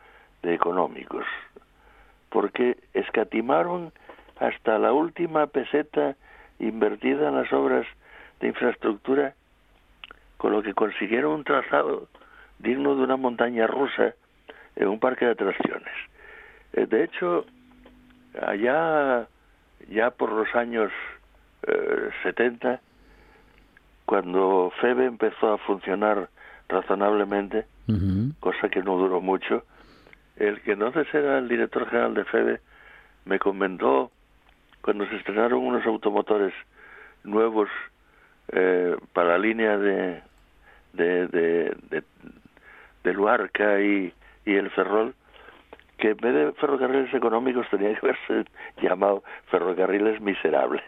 de 0.42 0.54
económicos, 0.54 1.24
porque 2.30 2.76
escatimaron 2.94 3.92
hasta 4.38 4.78
la 4.78 4.92
última 4.92 5.46
peseta 5.46 6.16
invertida 6.58 7.28
en 7.28 7.36
las 7.36 7.52
obras 7.52 7.86
de 8.40 8.48
infraestructura, 8.48 9.34
con 10.36 10.52
lo 10.52 10.62
que 10.62 10.74
consiguieron 10.74 11.32
un 11.32 11.44
trazado 11.44 12.08
digno 12.58 12.94
de 12.94 13.02
una 13.02 13.16
montaña 13.16 13.66
rusa 13.66 14.14
en 14.76 14.88
un 14.88 15.00
parque 15.00 15.24
de 15.24 15.32
atracciones. 15.32 15.92
Eh, 16.72 16.86
de 16.86 17.04
hecho, 17.04 17.44
allá 18.40 19.26
ya 19.88 20.10
por 20.10 20.32
los 20.32 20.54
años 20.54 20.92
70, 22.22 22.74
eh, 22.74 22.78
cuando 24.04 24.72
FEBE 24.80 25.06
empezó 25.06 25.52
a 25.52 25.58
funcionar 25.58 26.28
razonablemente, 26.68 27.66
cosa 28.40 28.68
que 28.68 28.82
no 28.82 28.96
duró 28.96 29.20
mucho, 29.20 29.64
el 30.38 30.60
que 30.62 30.72
entonces 30.72 31.06
era 31.12 31.38
el 31.38 31.48
director 31.48 31.88
general 31.88 32.14
de 32.14 32.24
FEBE 32.24 32.60
me 33.24 33.38
comentó 33.38 34.10
cuando 34.80 35.06
se 35.08 35.16
estrenaron 35.16 35.60
unos 35.60 35.84
automotores 35.84 36.54
nuevos 37.24 37.68
eh, 38.52 38.96
para 39.12 39.30
la 39.30 39.38
línea 39.38 39.76
de 39.76 40.22
de, 40.92 41.28
de, 41.28 42.02
de, 43.04 43.12
Luarca 43.12 43.80
y, 43.80 44.12
y 44.44 44.54
el 44.54 44.70
Ferrol, 44.70 45.14
que 45.98 46.10
en 46.10 46.16
vez 46.16 46.34
de 46.34 46.52
ferrocarriles 46.52 47.12
económicos 47.12 47.66
tenía 47.70 47.92
que 47.94 48.06
haberse 48.06 48.50
llamado 48.82 49.22
ferrocarriles 49.50 50.20
miserables. 50.20 50.82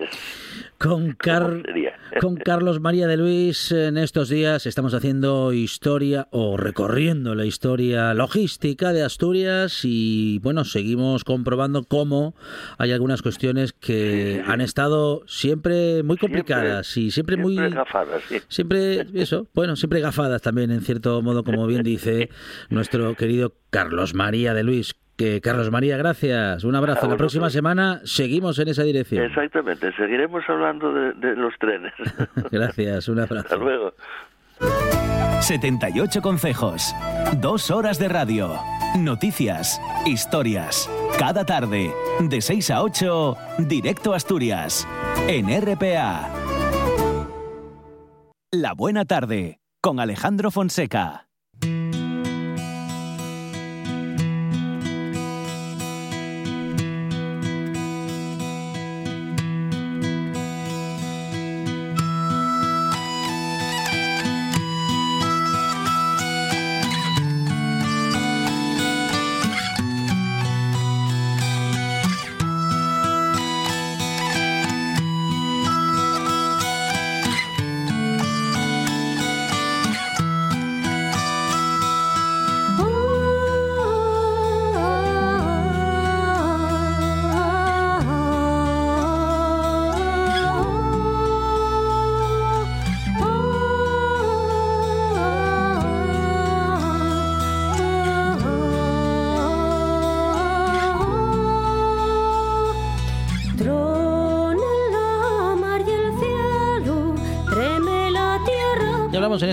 Con, 0.79 1.13
con 2.21 2.37
Carlos 2.45 2.81
María 2.81 3.07
de 3.07 3.17
Luis, 3.17 3.73
en 3.73 3.99
estos 3.99 4.29
días 4.29 4.67
estamos 4.67 4.95
haciendo 4.95 5.53
historia 5.53 6.29
o 6.31 6.57
recorriendo 6.57 7.35
la 7.35 7.45
historia 7.45 8.15
logística 8.15 8.93
de 8.93 9.03
Asturias 9.03 9.81
y 9.85 10.39
bueno, 10.41 10.65
seguimos 10.65 11.25
comprobando 11.25 11.85
cómo 11.85 12.35
hay 12.79 12.93
algunas 12.93 13.23
cuestiones 13.23 13.73
que 13.73 14.43
han 14.47 14.61
estado 14.61 15.23
siempre 15.27 16.03
muy 16.03 16.17
complicadas 16.17 16.97
y 16.97 17.11
siempre, 17.11 17.37
muy 17.37 17.57
gafadas. 17.57 18.23
Siempre 18.49 19.07
eso, 19.15 19.49
bueno, 19.55 19.77
siempre 19.77 20.01
gafadas 20.01 20.43
también 20.43 20.71
en 20.71 20.81
cierto 20.81 21.21
modo, 21.23 21.45
como 21.45 21.67
bien 21.67 21.83
dice 21.83 22.31
nuestro 22.69 23.15
querido 23.15 23.53
Carlos 23.71 24.15
María 24.15 24.55
de 24.55 24.65
Luis. 24.65 24.95
Que 25.17 25.41
Carlos 25.43 25.71
María, 25.71 25.99
gracias. 25.99 26.65
Un 26.65 26.75
abrazo. 26.77 27.07
La 27.07 27.17
próxima 27.17 27.51
semana 27.51 28.01
seguimos 28.05 28.59
en 28.59 28.69
esa 28.69 28.85
dirección. 28.85 29.23
Exactamente, 29.23 29.93
seguiremos 29.93 30.43
hablando 30.49 30.93
de, 30.93 31.37
los 31.37 31.53
trenes. 31.59 31.93
gracias, 32.51 33.07
un 33.09 33.21
abrazo. 33.21 33.41
Hasta 33.41 33.57
luego. 33.57 33.93
78 35.41 36.23
consejos, 36.23 36.95
dos 37.39 37.71
horas 37.71 37.99
de 37.99 38.09
radio, 38.09 38.55
noticias, 38.99 39.81
historias. 40.07 40.89
Cada 41.19 41.45
tarde, 41.45 41.93
de 42.21 42.41
6 42.41 42.71
a 42.71 42.83
8, 42.83 43.37
directo 43.59 44.13
a 44.13 44.17
Asturias, 44.17 44.89
en 45.29 45.49
RPA. 45.49 46.31
La 48.53 48.75
buena 48.75 49.05
tarde, 49.05 49.61
con 49.83 50.01
Alejandro 50.01 50.51
Fonseca. 50.51 51.30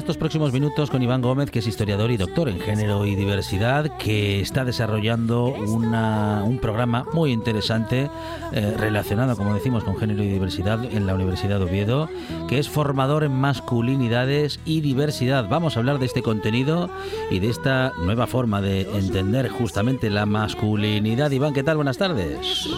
Estos 0.07 0.17
próximos 0.17 0.53
minutos 0.53 0.89
con 0.89 1.03
Iván 1.03 1.21
Gómez, 1.21 1.51
que 1.51 1.59
es 1.59 1.67
historiador 1.67 2.11
y 2.11 2.15
doctor 2.15 2.47
en 2.47 2.61
género 2.61 3.05
y 3.05 3.13
diversidad, 3.15 3.97
que 3.97 4.39
está 4.39 4.63
desarrollando 4.63 5.47
un 5.47 6.59
programa 6.61 7.05
muy 7.11 7.33
interesante 7.33 8.09
eh, 8.53 8.73
relacionado, 8.77 9.35
como 9.35 9.53
decimos, 9.53 9.83
con 9.83 9.97
género 9.97 10.23
y 10.23 10.29
diversidad 10.29 10.81
en 10.85 11.07
la 11.07 11.13
Universidad 11.13 11.59
de 11.59 11.65
Oviedo, 11.65 12.07
que 12.47 12.57
es 12.57 12.69
formador 12.69 13.25
en 13.25 13.33
masculinidades 13.33 14.61
y 14.63 14.79
diversidad. 14.79 15.49
Vamos 15.49 15.75
a 15.75 15.81
hablar 15.81 15.99
de 15.99 16.05
este 16.05 16.21
contenido 16.21 16.89
y 17.29 17.39
de 17.39 17.49
esta 17.49 17.91
nueva 18.01 18.27
forma 18.27 18.61
de 18.61 18.83
entender 18.97 19.49
justamente 19.49 20.09
la 20.09 20.25
masculinidad. 20.25 21.31
Iván, 21.31 21.53
¿qué 21.53 21.63
tal? 21.63 21.75
Buenas 21.75 21.97
tardes. 21.97 22.69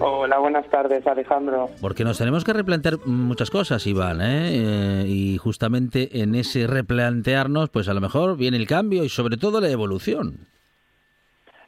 Hola, 0.00 0.38
buenas 0.38 0.68
tardes, 0.70 1.04
Alejandro. 1.06 1.70
Porque 1.80 2.04
nos 2.04 2.18
tenemos 2.18 2.44
que 2.44 2.52
replantear 2.52 2.98
muchas 3.04 3.50
cosas, 3.50 3.84
Iván, 3.86 4.20
¿eh? 4.20 4.50
¿eh? 4.52 5.04
y 5.08 5.38
justamente 5.38 6.20
en 6.20 6.36
ese 6.36 6.68
replantearnos, 6.68 7.70
pues 7.70 7.88
a 7.88 7.94
lo 7.94 8.00
mejor 8.00 8.36
viene 8.36 8.58
el 8.58 8.68
cambio 8.68 9.02
y 9.02 9.08
sobre 9.08 9.36
todo 9.36 9.60
la 9.60 9.70
evolución. 9.70 10.46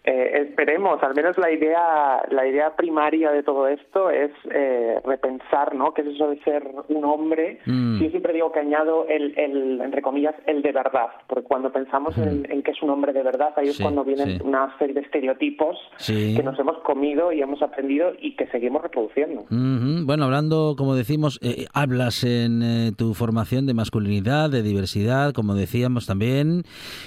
Eh, 0.04 0.46
esperemos, 0.48 1.02
al 1.02 1.14
menos 1.14 1.36
la 1.38 1.50
idea, 1.50 2.22
la 2.30 2.46
idea 2.46 2.74
primaria 2.76 3.30
de 3.32 3.42
todo 3.42 3.68
esto 3.68 4.10
es 4.10 4.30
eh, 4.50 4.98
repensar, 5.04 5.74
¿no? 5.74 5.92
¿Qué 5.92 6.02
es 6.02 6.08
eso 6.08 6.30
de 6.30 6.40
ser 6.42 6.66
un 6.88 7.04
hombre? 7.04 7.58
Mm. 7.66 8.00
Yo 8.00 8.10
siempre 8.10 8.32
digo 8.32 8.50
que 8.52 8.60
añado 8.60 9.06
el, 9.08 9.38
el, 9.38 9.80
entre 9.82 10.00
comillas, 10.02 10.34
el 10.46 10.62
de 10.62 10.72
verdad, 10.72 11.08
porque 11.28 11.44
cuando 11.46 11.70
pensamos 11.72 12.16
en, 12.18 12.46
en 12.50 12.62
que 12.62 12.70
es 12.70 12.82
un 12.82 12.90
hombre 12.90 13.12
de 13.12 13.22
verdad, 13.22 13.52
ahí 13.56 13.68
es 13.68 13.70
Mm. 13.70 13.80
Sí, 13.80 13.82
cuando 13.84 14.04
vienen 14.04 14.38
sí. 14.38 14.42
una 14.44 14.76
serie 14.78 14.94
de 14.94 15.00
estereotipos 15.00 15.76
Sí. 15.96 16.34
que 16.36 16.42
nos 16.42 16.58
hemos 16.58 16.78
comido 16.78 17.32
y 17.32 17.40
hemos 17.40 17.62
aprendido 17.62 18.12
y 18.20 18.36
que 18.36 18.46
seguimos 18.48 18.82
reproduciendo. 18.82 19.42
Ujú. 19.42 20.04
Bueno, 20.06 20.24
hablando, 20.24 20.74
como 20.76 20.94
decimos, 20.94 21.38
eh, 21.42 21.66
hablas 21.72 22.24
en 22.24 22.62
eh, 22.62 22.92
tu 22.96 23.14
formación 23.14 23.66
de 23.66 23.74
masculinidad, 23.74 24.50
de 24.50 24.62
diversidad, 24.62 25.32
como 25.32 25.54
decíamos 25.54 26.06
también, 26.06 26.62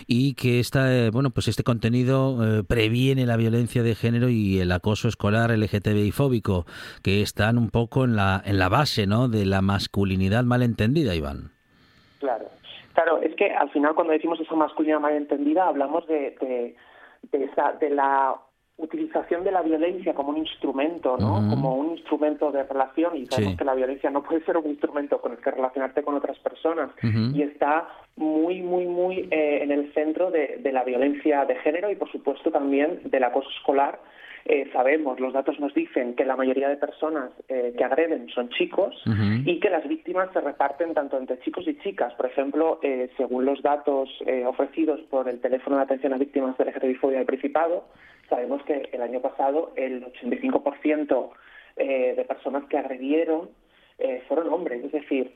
y 0.08 0.34
que 0.36 0.60
esta, 0.60 0.93
eh, 0.95 1.10
bueno, 1.12 1.29
pues 1.32 1.47
este 1.47 1.63
contenido 1.63 2.38
eh, 2.60 2.63
previene 2.93 3.25
la 3.25 3.38
violencia 3.38 3.82
de 3.82 3.95
género 3.95 4.29
y 4.29 4.60
el 4.60 4.71
acoso 4.71 5.08
escolar 5.08 5.49
LGTBI 5.49 6.12
fóbico, 6.12 6.65
que 7.03 7.23
están 7.23 7.58
un 7.58 7.71
poco 7.71 8.03
en 8.03 8.15
la 8.15 8.39
en 8.45 8.60
la 8.60 8.69
base, 8.69 9.08
¿no? 9.08 9.29
De 9.29 9.47
la 9.47 9.63
masculinidad 9.63 10.43
malentendida, 10.43 11.15
Iván. 11.15 11.49
Claro, 12.19 12.45
claro, 12.93 13.17
es 13.23 13.36
que 13.36 13.49
al 13.49 13.71
final 13.71 13.95
cuando 13.95 14.13
decimos 14.13 14.39
esa 14.39 14.53
masculinidad 14.53 14.99
malentendida 14.99 15.67
hablamos 15.69 16.06
de, 16.06 16.75
de, 17.32 17.45
esa, 17.45 17.71
de 17.82 17.89
la 17.89 18.36
utilización 18.77 19.43
de 19.43 19.51
la 19.51 19.62
violencia 19.62 20.13
como 20.13 20.29
un 20.29 20.38
instrumento, 20.38 21.15
¿no? 21.17 21.47
Como 21.49 21.75
un 21.75 21.91
instrumento 21.91 22.51
de 22.51 22.63
relación 22.63 23.15
y 23.15 23.25
sabemos 23.27 23.53
Sí. 23.53 23.57
que 23.57 23.65
la 23.65 23.75
violencia 23.75 24.09
no 24.09 24.23
puede 24.23 24.43
ser 24.45 24.57
un 24.57 24.67
instrumento 24.67 25.21
con 25.21 25.33
el 25.33 25.38
que 25.38 25.51
relacionarte 25.51 26.01
con 26.03 26.15
otras 26.15 26.38
personas 26.39 26.89
y 27.33 27.41
está 27.43 27.88
muy, 28.15 28.62
muy, 28.62 28.86
muy 28.86 29.27
eh, 29.31 29.59
en 29.62 29.71
el 29.71 29.93
centro 29.93 30.31
de, 30.31 30.59
de 30.62 30.71
la 30.71 30.83
violencia 30.83 31.45
de 31.45 31.55
género 31.57 31.91
y 31.91 31.95
por 31.95 32.12
supuesto 32.12 32.51
también 32.51 32.99
del 33.05 33.23
acoso 33.23 33.49
escolar. 33.57 33.99
Eh, 34.45 34.69
sabemos, 34.73 35.21
los 35.21 35.31
datos 35.31 35.57
nos 35.62 35.73
dicen 35.73 36.15
que 36.15 36.25
la 36.25 36.36
mayoría 36.36 36.67
de 36.67 36.75
personas 36.75 37.31
eh, 37.47 37.73
que 37.77 37.83
agreden 37.86 38.27
son 38.29 38.49
chicos 38.49 38.93
y 39.45 39.59
que 39.62 39.69
las 39.69 39.88
víctimas 39.88 40.29
se 40.33 40.41
reparten 40.41 40.93
tanto 40.93 41.17
entre 41.17 41.39
chicos 41.39 41.65
y 41.65 41.77
chicas. 41.79 42.13
Por 42.15 42.25
ejemplo, 42.25 42.77
eh, 42.83 43.09
según 43.15 43.45
los 43.45 43.62
datos 43.62 44.09
eh, 44.25 44.43
ofrecidos 44.45 44.99
por 45.09 45.29
el 45.29 45.39
teléfono 45.39 45.77
de 45.77 45.83
atención 45.83 46.13
a 46.13 46.17
víctimas 46.17 46.57
de 46.57 46.65
LGTBI-fobia 46.65 47.19
del 47.19 47.25
Principado, 47.25 47.86
sabemos 48.29 48.63
que 48.63 48.89
el 48.91 49.01
año 49.01 49.21
pasado 49.21 49.71
el 49.75 50.05
85% 50.05 51.29
eh, 51.77 52.13
de 52.15 52.25
personas 52.25 52.65
que 52.69 52.77
agredieron 52.77 53.49
eh, 53.97 54.23
fueron 54.27 54.49
hombres. 54.53 54.83
Es 54.83 54.91
decir, 54.91 55.33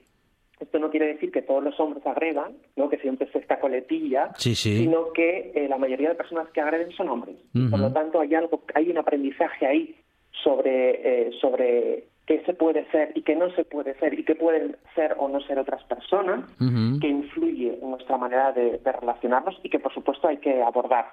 esto 0.60 0.80
no 0.80 0.90
quiere 0.90 1.08
decir 1.08 1.32
que 1.32 1.42
todos 1.44 1.64
los 1.64 1.80
hombres 1.80 2.06
agredan, 2.06 2.54
¿no? 2.76 2.90
que 2.90 2.98
siempre 2.98 3.28
es 3.28 3.36
esta 3.36 3.60
coletilla, 3.60 4.32
Sí, 4.38 4.56
sí. 4.56 4.78
sino 4.78 5.12
que 5.14 5.52
eh, 5.54 5.68
la 5.70 5.78
mayoría 5.78 6.10
de 6.10 6.16
personas 6.16 6.50
que 6.50 6.62
agreden 6.62 6.92
son 6.92 7.10
hombres. 7.10 7.36
Por 7.70 7.80
lo 7.80 7.92
tanto, 7.94 8.20
hay 8.20 8.34
algo, 8.34 8.64
hay 8.74 8.90
un 8.90 8.98
aprendizaje 8.98 9.68
ahí 9.68 9.96
sobre, 10.44 11.28
eh, 11.28 11.32
sobre 11.40 12.06
qué 12.26 12.42
se 12.46 12.54
puede 12.54 12.90
ser 12.92 13.12
y 13.16 13.22
qué 13.22 13.36
no 13.36 13.50
se 13.52 13.66
puede 13.66 13.94
ser 14.00 14.18
y 14.20 14.24
qué 14.24 14.36
pueden 14.36 14.76
ser 14.96 15.16
o 15.20 15.30
no 15.30 15.40
ser 15.42 15.60
otras 15.60 15.84
personas, 15.84 16.42
que 16.60 17.08
influye 17.08 17.78
en 17.82 17.90
nuestra 17.92 18.18
manera 18.18 18.52
de, 18.52 18.80
de 18.80 18.92
relacionarnos 18.92 19.60
y 19.64 19.70
que, 19.70 19.80
por 19.80 19.94
supuesto, 19.94 20.28
hay 20.28 20.38
que 20.38 20.62
abordar. 20.62 21.06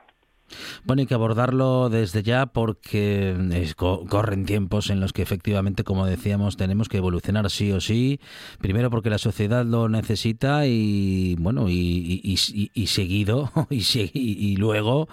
Bueno, 0.85 1.00
hay 1.00 1.07
que 1.07 1.14
abordarlo 1.14 1.88
desde 1.88 2.22
ya 2.22 2.46
porque 2.46 3.35
co- 3.76 4.04
corren 4.09 4.44
tiempos 4.44 4.90
en 4.90 5.00
los 5.00 5.12
que 5.12 5.22
efectivamente, 5.22 5.85
como 5.85 6.07
decíamos, 6.07 6.57
tenemos 6.57 6.88
que 6.88 6.98
evolucionar 6.98 7.50
sí 7.50 7.72
o 7.72 7.80
sí. 7.80 8.20
Primero 8.61 8.90
porque 8.90 9.11
la 9.11 9.18
sociedad 9.18 9.64
lo 9.64 9.88
necesita 9.88 10.66
y 10.66 11.37
bueno 11.38 11.68
y, 11.68 12.20
y- 12.22 12.87
seguido 12.87 13.50
y, 13.70 14.57
luego 14.57 15.09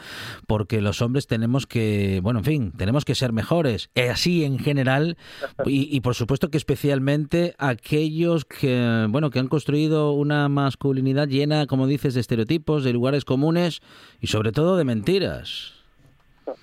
porque 0.48 0.82
los 0.82 1.02
hombres 1.02 1.26
tenemos 1.28 1.66
que 1.66 2.20
bueno 2.22 2.40
en 2.40 2.46
fin 2.46 2.72
tenemos 2.72 3.06
que 3.06 3.16
ser 3.16 3.32
mejores 3.34 3.90
Eh, 3.96 4.10
así 4.10 4.44
en 4.44 4.60
general 4.60 5.18
y 5.66 6.00
por 6.02 6.16
supuesto 6.16 6.50
que 6.50 6.58
especialmente 6.58 7.56
aquellos 7.58 8.46
que 8.46 9.08
bueno 9.10 9.30
que 9.30 9.40
han 9.40 9.48
construido 9.48 10.12
una 10.12 10.48
masculinidad 10.50 11.28
llena 11.28 11.66
como 11.66 11.88
dices 11.88 12.14
de 12.14 12.20
estereotipos 12.22 12.84
de 12.84 12.94
lugares 12.94 13.26
comunes 13.26 13.82
y 14.20 14.28
sobre 14.28 14.52
todo 14.52 14.78
de 14.78 14.84
mentiras. 14.84 15.31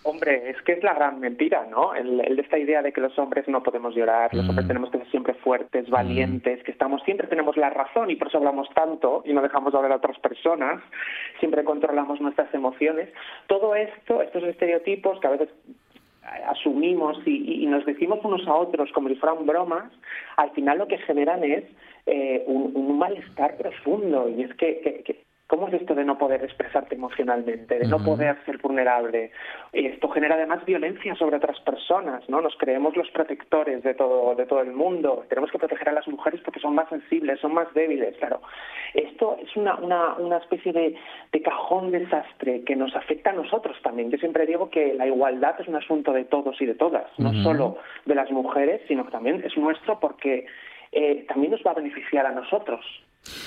Hombre, 0.03 0.51
es 0.51 0.61
que 0.63 0.73
es 0.73 0.83
la 0.83 0.93
gran 0.93 1.21
mentira, 1.21 1.65
¿no? 1.71 1.95
El, 1.95 2.21
el 2.21 2.37
de 2.37 2.43
esta 2.43 2.59
idea 2.59 2.83
de 2.83 2.93
que 2.93 3.01
los 3.01 3.17
hombres 3.19 3.47
no 3.49 3.63
podemos 3.63 3.95
llorar, 3.95 4.35
los 4.35 4.45
Mm. 4.45 4.51
hombres 4.51 4.67
tenemos 4.69 4.91
que 4.91 4.99
ser 4.99 5.11
siempre 5.11 5.35
fuertes, 5.35 5.89
valientes, 5.89 6.63
que 6.65 6.73
estamos 6.73 7.01
siempre 7.05 7.29
tenemos 7.29 7.57
la 7.57 7.71
razón 7.71 8.11
y 8.11 8.17
por 8.17 8.29
eso 8.29 8.39
hablamos 8.39 8.69
tanto 8.75 9.23
y 9.25 9.33
no 9.33 9.41
dejamos 9.41 9.73
de 9.73 9.79
hablar 9.79 9.93
a 9.93 9.97
otras 9.97 10.19
personas, 10.19 10.83
siempre 11.39 11.63
controlamos 11.65 12.21
nuestras 12.21 12.53
emociones. 12.53 13.09
Todo 13.47 13.75
esto, 13.77 14.21
estos 14.21 14.43
estereotipos 14.43 15.21
que 15.21 15.27
a 15.29 15.31
veces 15.31 15.49
asumimos 16.47 17.17
y, 17.25 17.63
y 17.63 17.67
nos 17.67 17.87
decimos 17.87 18.19
unos 18.23 18.47
a 18.47 18.55
otros 18.55 18.91
como 18.93 19.09
si 19.09 19.15
fueran 19.15 19.47
bromas, 19.47 19.91
al 20.37 20.51
final 20.51 20.79
lo 20.79 20.89
que 20.89 20.99
generan 20.99 21.43
es 21.45 21.65
eh, 22.07 22.43
un, 22.47 22.73
un 22.75 22.99
malestar 22.99 23.57
profundo 23.57 24.29
y 24.29 24.43
es 24.43 24.53
que, 24.55 24.81
que- 24.81 25.03
que- 25.05 25.28
¿Cómo 25.49 25.67
es 25.69 25.75
esto 25.75 25.95
de 25.95 26.05
no 26.05 26.19
poder 26.19 26.45
expresarte 26.45 26.95
emocionalmente, 26.95 27.79
de 27.79 27.89
no 27.89 28.05
poder 28.05 28.37
ser 28.45 28.59
vulnerable? 28.59 29.33
Y 29.73 29.87
Esto 29.87 30.11
genera 30.11 30.35
además 30.35 30.63
violencia 30.67 31.15
sobre 31.15 31.37
otras 31.39 31.59
personas, 31.61 32.29
¿no? 32.29 32.43
Nos 32.43 32.55
creemos 32.59 32.95
los 32.99 33.11
protectores 33.13 33.83
de 33.83 33.95
todo, 33.95 34.35
de 34.35 34.45
todo 34.45 34.61
el 34.61 34.73
mundo. 34.73 35.25
Tenemos 35.31 35.51
que 35.51 35.59
proteger 35.59 35.89
a 35.89 35.93
las 35.93 36.07
mujeres 36.07 36.43
porque 36.45 36.61
son 36.61 36.75
más 36.75 36.91
sensibles, 36.91 37.41
son 37.41 37.55
más 37.55 37.73
débiles, 37.73 38.15
claro. 38.19 38.43
Esto 38.93 39.39
es 39.43 39.57
una, 39.57 39.77
una, 39.77 40.17
una 40.19 40.37
especie 40.37 40.71
de, 40.71 40.95
de 41.33 41.43
cajón 41.43 41.93
desastre 41.93 42.63
que 42.65 42.77
nos 42.77 42.95
afecta 42.95 43.31
a 43.31 43.33
nosotros 43.33 43.75
también. 43.83 44.11
Yo 44.11 44.19
siempre 44.19 44.45
digo 44.45 44.69
que 44.69 44.93
la 44.93 45.07
igualdad 45.07 45.59
es 45.59 45.67
un 45.67 45.77
asunto 45.77 46.13
de 46.13 46.25
todos 46.25 46.61
y 46.61 46.67
de 46.67 46.75
todas, 46.75 47.07
no 47.17 47.33
solo 47.43 47.79
de 48.05 48.15
las 48.15 48.31
mujeres, 48.31 48.83
sino 48.87 49.07
que 49.07 49.13
también 49.13 49.43
es 49.43 49.57
nuestro 49.57 49.99
porque 49.99 50.45
eh, 50.93 51.25
también 51.27 51.53
nos 51.53 51.63
va 51.63 51.71
a 51.71 51.75
beneficiar 51.75 52.27
a 52.27 52.33
nosotros. 52.33 52.85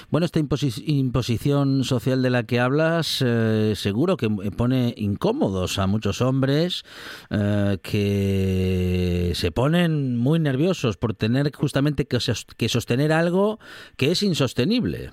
Bueno, 0.09 0.25
esta 0.25 0.39
imposi- 0.39 0.83
imposición 0.87 1.83
social 1.83 2.21
de 2.21 2.29
la 2.29 2.43
que 2.43 2.59
hablas 2.59 3.23
eh, 3.25 3.73
seguro 3.75 4.17
que 4.17 4.29
pone 4.55 4.93
incómodos 4.97 5.79
a 5.79 5.87
muchos 5.87 6.21
hombres 6.21 6.83
eh, 7.29 7.77
que 7.81 9.31
se 9.35 9.51
ponen 9.51 10.17
muy 10.17 10.39
nerviosos 10.39 10.97
por 10.97 11.13
tener 11.13 11.51
justamente 11.53 12.05
que, 12.05 12.19
sos- 12.19 12.45
que 12.57 12.69
sostener 12.69 13.11
algo 13.11 13.59
que 13.97 14.11
es 14.11 14.23
insostenible. 14.23 15.09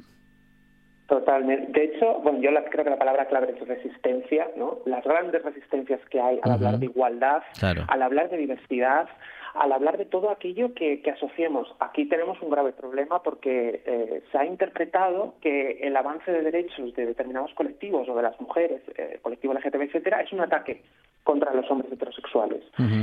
Totalmente. 1.07 1.73
De 1.73 1.85
hecho, 1.87 2.21
bueno, 2.23 2.39
yo 2.43 2.51
la- 2.51 2.65
creo 2.65 2.85
que 2.85 2.91
la 2.91 2.99
palabra 2.99 3.27
clave 3.29 3.55
es 3.59 3.67
resistencia, 3.67 4.47
¿no? 4.59 4.81
Las 4.85 5.03
grandes 5.05 5.43
resistencias 5.43 6.01
que 6.11 6.21
hay 6.21 6.39
al 6.43 6.53
hablar 6.53 6.79
de 6.79 6.85
igualdad, 6.87 7.43
Claro. 7.59 7.85
al 7.89 8.03
hablar 8.03 8.29
de 8.29 8.37
diversidad, 8.37 9.09
al 9.59 9.73
hablar 9.73 9.99
de 9.99 10.05
todo 10.05 10.31
aquello 10.31 10.73
que, 10.75 11.03
que 11.03 11.11
asociemos. 11.11 11.69
Aquí 11.81 12.07
tenemos 12.07 12.41
un 12.41 12.51
grave 12.51 12.73
problema 12.73 13.23
porque 13.23 13.83
eh, 13.85 14.23
se 14.31 14.39
ha 14.39 14.45
interpretado 14.45 15.35
que 15.41 15.79
el 15.83 15.97
avance 15.97 16.31
de 16.31 16.43
derechos 16.43 16.95
de 16.95 17.07
determinados 17.07 17.53
colectivos 17.55 18.09
o 18.09 18.15
de 18.15 18.23
las 18.23 18.41
mujeres, 18.41 18.83
eh, 18.97 19.19
colectivo 19.21 19.55
LGTB, 19.55 19.83
etcétera, 19.83 20.23
es 20.23 20.33
un 20.33 20.41
ataque 20.41 20.83
contra 21.29 21.53
los 21.53 21.71
hombres 21.71 21.93
heterosexuales. 21.93 22.63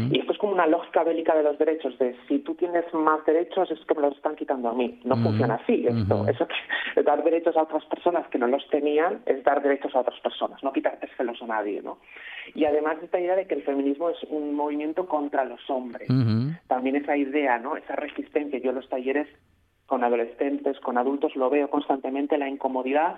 Y 0.10 0.20
esto 0.20 0.32
es 0.32 0.39
como 0.39 0.54
una 0.54 0.65
lógica 0.65 1.04
bélica 1.04 1.36
de 1.36 1.44
los 1.44 1.60
derechos, 1.60 1.96
de 2.00 2.15
si 2.28 2.39
tú 2.39 2.56
tienes 2.56 2.91
más 2.91 3.24
derechos 3.24 3.70
es 3.70 3.80
que 3.86 3.94
me 3.94 4.02
los 4.02 4.15
están 4.15 4.36
quitando 4.36 4.70
a 4.70 4.74
mí. 4.74 5.00
No 5.04 5.15
funciona 5.18 5.56
así 5.56 5.86
esto. 5.86 6.28
Eso 6.28 6.48
que 6.48 7.04
dar 7.04 7.24
derechos 7.24 7.56
a 7.56 7.62
otras 7.62 7.86
personas 7.86 8.28
que 8.30 8.39
no 8.39 8.48
los 8.48 8.68
tenían 8.70 9.22
es 9.28 9.44
dar 9.44 9.62
derechos 9.62 9.96
a 9.96 10.00
otras 10.00 10.20
personas, 10.22 10.63
no 10.63 10.74
quitárteselos 10.74 11.39
a 11.44 11.46
nadie, 11.46 11.84
¿no? 11.84 12.00
Y 12.56 12.65
además 12.65 12.98
esta 13.04 13.20
idea 13.20 13.36
de 13.36 13.46
que 13.46 13.56
el 13.56 13.63
feminismo 13.63 14.10
es 14.10 14.18
un 14.30 14.56
movimiento 14.56 15.06
contra 15.08 15.46
los 15.46 15.60
hombres. 15.70 16.10
También 16.68 16.96
esa 16.96 17.16
idea, 17.18 17.60
¿no? 17.60 17.78
Esa 17.78 17.96
resistencia. 17.96 18.60
Yo 18.60 18.70
en 18.70 18.76
los 18.78 18.90
talleres 18.90 19.28
con 19.86 20.04
adolescentes, 20.04 20.80
con 20.80 20.98
adultos, 20.98 21.36
lo 21.36 21.50
veo 21.50 21.70
constantemente, 21.70 22.38
la 22.38 22.50
incomodidad 22.50 23.18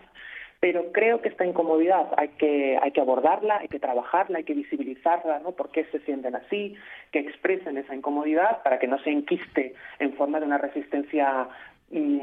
pero 0.59 0.91
creo 0.91 1.21
que 1.21 1.29
esta 1.29 1.45
incomodidad 1.45 2.07
hay 2.17 2.29
que, 2.29 2.79
hay 2.81 2.91
que 2.91 3.01
abordarla, 3.01 3.59
hay 3.59 3.67
que 3.67 3.79
trabajarla, 3.79 4.39
hay 4.39 4.43
que 4.43 4.55
visibilizarla, 4.55 5.39
¿no? 5.39 5.51
¿Por 5.51 5.69
qué 5.69 5.85
se 5.85 5.99
sienten 5.99 6.35
así? 6.35 6.75
Que 7.11 7.19
expresen 7.19 7.77
esa 7.77 7.93
incomodidad 7.93 8.63
para 8.63 8.79
que 8.79 8.87
no 8.87 8.97
se 8.99 9.11
enquiste 9.11 9.75
en 9.99 10.13
forma 10.13 10.39
de 10.39 10.47
una 10.47 10.57
resistencia 10.57 11.47
mm, 11.91 12.19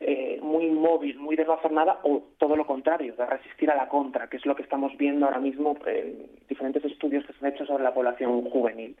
eh, 0.00 0.38
muy 0.42 0.66
inmóvil, 0.66 1.18
muy 1.18 1.34
de 1.34 1.46
no 1.46 1.54
hacer 1.54 1.72
nada, 1.72 2.00
o 2.02 2.24
todo 2.36 2.56
lo 2.56 2.66
contrario, 2.66 3.14
de 3.16 3.24
resistir 3.24 3.70
a 3.70 3.76
la 3.76 3.88
contra, 3.88 4.28
que 4.28 4.36
es 4.36 4.44
lo 4.44 4.54
que 4.54 4.62
estamos 4.62 4.94
viendo 4.98 5.24
ahora 5.24 5.40
mismo 5.40 5.74
en 5.86 6.26
diferentes 6.46 6.84
estudios 6.84 7.24
que 7.26 7.32
se 7.32 7.46
han 7.46 7.54
hecho 7.54 7.64
sobre 7.64 7.84
la 7.84 7.94
población 7.94 8.42
juvenil. 8.50 8.96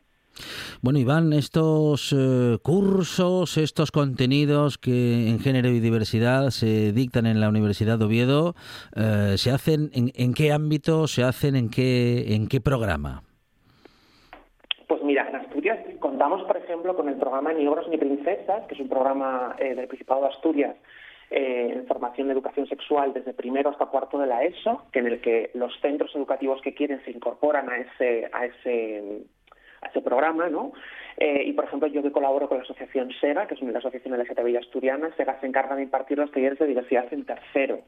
Bueno, 0.82 0.98
Iván, 0.98 1.32
estos 1.32 2.14
eh, 2.16 2.58
cursos, 2.62 3.56
estos 3.56 3.90
contenidos 3.90 4.78
que 4.78 5.28
en 5.28 5.40
género 5.40 5.68
y 5.70 5.80
diversidad 5.80 6.50
se 6.50 6.92
dictan 6.92 7.26
en 7.26 7.40
la 7.40 7.48
Universidad 7.48 7.98
de 7.98 8.04
Oviedo, 8.04 8.54
eh, 8.96 9.34
¿se 9.36 9.50
hacen 9.50 9.90
en, 9.92 10.12
en 10.14 10.34
qué 10.34 10.52
ámbito, 10.52 11.06
se 11.08 11.24
hacen 11.24 11.56
en 11.56 11.70
qué, 11.70 12.34
en 12.34 12.48
qué 12.48 12.60
programa? 12.60 13.22
Pues 14.86 15.02
mira, 15.02 15.28
en 15.28 15.36
Asturias 15.36 15.78
contamos, 16.00 16.42
por 16.44 16.56
ejemplo, 16.56 16.96
con 16.96 17.08
el 17.08 17.16
programa 17.16 17.52
Ni 17.52 17.66
ogros 17.66 17.88
ni 17.88 17.98
princesas, 17.98 18.66
que 18.66 18.74
es 18.74 18.80
un 18.80 18.88
programa 18.88 19.54
eh, 19.58 19.74
del 19.74 19.86
Principado 19.86 20.22
de 20.22 20.28
Asturias 20.28 20.76
eh, 21.30 21.72
en 21.74 21.86
formación 21.86 22.28
de 22.28 22.32
educación 22.32 22.66
sexual 22.68 23.12
desde 23.12 23.34
primero 23.34 23.68
hasta 23.68 23.86
cuarto 23.86 24.18
de 24.18 24.26
la 24.26 24.44
ESO, 24.44 24.84
que 24.90 25.00
en 25.00 25.08
el 25.08 25.20
que 25.20 25.50
los 25.52 25.78
centros 25.80 26.14
educativos 26.16 26.62
que 26.62 26.74
quieren 26.74 27.04
se 27.04 27.10
incorporan 27.10 27.68
a 27.68 27.76
ese, 27.76 28.30
a 28.32 28.46
ese, 28.46 29.24
a 29.82 29.88
ese 29.88 30.00
programa, 30.00 30.48
¿no? 30.48 30.72
Eh, 31.16 31.42
y, 31.46 31.52
por 31.52 31.64
ejemplo, 31.64 31.88
yo 31.88 32.02
que 32.02 32.12
colaboro 32.12 32.48
con 32.48 32.58
la 32.58 32.64
asociación 32.64 33.10
SEGA, 33.20 33.46
que 33.46 33.54
es 33.54 33.62
una 33.62 33.78
asociación 33.78 34.16
LGTBI 34.18 34.56
asturiana, 34.56 35.10
SEGA 35.16 35.40
se 35.40 35.46
encarga 35.46 35.74
de 35.76 35.82
impartir 35.82 36.18
los 36.18 36.30
talleres 36.30 36.58
de 36.58 36.66
diversidad 36.66 37.12
en 37.12 37.24
tercero 37.24 37.80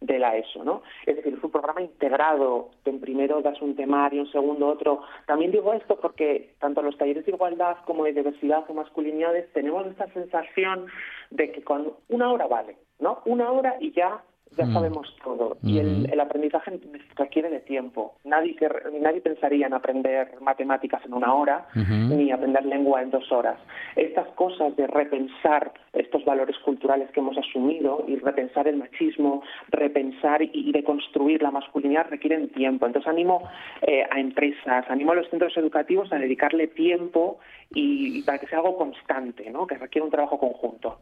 de 0.00 0.18
la 0.18 0.36
ESO, 0.36 0.64
¿no? 0.64 0.82
Es 1.06 1.16
decir, 1.16 1.34
es 1.34 1.42
un 1.42 1.50
programa 1.50 1.80
integrado, 1.80 2.70
en 2.84 3.00
primero 3.00 3.40
das 3.40 3.60
un 3.62 3.74
temario, 3.74 4.22
en 4.22 4.32
segundo 4.32 4.68
otro. 4.68 5.00
También 5.26 5.50
digo 5.50 5.72
esto 5.72 5.98
porque 5.98 6.54
tanto 6.60 6.82
los 6.82 6.98
talleres 6.98 7.24
de 7.24 7.32
igualdad 7.32 7.76
como 7.86 8.04
de 8.04 8.12
diversidad 8.12 8.64
o 8.68 8.74
masculinidades 8.74 9.50
tenemos 9.52 9.86
esta 9.86 10.06
sensación 10.12 10.86
de 11.30 11.52
que 11.52 11.62
con 11.62 11.94
una 12.08 12.30
hora 12.32 12.46
vale, 12.46 12.76
¿no? 12.98 13.22
Una 13.24 13.50
hora 13.50 13.76
y 13.80 13.92
ya 13.92 14.22
ya 14.56 14.66
mm. 14.66 14.72
sabemos 14.72 15.16
todo. 15.22 15.56
Y 15.62 15.78
el, 15.78 16.08
el, 16.12 16.20
aprendizaje 16.20 16.78
requiere 17.16 17.50
de 17.50 17.60
tiempo. 17.60 18.14
Nadie, 18.24 18.54
que, 18.56 18.68
nadie 19.00 19.20
pensaría 19.20 19.66
en 19.66 19.74
aprender 19.74 20.32
matemáticas 20.40 21.04
en 21.04 21.14
una 21.14 21.34
hora, 21.34 21.66
ni 21.74 22.30
aprender 22.30 22.64
lengua 22.64 23.02
en 23.02 23.10
dos 23.10 23.30
horas. 23.32 23.58
Estas 23.96 24.28
cosas 24.28 24.76
de 24.76 24.86
repensar 24.86 25.72
estos 25.92 26.24
valores 26.24 26.56
culturales 26.58 27.10
que 27.10 27.20
hemos 27.20 27.36
asumido 27.38 28.04
y 28.06 28.16
repensar 28.16 28.68
el 28.68 28.76
machismo, 28.76 29.42
repensar 29.68 30.42
y 30.42 30.72
deconstruir 30.72 31.42
la 31.42 31.50
masculinidad 31.50 32.06
requieren 32.10 32.48
tiempo. 32.50 32.86
Entonces 32.86 33.08
animo 33.08 33.48
eh, 33.82 34.04
a 34.10 34.20
empresas, 34.20 34.84
animo 34.88 35.12
a 35.12 35.16
los 35.16 35.28
centros 35.30 35.56
educativos 35.56 36.12
a 36.12 36.18
dedicarle 36.18 36.68
tiempo 36.68 37.38
y, 37.72 38.18
y 38.18 38.22
para 38.22 38.38
que 38.38 38.46
sea 38.46 38.58
algo 38.58 38.76
constante, 38.76 39.50
¿no? 39.50 39.66
que 39.66 39.76
requiere 39.76 40.04
un 40.04 40.10
trabajo 40.10 40.38
conjunto. 40.38 40.98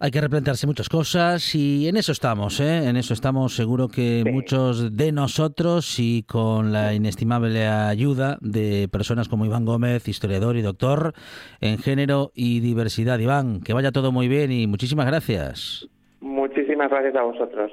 Hay 0.00 0.10
que 0.10 0.20
replantearse 0.20 0.66
muchas 0.66 0.88
cosas 0.88 1.54
y 1.54 1.88
en 1.88 1.96
eso 1.96 2.12
estamos, 2.12 2.60
¿eh? 2.60 2.88
en 2.88 2.96
eso 2.96 3.14
estamos 3.14 3.54
seguro 3.54 3.88
que 3.88 4.24
muchos 4.30 4.96
de 4.96 5.12
nosotros 5.12 5.98
y 5.98 6.22
con 6.24 6.72
la 6.72 6.94
inestimable 6.94 7.66
ayuda 7.66 8.38
de 8.40 8.88
personas 8.90 9.28
como 9.28 9.44
Iván 9.44 9.64
Gómez, 9.64 10.08
historiador 10.08 10.56
y 10.56 10.62
doctor 10.62 11.12
en 11.60 11.78
género 11.78 12.30
y 12.34 12.60
diversidad. 12.60 13.18
Iván, 13.18 13.60
que 13.60 13.72
vaya 13.72 13.92
todo 13.92 14.12
muy 14.12 14.28
bien 14.28 14.52
y 14.52 14.66
muchísimas 14.66 15.06
gracias. 15.06 15.88
Muchísimas 16.20 16.90
gracias 16.90 17.16
a 17.16 17.22
vosotros. 17.22 17.72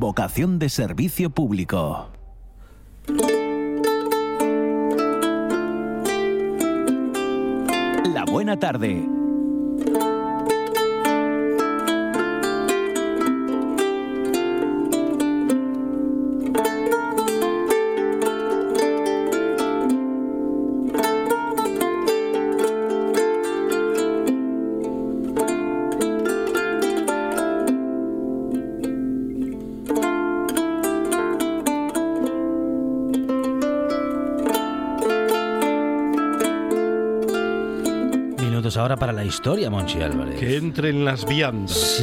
Vocación 0.00 0.60
de 0.60 0.68
servicio 0.68 1.28
público. 1.28 2.06
La 8.04 8.24
buena 8.24 8.60
tarde 8.60 9.17
ahora 38.88 38.96
para 38.96 39.12
la 39.12 39.24
historia, 39.24 39.68
Monchi 39.68 40.00
Álvarez. 40.00 40.40
Que 40.40 40.56
entren 40.56 41.04
las 41.04 41.26
viandas. 41.26 42.02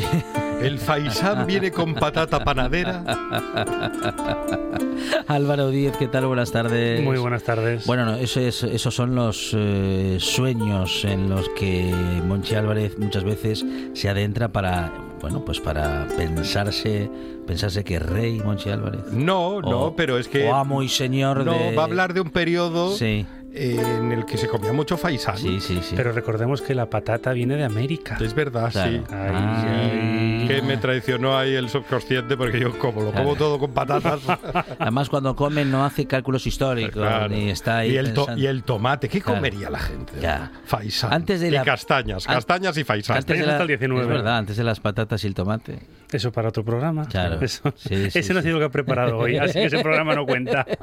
El 0.61 0.77
faisán 0.77 1.47
viene 1.47 1.71
con 1.71 1.95
patata 1.95 2.43
panadera. 2.43 3.03
Álvaro 5.27 5.69
Díez, 5.69 5.97
¿qué 5.97 6.07
tal? 6.07 6.27
Buenas 6.27 6.51
tardes. 6.51 7.01
Muy 7.01 7.17
buenas 7.17 7.41
tardes. 7.41 7.87
Bueno, 7.87 8.05
no, 8.05 8.15
eso 8.17 8.39
es, 8.39 8.61
esos 8.61 8.93
son 8.93 9.15
los 9.15 9.49
eh, 9.53 10.17
sueños 10.19 11.03
en 11.05 11.27
los 11.27 11.49
que 11.49 11.91
Monchi 12.27 12.53
Álvarez 12.53 12.99
muchas 12.99 13.23
veces 13.23 13.65
se 13.93 14.07
adentra 14.07 14.49
para, 14.49 14.93
bueno, 15.21 15.43
pues 15.43 15.59
para 15.59 16.05
pensarse, 16.15 17.09
pensarse 17.47 17.83
que 17.83 17.97
rey 17.97 18.41
Monchi 18.41 18.69
Álvarez. 18.69 19.11
No, 19.11 19.59
no, 19.59 19.95
pero 19.97 20.19
es 20.19 20.27
que. 20.27 20.47
O 20.47 20.53
amo 20.53 20.83
y 20.83 20.89
señor 20.89 21.45
no, 21.45 21.53
de. 21.53 21.75
va 21.75 21.81
a 21.81 21.85
hablar 21.85 22.13
de 22.13 22.21
un 22.21 22.29
periodo. 22.29 22.95
Sí 22.95 23.25
en 23.55 24.11
el 24.11 24.25
que 24.25 24.37
se 24.37 24.47
comía 24.47 24.73
mucho 24.73 24.97
faisán. 24.97 25.37
Sí, 25.37 25.59
sí, 25.61 25.79
sí. 25.81 25.93
Pero 25.95 26.11
recordemos 26.11 26.61
que 26.61 26.75
la 26.75 26.89
patata 26.89 27.31
viene 27.33 27.55
de 27.55 27.63
América. 27.63 28.17
Es 28.19 28.33
verdad, 28.33 28.71
sí. 28.71 29.01
Que 30.47 30.61
me 30.61 30.77
traicionó 30.77 31.37
ahí 31.37 31.53
el 31.53 31.69
subconsciente 31.69 32.37
porque 32.37 32.59
yo 32.59 32.77
como 32.77 33.01
lo 33.01 33.11
como 33.11 33.35
todo 33.35 33.59
con 33.59 33.71
patatas. 33.73 34.21
Además, 34.79 35.09
cuando 35.09 35.35
comen 35.35 35.71
no 35.71 35.85
hace 35.85 36.05
cálculos 36.05 36.45
históricos 36.47 37.07
ni 37.29 37.49
está 37.49 37.79
ahí. 37.79 37.91
Y 37.91 37.97
el, 37.97 38.13
y 38.37 38.45
el 38.45 38.63
tomate, 38.63 39.09
¿qué 39.09 39.21
comería 39.21 39.69
la 39.69 39.79
gente? 39.79 40.13
Ya. 40.21 40.51
Faisán. 40.65 41.13
Antes 41.13 41.41
de 41.41 41.49
y 41.49 41.63
castañas, 41.63 42.25
castañas 42.25 42.77
y 42.77 42.83
faisán. 42.83 43.17
Antes 43.17 43.37
de 43.37 43.45
hasta 43.45 43.61
el 43.63 43.67
19. 43.67 44.01
Es 44.01 44.07
verdad, 44.07 44.37
antes 44.37 44.57
de 44.57 44.63
las 44.63 44.79
patatas 44.79 45.23
y 45.23 45.27
el 45.27 45.33
tomate. 45.33 45.79
Eso 46.11 46.31
para 46.31 46.49
otro 46.49 46.63
programa. 46.63 47.05
Claro. 47.07 47.39
Eso, 47.45 47.73
ese 47.89 48.33
no 48.33 48.39
ha 48.39 48.41
sido 48.41 48.53
lo 48.53 48.59
que 48.59 48.65
ha 48.65 48.69
preparado 48.69 49.17
hoy, 49.17 49.37
así 49.37 49.53
que 49.53 49.65
ese 49.65 49.79
programa 49.79 50.15
no 50.15 50.25
cuenta. 50.25 50.65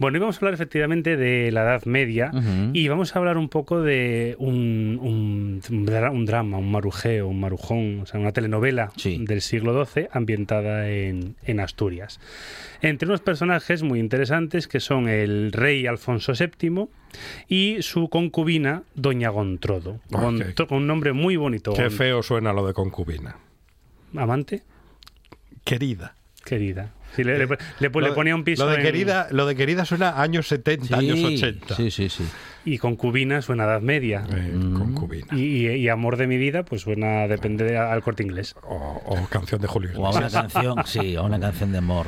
Bueno, 0.00 0.16
y 0.16 0.20
vamos 0.20 0.36
a 0.36 0.38
hablar 0.38 0.54
efectivamente 0.54 1.18
de 1.18 1.52
la 1.52 1.60
Edad 1.60 1.84
Media 1.84 2.30
y 2.72 2.88
vamos 2.88 3.14
a 3.14 3.18
hablar 3.18 3.36
un 3.36 3.50
poco 3.50 3.82
de 3.82 4.34
un, 4.38 4.98
un, 4.98 6.24
drama, 6.24 6.56
un 6.56 6.70
marujeo, 6.72 7.28
un 7.28 7.38
marujón, 7.38 8.06
sea, 8.10 8.20
una 8.20 8.32
telenovela 8.32 8.92
del 9.04 9.40
siglo 9.40 9.84
XII 9.84 10.08
ambientada 10.12 10.90
en, 10.90 11.36
en, 11.44 11.60
Asturias. 11.60 12.20
Entre 12.82 13.08
unos 13.08 13.20
personajes 13.20 13.82
muy 13.82 14.00
interesantes 14.00 14.68
que 14.68 14.80
son 14.80 15.08
el 15.08 15.52
rey 15.52 15.86
Alfonso 15.86 16.32
VII 16.32 16.88
y 17.48 17.82
su 17.82 18.08
concubina, 18.08 18.82
Doña 18.94 19.30
Gontrodo, 19.30 20.00
con, 20.10 20.42
un 20.70 20.86
nombre 20.86 21.12
muy 21.12 21.36
bonito. 21.36 21.72
Qué 21.72 21.90
feo 21.90 22.22
suena 22.22 22.52
lo 22.52 22.66
de 22.66 22.72
concubina. 22.72 23.36
¿Amante? 24.16 24.62
Querida. 25.64 26.14
Querida. 26.44 26.92
Le, 27.16 27.90
ponía 27.90 28.34
un 28.34 28.44
piso. 28.44 28.64
Lo 28.64 28.72
de, 28.72 28.82
querida, 28.82 29.28
lo 29.30 29.46
de 29.46 29.56
querida 29.56 29.84
suena 29.84 30.20
años 30.20 30.48
70, 30.48 30.96
años 30.96 31.18
80. 31.22 31.74
Sí, 31.74 31.90
sí, 31.90 32.08
sí. 32.08 32.24
Y 32.64 32.78
concubina 32.78 33.42
suena 33.42 33.64
Edad 33.64 33.80
Media. 33.80 34.24
Eh, 34.30 34.52
mm. 34.54 34.78
Concubina. 34.78 35.36
Y, 35.36 35.88
Amor 35.88 36.16
de 36.16 36.26
mi 36.26 36.36
vida, 36.36 36.64
pues 36.64 36.82
suena, 36.82 37.26
depende 37.26 37.76
al 37.76 38.02
corte 38.02 38.22
inglés. 38.22 38.54
O, 38.62 39.26
canción 39.28 39.60
de 39.60 39.66
Julio 39.66 39.90
O 39.96 40.16
una 40.16 40.30
canción, 40.30 40.76
sí, 40.86 41.16
o 41.16 41.24
una 41.24 41.40
canción 41.40 41.72
de 41.72 41.78
amor. 41.78 42.06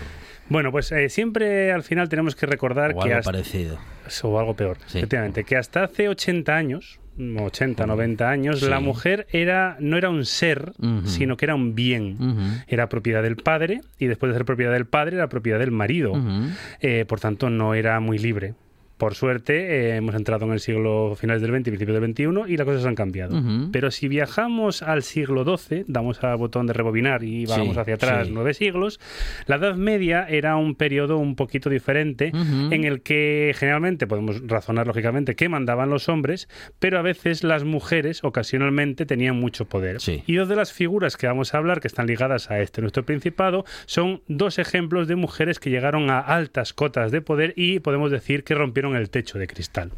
Bueno, 0.48 0.70
pues 0.70 0.92
eh, 0.92 1.08
siempre 1.08 1.72
al 1.72 1.82
final 1.82 2.08
tenemos 2.08 2.36
que 2.36 2.46
recordar 2.46 2.92
o 2.94 3.00
que. 3.00 3.12
Algo 3.12 3.24
parecido. 3.24 3.78
O 4.22 4.38
algo 4.38 4.54
peor, 4.54 4.78
efectivamente. 4.86 5.44
Que 5.44 5.56
hasta 5.56 5.84
hace 5.84 6.08
80 6.08 6.54
años, 6.54 7.00
80, 7.18 7.86
90 7.86 8.30
años, 8.30 8.62
la 8.62 8.80
mujer 8.80 9.26
era 9.30 9.76
no 9.80 9.96
era 9.96 10.10
un 10.10 10.24
ser, 10.24 10.72
sino 11.04 11.36
que 11.36 11.44
era 11.44 11.54
un 11.54 11.74
bien. 11.74 12.64
Era 12.66 12.88
propiedad 12.88 13.22
del 13.22 13.36
padre 13.36 13.80
y 13.98 14.06
después 14.06 14.32
de 14.32 14.38
ser 14.38 14.44
propiedad 14.44 14.72
del 14.72 14.86
padre 14.86 15.16
era 15.16 15.28
propiedad 15.28 15.58
del 15.58 15.70
marido. 15.70 16.12
Eh, 16.80 17.04
por 17.06 17.20
tanto, 17.20 17.50
no 17.50 17.74
era 17.74 18.00
muy 18.00 18.18
libre 18.18 18.54
por 19.02 19.16
suerte, 19.16 19.54
eh, 19.56 19.96
hemos 19.96 20.14
entrado 20.14 20.46
en 20.46 20.52
el 20.52 20.60
siglo 20.60 21.16
finales 21.16 21.42
del 21.42 21.50
20 21.50 21.68
y 21.68 21.72
principios 21.72 21.94
del 21.94 22.02
21 22.02 22.46
y 22.46 22.56
las 22.56 22.64
cosas 22.64 22.86
han 22.86 22.94
cambiado. 22.94 23.36
Pero 23.72 23.90
si 23.90 24.06
viajamos 24.06 24.80
al 24.80 25.02
siglo 25.02 25.44
XII, 25.44 25.86
damos 25.88 26.22
al 26.22 26.36
botón 26.36 26.68
de 26.68 26.72
rebobinar 26.72 27.24
y 27.24 27.44
vamos 27.46 27.76
hacia 27.76 27.94
atrás 27.94 28.28
nueve 28.30 28.54
siglos, 28.54 29.00
la 29.46 29.56
Edad 29.56 29.74
Media 29.74 30.24
era 30.28 30.54
un 30.54 30.76
periodo 30.76 31.18
un 31.18 31.34
poquito 31.34 31.68
diferente 31.68 32.30
en 32.32 32.84
el 32.84 33.02
que 33.02 33.52
generalmente 33.56 34.06
podemos 34.06 34.40
razonar 34.46 34.86
lógicamente 34.86 35.34
que 35.34 35.48
mandaban 35.48 35.90
los 35.90 36.08
hombres, 36.08 36.48
pero 36.78 36.96
a 37.00 37.02
veces 37.02 37.42
las 37.42 37.64
mujeres 37.64 38.22
ocasionalmente 38.22 39.04
tenían 39.04 39.34
mucho 39.34 39.64
poder. 39.64 39.98
Y 40.28 40.36
dos 40.36 40.48
de 40.48 40.54
las 40.54 40.72
figuras 40.72 41.16
que 41.16 41.26
vamos 41.26 41.54
a 41.54 41.58
hablar, 41.58 41.80
que 41.80 41.88
están 41.88 42.06
ligadas 42.06 42.52
a 42.52 42.60
este 42.60 42.80
nuestro 42.80 43.04
principado, 43.04 43.64
son 43.84 44.22
dos 44.28 44.60
ejemplos 44.60 45.08
de 45.08 45.16
mujeres 45.16 45.58
que 45.58 45.70
llegaron 45.70 46.08
a 46.08 46.20
altas 46.20 46.72
cotas 46.72 47.10
de 47.10 47.20
poder 47.20 47.52
y 47.56 47.80
podemos 47.80 48.12
decir 48.12 48.44
que 48.44 48.54
rompieron 48.54 48.91
el 48.96 49.10
techo 49.10 49.38
de 49.38 49.46
cristal. 49.46 49.92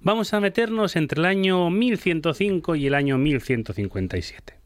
Vamos 0.00 0.34
a 0.34 0.40
meternos 0.40 0.96
entre 0.96 1.20
el 1.20 1.26
año 1.26 1.70
1105 1.70 2.76
y 2.76 2.86
el 2.86 2.94
año 2.94 3.18
1157. 3.18 4.61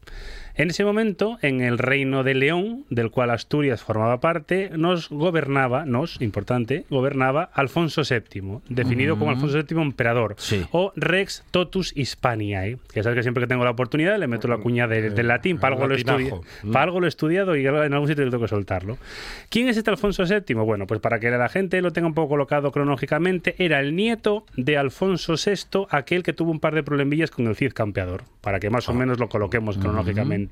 En 0.57 0.71
ese 0.71 0.83
momento, 0.83 1.37
en 1.43 1.61
el 1.61 1.77
reino 1.77 2.23
de 2.23 2.33
León, 2.33 2.83
del 2.89 3.11
cual 3.11 3.29
Asturias 3.29 3.83
formaba 3.83 4.19
parte, 4.19 4.71
nos 4.75 5.07
gobernaba, 5.09 5.85
nos, 5.85 6.19
importante, 6.19 6.83
gobernaba 6.89 7.51
Alfonso 7.53 8.01
VII, 8.01 8.61
definido 8.67 9.19
como 9.19 9.29
Alfonso 9.29 9.61
VII 9.61 9.79
emperador, 9.79 10.35
o 10.71 10.93
Rex 10.95 11.43
Totus 11.51 11.95
Hispaniae, 11.95 12.79
que 12.91 13.03
sabes 13.03 13.17
que 13.17 13.21
siempre 13.21 13.43
que 13.43 13.47
tengo 13.47 13.65
la 13.65 13.69
oportunidad 13.69 14.17
le 14.17 14.25
meto 14.25 14.47
la 14.47 14.57
cuña 14.57 14.87
del 14.87 15.13
de 15.13 15.21
latín, 15.21 15.59
para 15.59 15.75
algo, 15.75 15.87
lo 15.87 15.95
para 16.73 16.85
algo 16.85 17.01
lo 17.01 17.05
he 17.05 17.09
estudiado 17.09 17.55
y 17.55 17.67
en 17.67 17.93
algún 17.93 18.07
sitio 18.07 18.27
tengo 18.27 18.41
que 18.41 18.49
soltarlo. 18.49 18.97
¿Quién 19.49 19.69
es 19.69 19.77
este 19.77 19.91
Alfonso 19.91 20.23
VII? 20.25 20.55
Bueno, 20.55 20.87
pues 20.87 20.99
para 20.99 21.19
que 21.19 21.29
la 21.29 21.49
gente 21.49 21.79
lo 21.83 21.93
tenga 21.93 22.07
un 22.07 22.15
poco 22.15 22.29
colocado 22.29 22.71
cronológicamente, 22.71 23.53
era 23.59 23.79
el 23.79 23.95
nieto 23.95 24.43
de 24.55 24.75
Alfonso 24.75 25.35
VI, 25.35 25.85
aquel 25.91 26.23
que 26.23 26.33
tuvo 26.33 26.49
un 26.49 26.59
par 26.59 26.73
de 26.73 26.81
problemillas 26.81 27.29
con 27.29 27.45
el 27.45 27.55
Cid 27.55 27.73
Campeador, 27.73 28.23
para 28.41 28.59
que 28.59 28.71
más 28.71 28.89
o 28.89 28.93
ah. 28.93 28.95
menos 28.95 29.19
lo 29.19 29.29
coloquemos 29.29 29.77
cronológicamente. 29.77 30.46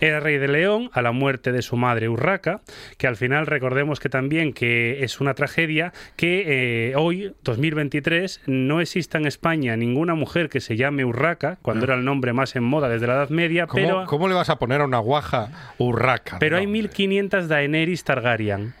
Era 0.00 0.20
rey 0.20 0.38
de 0.38 0.48
León 0.48 0.90
a 0.92 1.02
la 1.02 1.12
muerte 1.12 1.52
de 1.52 1.62
su 1.62 1.76
madre 1.76 2.08
Urraca, 2.08 2.60
que 2.98 3.06
al 3.06 3.16
final 3.16 3.46
recordemos 3.46 4.00
que 4.00 4.08
también 4.08 4.52
que 4.52 5.04
es 5.04 5.20
una 5.20 5.34
tragedia 5.34 5.92
que 6.16 6.90
eh, 6.90 6.96
hoy, 6.96 7.34
2023, 7.42 8.42
no 8.46 8.80
exista 8.80 9.18
en 9.18 9.26
España 9.26 9.76
ninguna 9.76 10.14
mujer 10.14 10.48
que 10.48 10.60
se 10.60 10.76
llame 10.76 11.04
Urraca, 11.04 11.58
cuando 11.62 11.84
era 11.84 11.94
el 11.94 12.04
nombre 12.04 12.32
más 12.32 12.56
en 12.56 12.64
moda 12.64 12.88
desde 12.88 13.06
la 13.06 13.14
Edad 13.14 13.30
Media. 13.30 13.66
¿Cómo, 13.66 13.82
pero, 13.82 14.04
¿cómo 14.06 14.28
le 14.28 14.34
vas 14.34 14.50
a 14.50 14.58
poner 14.58 14.80
a 14.80 14.84
una 14.84 14.98
guaja 14.98 15.74
Urraca? 15.78 16.38
Pero 16.38 16.56
hay 16.56 16.66
1500 16.66 17.48
Daenerys 17.48 18.04
Targaryen. 18.04 18.74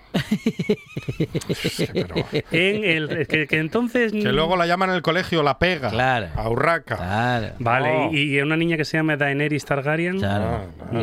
En 2.50 2.84
el, 2.84 3.26
que, 3.26 3.46
entonces 3.50 4.12
que 4.12 4.32
luego 4.32 4.56
la 4.56 4.66
llaman 4.66 4.90
en 4.90 4.96
el 4.96 5.02
colegio 5.02 5.42
la 5.42 5.58
pega 5.58 5.90
claro, 5.90 6.28
a 6.34 6.48
Urraca 6.48 7.54
vale 7.58 8.10
y, 8.12 8.40
una 8.40 8.56
niña 8.56 8.76
que 8.76 8.84
se 8.84 8.96
llama 8.96 9.16
Daenerys 9.16 9.64
Targaryen 9.64 10.18
claro. 10.18 10.66
Ah, 10.92 11.00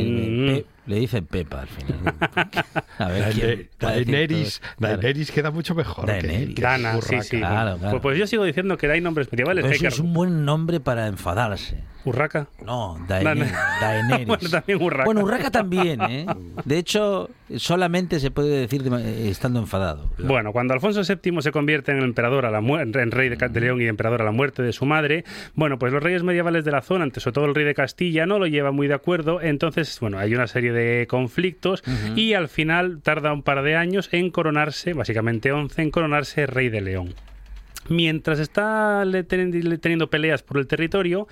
le 0.85 0.99
dicen 0.99 1.25
Pepa 1.25 1.61
al 1.61 1.67
final. 1.67 2.13
A 2.97 3.07
ver, 3.07 3.69
Daenerys, 3.79 4.61
Daenerys 4.77 5.31
queda 5.31 5.49
mucho 5.49 5.75
mejor. 5.75 6.07
Daenerys. 6.07 6.55
Dana, 6.55 7.01
sí, 7.01 7.21
sí. 7.21 7.37
Claro, 7.37 7.77
claro. 7.77 7.91
Pues, 7.91 8.01
pues, 8.01 8.17
yo 8.17 8.27
sigo 8.27 8.43
diciendo 8.43 8.77
que 8.77 8.91
hay 8.91 8.99
nombres 8.99 9.31
medievales. 9.31 9.63
eso 9.65 9.87
es 9.87 9.99
un 9.99 10.13
buen 10.13 10.43
nombre 10.43 10.81
para 10.81 11.07
enfadarse. 11.07 11.77
¿Urraca? 12.05 12.47
No, 12.65 12.97
Daenerys. 13.07 13.51
bueno, 14.27 14.49
también 14.49 14.81
Urraca. 14.81 15.05
Bueno, 15.05 15.21
Urraca 15.21 15.51
también, 15.51 16.01
¿eh? 16.01 16.25
De 16.65 16.77
hecho, 16.77 17.29
solamente 17.57 18.19
se 18.19 18.31
puede 18.31 18.59
decir 18.59 18.83
estando 18.93 19.59
enfadado. 19.59 20.09
Bueno, 20.17 20.51
cuando 20.51 20.73
Alfonso 20.73 21.01
VII 21.01 21.41
se 21.41 21.51
convierte 21.51 21.91
en 21.91 21.99
emperador 21.99 22.45
a 22.45 22.51
la 22.51 22.59
en 22.59 23.11
rey 23.11 23.29
de, 23.29 23.35
de, 23.35 23.59
León 23.59 23.81
y 23.81 23.85
emperador 23.85 24.21
a 24.21 24.25
la 24.25 24.31
muerte 24.31 24.63
de 24.63 24.73
su 24.73 24.85
madre, 24.85 25.23
bueno, 25.55 25.79
pues 25.79 25.93
los 25.93 26.03
reyes 26.03 26.23
medievales 26.23 26.65
de 26.65 26.71
la 26.71 26.81
zona, 26.81 27.07
sobre 27.15 27.33
todo 27.33 27.45
el 27.45 27.55
rey 27.55 27.65
de 27.65 27.73
Castilla, 27.73 28.25
no 28.25 28.39
lo 28.39 28.47
lleva 28.47 28.71
muy 28.71 28.87
de 28.87 28.95
acuerdo. 28.95 29.41
Entonces, 29.41 29.99
bueno, 29.99 30.17
hay 30.19 30.33
una 30.33 30.47
serie 30.47 30.71
de 30.71 31.07
conflictos 31.07 31.83
y 32.15 32.33
al 32.33 32.49
final 32.49 33.01
tarda 33.01 33.33
un 33.33 33.43
par 33.43 33.63
de 33.63 33.75
años 33.75 34.09
en 34.11 34.29
coronarse, 34.29 34.93
básicamente 34.93 35.51
11, 35.51 35.81
en 35.81 35.91
coronarse 35.91 36.45
rey 36.45 36.69
de 36.69 36.81
León. 36.81 37.13
Mientras 37.89 38.39
está 38.39 39.03
teniendo 39.27 40.09
peleas 40.09 40.43
por 40.43 40.57
el 40.57 40.67
territorio, 40.67 41.27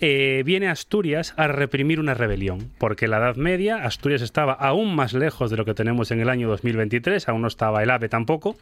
eh, 0.00 0.42
viene 0.44 0.68
Asturias 0.68 1.34
a 1.36 1.48
reprimir 1.48 2.00
una 2.00 2.14
rebelión, 2.14 2.70
porque 2.78 3.06
en 3.06 3.12
la 3.12 3.18
Edad 3.18 3.36
Media 3.36 3.84
Asturias 3.84 4.22
estaba 4.22 4.52
aún 4.52 4.94
más 4.94 5.12
lejos 5.12 5.50
de 5.50 5.56
lo 5.56 5.64
que 5.64 5.74
tenemos 5.74 6.10
en 6.10 6.20
el 6.20 6.28
año 6.28 6.48
2023, 6.48 7.28
aún 7.28 7.42
no 7.42 7.48
estaba 7.48 7.82
el 7.82 7.90
AVE 7.90 8.08
tampoco. 8.08 8.56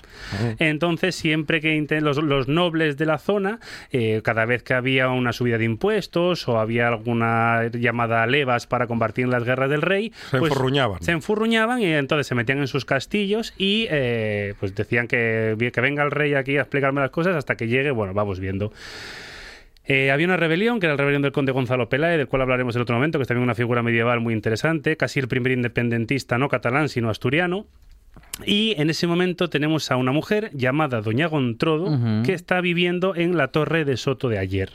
Entonces, 0.59 1.15
siempre 1.15 1.61
que 1.61 1.73
los, 2.01 2.19
los, 2.19 2.49
nobles 2.49 2.97
de 2.97 3.07
la 3.07 3.19
zona, 3.19 3.59
eh, 3.91 4.21
cada 4.25 4.45
vez 4.45 4.63
que 4.63 4.75
había 4.75 5.09
una 5.09 5.33
subida 5.33 5.59
de 5.59 5.65
impuestos 5.65 6.49
o 6.49 6.59
había 6.59 6.89
alguna 6.89 7.69
llamada 7.73 8.27
levas 8.27 8.67
para 8.67 8.87
combatir 8.87 9.25
en 9.25 9.31
las 9.31 9.45
guerras 9.45 9.71
del 9.71 9.83
rey, 9.83 10.13
se 10.31 10.39
pues, 10.39 10.51
enfurruñaban. 10.51 11.03
Se 11.03 11.13
enfurruñaban 11.13 11.81
y 11.81 11.87
entonces 11.87 12.27
se 12.27 12.35
metían 12.35 12.59
en 12.59 12.69
sus 12.69 12.85
castillos 12.85 13.55
y 13.57 13.87
eh, 13.91 14.55
pues 14.61 14.75
decían 14.75 15.09
que, 15.09 15.57
que 15.73 15.81
venga 15.81 16.03
el 16.03 16.11
rey 16.11 16.35
aquí 16.35 16.57
a 16.57 16.63
explicarme 16.63 17.01
las 17.01 17.11
cosas 17.11 17.32
hasta 17.37 17.57
que 17.57 17.69
llegue, 17.69 17.91
bueno, 17.91 18.15
vamos 18.15 18.41
viendo. 18.41 18.73
Eh, 19.85 20.11
había 20.11 20.27
una 20.27 20.37
rebelión, 20.37 20.79
que 20.79 20.87
era 20.87 20.95
la 20.95 20.99
rebelión 20.99 21.23
del 21.23 21.33
conde 21.33 21.51
Gonzalo 21.53 21.89
Peláez, 21.89 22.19
del 22.19 22.29
cual 22.29 22.43
hablaremos 22.43 22.77
en 22.77 22.83
otro 22.83 22.95
momento, 22.95 23.19
que 23.19 23.23
es 23.23 23.29
también 23.29 23.43
una 23.43 23.55
figura 23.55 23.83
medieval 23.83 24.21
muy 24.21 24.33
interesante, 24.33 24.97
casi 24.97 25.19
el 25.19 25.29
primer 25.29 25.53
independentista 25.53 26.39
no 26.39 26.49
catalán, 26.49 26.89
sino 26.89 27.11
asturiano. 27.11 27.67
Y 28.47 28.75
en 28.79 28.91
ese 28.91 29.07
momento 29.07 29.51
tenemos 29.51 29.91
a 29.91 29.97
una 29.97 30.13
mujer 30.13 30.51
llamada 30.53 31.01
Doña 31.01 31.27
Gontrodo, 31.27 32.23
que 32.23 32.35
está 32.35 32.61
viviendo 32.61 33.17
en 33.17 33.37
la 33.37 33.49
torre 33.49 33.85
de 33.85 33.97
Soto 33.97 34.29
de 34.29 34.39
ayer. 34.39 34.71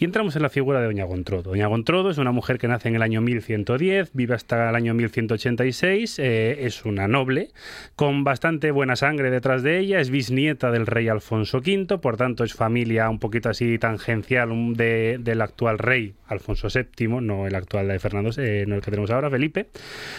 Y 0.00 0.04
entramos 0.04 0.36
en 0.36 0.42
la 0.42 0.48
figura 0.48 0.78
de 0.78 0.86
Doña 0.86 1.04
Gontrodo. 1.04 1.50
Doña 1.50 1.66
Gontrodo 1.66 2.10
es 2.10 2.18
una 2.18 2.30
mujer 2.30 2.58
que 2.58 2.68
nace 2.68 2.88
en 2.88 2.94
el 2.94 3.02
año 3.02 3.20
1110, 3.20 4.12
vive 4.12 4.34
hasta 4.34 4.68
el 4.70 4.76
año 4.76 4.94
1186, 4.94 6.20
eh, 6.20 6.66
es 6.66 6.84
una 6.84 7.08
noble, 7.08 7.50
con 7.96 8.22
bastante 8.22 8.70
buena 8.70 8.94
sangre 8.94 9.32
detrás 9.32 9.64
de 9.64 9.80
ella, 9.80 9.98
es 9.98 10.10
bisnieta 10.10 10.70
del 10.70 10.86
rey 10.86 11.08
Alfonso 11.08 11.58
V, 11.58 11.98
por 11.98 12.16
tanto 12.16 12.44
es 12.44 12.54
familia 12.54 13.10
un 13.10 13.18
poquito 13.18 13.48
así 13.48 13.76
tangencial 13.78 14.76
del 14.76 15.40
actual 15.40 15.78
rey 15.78 16.14
Alfonso 16.28 16.68
VII, 16.72 17.20
no 17.20 17.48
el 17.48 17.56
actual 17.56 17.88
de 17.88 17.98
Fernando, 17.98 18.30
eh, 18.36 18.66
no 18.68 18.76
el 18.76 18.82
que 18.82 18.92
tenemos 18.92 19.10
ahora, 19.10 19.30
Felipe. 19.30 19.66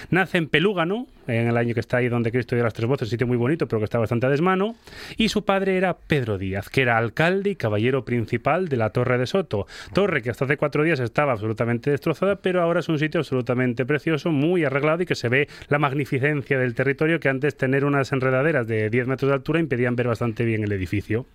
Nace 0.09 0.39
en 0.39 0.49
Pelúgano, 0.49 1.07
en 1.29 1.47
el 1.47 1.57
año 1.57 1.73
que 1.73 1.79
está 1.79 1.97
ahí 1.97 2.09
donde 2.09 2.31
Cristo 2.31 2.55
dio 2.55 2.63
las 2.63 2.73
tres 2.73 2.87
voces, 2.87 3.07
un 3.07 3.11
sitio 3.11 3.27
muy 3.27 3.37
bonito, 3.37 3.67
pero 3.67 3.79
que 3.79 3.85
está 3.85 3.99
bastante 3.99 4.25
a 4.25 4.29
desmano, 4.29 4.75
y 5.17 5.29
su 5.29 5.45
padre 5.45 5.77
era 5.77 5.97
Pedro 5.97 6.37
Díaz, 6.37 6.69
que 6.69 6.81
era 6.81 6.97
alcalde 6.97 7.51
y 7.51 7.55
caballero 7.55 8.05
principal 8.05 8.67
de 8.67 8.77
la 8.77 8.89
Torre 8.89 9.17
de 9.17 9.27
Soto, 9.27 9.67
Torre 9.93 10.21
que 10.21 10.29
hasta 10.29 10.45
hace 10.45 10.57
cuatro 10.57 10.83
días 10.83 10.99
estaba 10.99 11.33
absolutamente 11.33 11.91
destrozada, 11.91 12.37
pero 12.37 12.61
ahora 12.61 12.79
es 12.79 12.89
un 12.89 12.99
sitio 12.99 13.19
absolutamente 13.19 13.85
precioso, 13.85 14.31
muy 14.31 14.63
arreglado 14.63 15.03
y 15.03 15.05
que 15.05 15.15
se 15.15 15.29
ve 15.29 15.47
la 15.67 15.79
magnificencia 15.79 16.57
del 16.57 16.75
territorio 16.75 17.19
que 17.19 17.29
antes 17.29 17.55
tener 17.55 17.85
unas 17.85 18.11
enredaderas 18.11 18.67
de 18.67 18.89
10 18.89 19.07
metros 19.07 19.29
de 19.29 19.35
altura 19.35 19.59
impedían 19.59 19.95
ver 19.95 20.07
bastante 20.07 20.45
bien 20.45 20.63
el 20.63 20.71
edificio. 20.71 21.25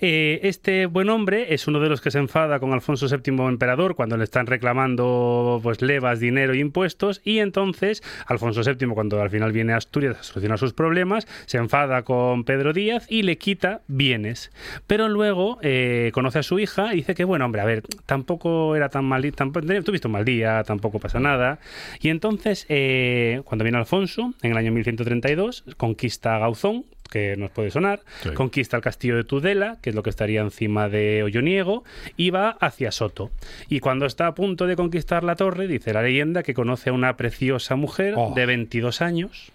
Eh, 0.00 0.40
este 0.44 0.86
buen 0.86 1.10
hombre 1.10 1.52
es 1.54 1.66
uno 1.66 1.80
de 1.80 1.88
los 1.88 2.00
que 2.00 2.10
se 2.10 2.18
enfada 2.18 2.58
con 2.58 2.72
Alfonso 2.72 3.06
VII 3.06 3.46
emperador 3.46 3.94
cuando 3.94 4.16
le 4.16 4.24
están 4.24 4.46
reclamando 4.46 5.60
pues 5.62 5.82
levas, 5.82 6.20
dinero 6.20 6.54
e 6.54 6.58
impuestos 6.58 7.20
y 7.24 7.38
entonces 7.38 8.02
Alfonso 8.26 8.62
VII 8.62 8.88
cuando 8.94 9.20
al 9.20 9.30
final 9.30 9.52
viene 9.52 9.72
a 9.72 9.76
Asturias 9.76 10.18
a 10.18 10.22
solucionar 10.22 10.58
sus 10.58 10.72
problemas 10.72 11.26
se 11.46 11.58
enfada 11.58 12.02
con 12.02 12.44
Pedro 12.44 12.72
Díaz 12.72 13.06
y 13.08 13.22
le 13.22 13.38
quita 13.38 13.82
bienes. 13.88 14.50
Pero 14.86 15.08
luego 15.08 15.58
eh, 15.62 16.10
conoce 16.14 16.38
a 16.38 16.42
su 16.42 16.58
hija 16.58 16.92
y 16.92 16.96
dice 16.96 17.14
que 17.14 17.24
bueno 17.24 17.44
hombre, 17.44 17.60
a 17.60 17.64
ver, 17.64 17.82
tampoco 18.06 18.76
era 18.76 18.88
tan 18.88 19.04
mal, 19.04 19.20
tampoco, 19.32 19.66
tuviste 19.82 20.08
un 20.08 20.12
mal 20.12 20.24
día, 20.24 20.62
tampoco 20.64 20.98
pasa 20.98 21.20
nada. 21.20 21.58
Y 22.00 22.08
entonces 22.08 22.66
eh, 22.68 23.42
cuando 23.44 23.64
viene 23.64 23.78
Alfonso 23.78 24.34
en 24.42 24.52
el 24.52 24.56
año 24.56 24.72
1132 24.72 25.64
conquista 25.76 26.36
a 26.36 26.38
Gauzón 26.38 26.84
que 27.10 27.36
nos 27.36 27.50
puede 27.50 27.70
sonar, 27.70 28.00
conquista 28.34 28.76
el 28.76 28.82
castillo 28.82 29.16
de 29.16 29.24
Tudela, 29.24 29.76
que 29.82 29.90
es 29.90 29.96
lo 29.96 30.02
que 30.02 30.10
estaría 30.10 30.40
encima 30.40 30.88
de 30.88 31.22
Olloniego, 31.22 31.84
y 32.16 32.30
va 32.30 32.50
hacia 32.60 32.92
Soto. 32.92 33.30
Y 33.68 33.80
cuando 33.80 34.06
está 34.06 34.26
a 34.28 34.34
punto 34.34 34.66
de 34.66 34.76
conquistar 34.76 35.24
la 35.24 35.36
torre, 35.36 35.66
dice 35.66 35.92
la 35.92 36.02
leyenda 36.02 36.42
que 36.42 36.54
conoce 36.54 36.90
a 36.90 36.92
una 36.92 37.16
preciosa 37.16 37.76
mujer 37.76 38.14
oh. 38.16 38.32
de 38.34 38.46
22 38.46 39.02
años, 39.02 39.52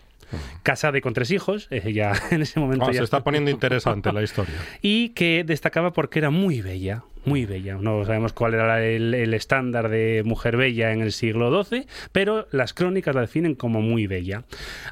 casada 0.63 0.97
y 0.97 1.01
con 1.01 1.13
tres 1.13 1.31
hijos, 1.31 1.69
ya 1.93 2.13
en 2.31 2.41
ese 2.41 2.59
momento... 2.59 2.85
Oh, 2.85 2.93
se 2.93 3.03
está 3.03 3.23
poniendo 3.23 3.51
interesante 3.51 4.11
la 4.11 4.23
historia. 4.23 4.55
Y 4.81 5.09
que 5.09 5.43
destacaba 5.45 5.93
porque 5.93 6.19
era 6.19 6.29
muy 6.29 6.61
bella, 6.61 7.03
muy 7.25 7.45
bella. 7.45 7.77
No 7.79 8.05
sabemos 8.05 8.33
cuál 8.33 8.53
era 8.53 8.83
el, 8.83 9.13
el, 9.13 9.33
estándar 9.33 9.89
de 9.89 10.23
mujer 10.25 10.57
bella 10.57 10.91
en 10.91 11.01
el 11.01 11.11
siglo 11.11 11.63
XII, 11.63 11.87
pero 12.11 12.47
las 12.51 12.73
crónicas 12.73 13.15
la 13.15 13.21
definen 13.21 13.55
como 13.55 13.81
muy 13.81 14.07
bella. 14.07 14.43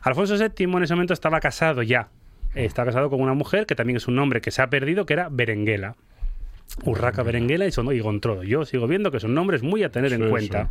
Alfonso 0.01 0.35
VII 0.37 0.65
en 0.65 0.83
ese 0.83 0.95
momento 0.95 1.13
estaba 1.13 1.39
casado 1.39 1.83
ya 1.83 2.09
está 2.55 2.85
casado 2.85 3.09
con 3.09 3.21
una 3.21 3.33
mujer 3.33 3.65
que 3.65 3.75
también 3.75 3.97
es 3.97 4.07
un 4.07 4.15
nombre 4.15 4.41
que 4.41 4.51
se 4.51 4.61
ha 4.61 4.69
perdido, 4.69 5.05
que 5.05 5.13
era 5.13 5.29
Berenguela. 5.29 5.95
Urraca 6.85 7.21
Berenguela 7.21 7.65
y, 7.65 7.71
son, 7.71 7.93
y 7.93 7.99
Gontrodo. 7.99 8.43
Yo 8.43 8.65
sigo 8.65 8.87
viendo 8.87 9.11
que 9.11 9.19
son 9.19 9.33
nombres 9.33 9.61
muy 9.61 9.83
a 9.83 9.89
tener 9.89 10.11
en 10.13 10.29
cuenta. 10.29 10.69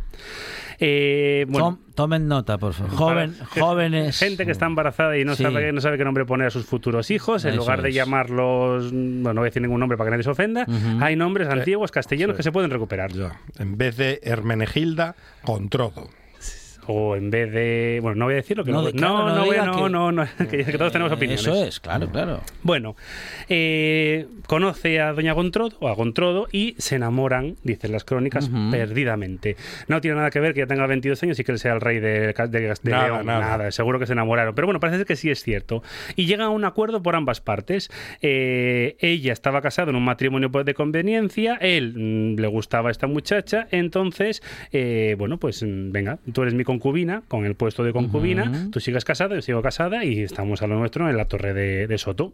Eh, 0.79 1.47
tomen 1.95 2.27
nota, 2.27 2.57
por 2.57 2.73
favor. 2.73 2.93
Joven, 2.93 3.35
jóvenes. 3.59 4.17
Gente 4.17 4.45
que 4.45 4.51
está 4.51 4.65
embarazada 4.65 5.17
y 5.17 5.23
no, 5.23 5.35
sabe, 5.35 5.71
no 5.71 5.79
sabe 5.79 5.97
qué 5.97 6.03
nombre 6.03 6.25
poner 6.25 6.47
a 6.47 6.49
sus 6.49 6.65
futuros 6.65 7.09
hijos, 7.09 7.45
en 7.45 7.55
lugar 7.55 7.81
de 7.81 7.93
llamarlos, 7.93 8.91
bueno, 8.91 9.33
no 9.33 9.41
voy 9.41 9.47
a 9.47 9.49
decir 9.49 9.61
ningún 9.61 9.79
nombre 9.79 9.97
para 9.97 10.09
que 10.09 10.11
nadie 10.11 10.23
se 10.23 10.31
ofenda, 10.31 10.65
hay 10.99 11.15
nombres 11.15 11.47
antiguos 11.47 11.91
castellanos 11.91 12.35
que 12.35 12.43
se 12.43 12.51
pueden 12.51 12.69
recuperar. 12.69 13.11
En 13.57 13.77
vez 13.77 13.95
de 13.95 14.19
Hermenegilda, 14.23 15.15
Gontrodo. 15.45 16.09
O 16.87 17.15
en 17.15 17.29
vez 17.29 17.51
de... 17.51 17.99
Bueno, 18.01 18.15
no 18.19 18.25
voy 18.25 18.33
a 18.33 18.37
decir 18.37 18.57
lo 18.57 18.63
que... 18.63 18.71
No, 18.71 18.81
no, 18.81 18.87
de- 18.87 18.93
claro, 18.93 19.13
no, 19.19 19.29
no 19.29 19.35
no, 19.35 19.43
diga 19.45 19.65
no, 19.65 19.83
que- 19.85 19.89
no, 19.89 20.11
no, 20.11 20.25
que, 20.49 20.63
que 20.65 20.77
todos 20.77 20.91
tenemos 20.91 21.11
Eh, 21.11 21.15
opiniones. 21.15 21.41
Eso 21.45 21.63
es, 21.63 21.79
claro, 21.79 22.09
claro. 22.09 22.41
Bueno, 22.61 22.95
eh, 23.49 24.27
conoce 24.47 24.99
a 25.01 25.13
Doña 25.13 25.33
Gontrodo, 25.33 25.75
o 25.79 25.87
a 25.87 25.93
Gontrodo, 25.95 26.47
y 26.51 26.75
se 26.77 26.95
enamoran, 26.95 27.55
dicen 27.63 27.91
las 27.91 28.03
crónicas, 28.03 28.49
perdidamente. 28.71 29.55
No 29.87 30.01
tiene 30.01 30.17
nada 30.17 30.29
que 30.29 30.39
ver 30.39 30.53
que 30.53 30.61
ya 30.61 30.67
tenga 30.67 30.85
22 30.87 31.21
años 31.23 31.39
y 31.39 31.43
que 31.43 31.51
él 31.51 31.59
sea 31.59 31.73
el 31.73 31.81
rey 31.81 31.99
de, 31.99 32.33
de, 32.33 32.33
de 32.49 32.73
Nada, 32.83 33.07
León. 33.07 33.25
nada. 33.25 33.71
seguro 33.71 33.99
que 33.99 34.05
se 34.05 34.13
enamoraron. 34.13 34.55
Pero 34.55 34.67
bueno, 34.67 34.79
parece 34.79 35.05
que 35.05 35.15
sí 35.15 35.29
es 35.29 35.43
cierto. 35.43 35.83
Y 36.15 36.25
llegan 36.25 36.47
a 36.47 36.49
un 36.49 36.65
acuerdo 36.65 37.01
por 37.01 37.15
ambas 37.15 37.41
partes. 37.41 37.89
Eh, 38.21 38.95
ella 38.99 39.33
estaba 39.33 39.61
casada 39.61 39.89
en 39.89 39.95
un 39.95 40.03
matrimonio 40.05 40.51
pues, 40.51 40.65
de 40.65 40.73
conveniencia, 40.73 41.55
él 41.61 41.93
mm, 41.95 42.39
le 42.39 42.47
gustaba 42.47 42.89
a 42.89 42.91
esta 42.91 43.07
muchacha, 43.07 43.67
entonces, 43.71 44.41
eh, 44.71 45.15
bueno, 45.17 45.37
pues 45.37 45.63
mm, 45.63 45.91
venga, 45.91 46.19
tú 46.33 46.41
eres 46.41 46.53
mi 46.53 46.63
concubina, 46.73 47.23
con 47.27 47.45
el 47.45 47.55
puesto 47.55 47.83
de 47.83 47.93
concubina, 47.93 48.69
tú 48.71 48.79
sigas 48.79 49.05
casada, 49.05 49.35
yo 49.35 49.41
sigo 49.41 49.61
casada 49.61 50.03
y 50.03 50.21
estamos 50.21 50.61
a 50.61 50.67
lo 50.67 50.77
nuestro 50.77 51.09
en 51.09 51.17
la 51.17 51.25
torre 51.25 51.53
de, 51.53 51.87
de 51.87 51.97
Soto. 51.97 52.33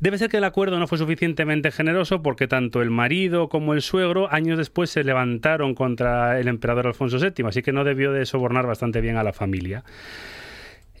Debe 0.00 0.18
ser 0.18 0.28
que 0.28 0.36
el 0.36 0.44
acuerdo 0.44 0.78
no 0.78 0.86
fue 0.86 0.98
suficientemente 0.98 1.70
generoso 1.70 2.22
porque 2.22 2.46
tanto 2.46 2.82
el 2.82 2.90
marido 2.90 3.48
como 3.48 3.74
el 3.74 3.82
suegro 3.82 4.32
años 4.32 4.58
después 4.58 4.90
se 4.90 5.04
levantaron 5.04 5.74
contra 5.74 6.38
el 6.38 6.48
emperador 6.48 6.86
Alfonso 6.86 7.18
VII, 7.18 7.46
así 7.46 7.62
que 7.62 7.72
no 7.72 7.84
debió 7.84 8.12
de 8.12 8.26
sobornar 8.26 8.66
bastante 8.66 9.00
bien 9.00 9.16
a 9.16 9.24
la 9.24 9.32
familia. 9.32 9.84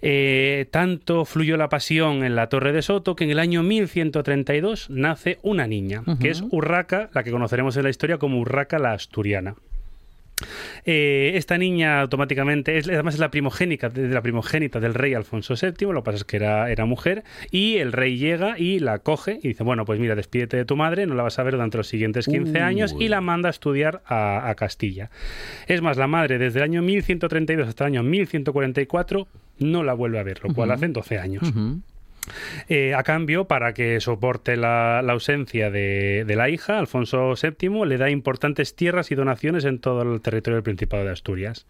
Eh, 0.00 0.66
tanto 0.70 1.24
fluyó 1.24 1.56
la 1.56 1.68
pasión 1.68 2.24
en 2.24 2.36
la 2.36 2.48
Torre 2.48 2.72
de 2.72 2.82
Soto 2.82 3.16
que 3.16 3.24
en 3.24 3.30
el 3.30 3.38
año 3.40 3.62
1132 3.62 4.90
nace 4.90 5.38
una 5.42 5.66
niña, 5.66 6.02
que 6.20 6.30
es 6.30 6.42
Urraca, 6.50 7.10
la 7.12 7.24
que 7.24 7.32
conoceremos 7.32 7.76
en 7.76 7.82
la 7.82 7.90
historia 7.90 8.18
como 8.18 8.38
Urraca 8.38 8.78
la 8.78 8.92
Asturiana. 8.92 9.56
Eh, 10.84 11.32
esta 11.34 11.58
niña 11.58 12.00
automáticamente 12.00 12.78
es 12.78 12.88
además 12.88 13.14
es 13.14 13.20
la 13.20 13.30
primogénica 13.30 13.88
de 13.88 14.08
la 14.08 14.22
primogénita 14.22 14.80
del 14.80 14.94
rey 14.94 15.14
Alfonso 15.14 15.54
VII, 15.54 15.92
lo 15.92 16.02
que 16.02 16.04
pasa 16.04 16.16
es 16.18 16.24
que 16.24 16.36
era, 16.36 16.70
era 16.70 16.84
mujer 16.84 17.24
y 17.50 17.76
el 17.76 17.92
rey 17.92 18.16
llega 18.16 18.58
y 18.58 18.78
la 18.78 18.98
coge 19.00 19.38
y 19.42 19.48
dice, 19.48 19.64
bueno, 19.64 19.84
pues 19.84 19.98
mira, 20.00 20.14
despídete 20.14 20.56
de 20.56 20.64
tu 20.64 20.76
madre, 20.76 21.06
no 21.06 21.14
la 21.14 21.22
vas 21.22 21.38
a 21.38 21.42
ver 21.42 21.54
durante 21.54 21.76
los 21.76 21.88
siguientes 21.88 22.26
15 22.26 22.60
años 22.60 22.94
y 22.98 23.08
la 23.08 23.20
manda 23.20 23.48
a 23.48 23.50
estudiar 23.50 24.02
a, 24.06 24.48
a 24.48 24.54
Castilla. 24.54 25.10
Es 25.66 25.82
más, 25.82 25.96
la 25.96 26.06
madre 26.06 26.38
desde 26.38 26.60
el 26.60 26.64
año 26.64 26.82
1132 26.82 27.68
hasta 27.68 27.84
el 27.84 27.92
año 27.94 28.02
1144 28.02 29.28
no 29.58 29.82
la 29.82 29.92
vuelve 29.92 30.18
a 30.18 30.22
ver, 30.22 30.42
lo 30.42 30.54
cual 30.54 30.70
hace 30.70 30.88
12 30.88 31.18
años. 31.18 31.52
Eh, 32.68 32.94
a 32.94 33.02
cambio, 33.02 33.46
para 33.46 33.72
que 33.74 34.00
soporte 34.00 34.56
la, 34.56 35.02
la 35.02 35.12
ausencia 35.12 35.70
de, 35.70 36.24
de 36.26 36.36
la 36.36 36.48
hija, 36.48 36.78
Alfonso 36.78 37.34
VII 37.34 37.86
le 37.86 37.96
da 37.96 38.10
importantes 38.10 38.76
tierras 38.76 39.10
y 39.10 39.14
donaciones 39.14 39.64
en 39.64 39.78
todo 39.78 40.02
el 40.02 40.20
territorio 40.20 40.56
del 40.56 40.62
Principado 40.62 41.04
de 41.04 41.10
Asturias. 41.10 41.66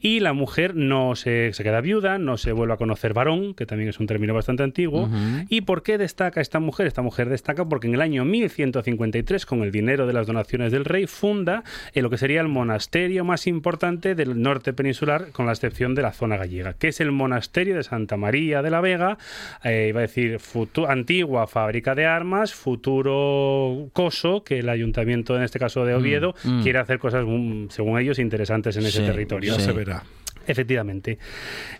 Y 0.00 0.20
la 0.20 0.32
mujer 0.32 0.74
no 0.74 1.16
se, 1.16 1.52
se 1.52 1.62
queda 1.62 1.80
viuda, 1.80 2.18
no 2.18 2.36
se 2.36 2.52
vuelve 2.52 2.74
a 2.74 2.76
conocer 2.76 3.14
varón, 3.14 3.54
que 3.54 3.66
también 3.66 3.88
es 3.88 4.00
un 4.00 4.06
término 4.06 4.34
bastante 4.34 4.62
antiguo. 4.62 5.08
¿Y 5.48 5.62
por 5.62 5.82
qué 5.82 5.98
destaca 5.98 6.40
esta 6.40 6.60
mujer? 6.60 6.86
Esta 6.86 7.02
mujer 7.02 7.28
destaca 7.28 7.64
porque 7.64 7.86
en 7.86 7.94
el 7.94 8.00
año 8.00 8.24
1153, 8.24 9.46
con 9.46 9.62
el 9.62 9.72
dinero 9.72 10.06
de 10.06 10.12
las 10.12 10.26
donaciones 10.26 10.72
del 10.72 10.84
rey, 10.84 11.06
funda 11.06 11.64
lo 12.02 12.10
que 12.10 12.18
sería 12.18 12.40
el 12.40 12.48
monasterio 12.48 13.24
más 13.24 13.46
importante 13.46 14.14
del 14.14 14.42
norte 14.42 14.72
peninsular, 14.72 15.30
con 15.32 15.46
la 15.46 15.52
excepción 15.52 15.94
de 15.94 16.02
la 16.02 16.12
zona 16.12 16.36
gallega, 16.36 16.74
que 16.74 16.88
es 16.88 17.00
el 17.00 17.12
monasterio 17.12 17.76
de 17.76 17.84
Santa 17.84 18.16
María 18.16 18.60
de 18.60 18.70
la 18.70 18.80
Vega, 18.80 19.18
eh, 19.62 19.92
decir 20.02 20.38
futu- 20.38 20.86
antigua 20.88 21.46
fábrica 21.46 21.94
de 21.94 22.06
armas, 22.06 22.54
futuro 22.54 23.88
coso, 23.92 24.44
que 24.44 24.58
el 24.58 24.68
ayuntamiento, 24.68 25.36
en 25.36 25.42
este 25.42 25.58
caso 25.58 25.84
de 25.84 25.94
Oviedo, 25.94 26.34
mm. 26.44 26.62
quiere 26.62 26.78
hacer 26.78 26.98
cosas, 26.98 27.24
mm, 27.26 27.68
según 27.70 27.98
ellos, 27.98 28.18
interesantes 28.18 28.76
en 28.76 28.84
ese 28.86 29.00
Sí, 29.00 29.06
territorio. 29.06 29.52
Ya 29.54 29.58
Sí. 29.58 29.64
se 29.66 29.72
verá. 29.72 30.02
Efectivamente. 30.46 31.18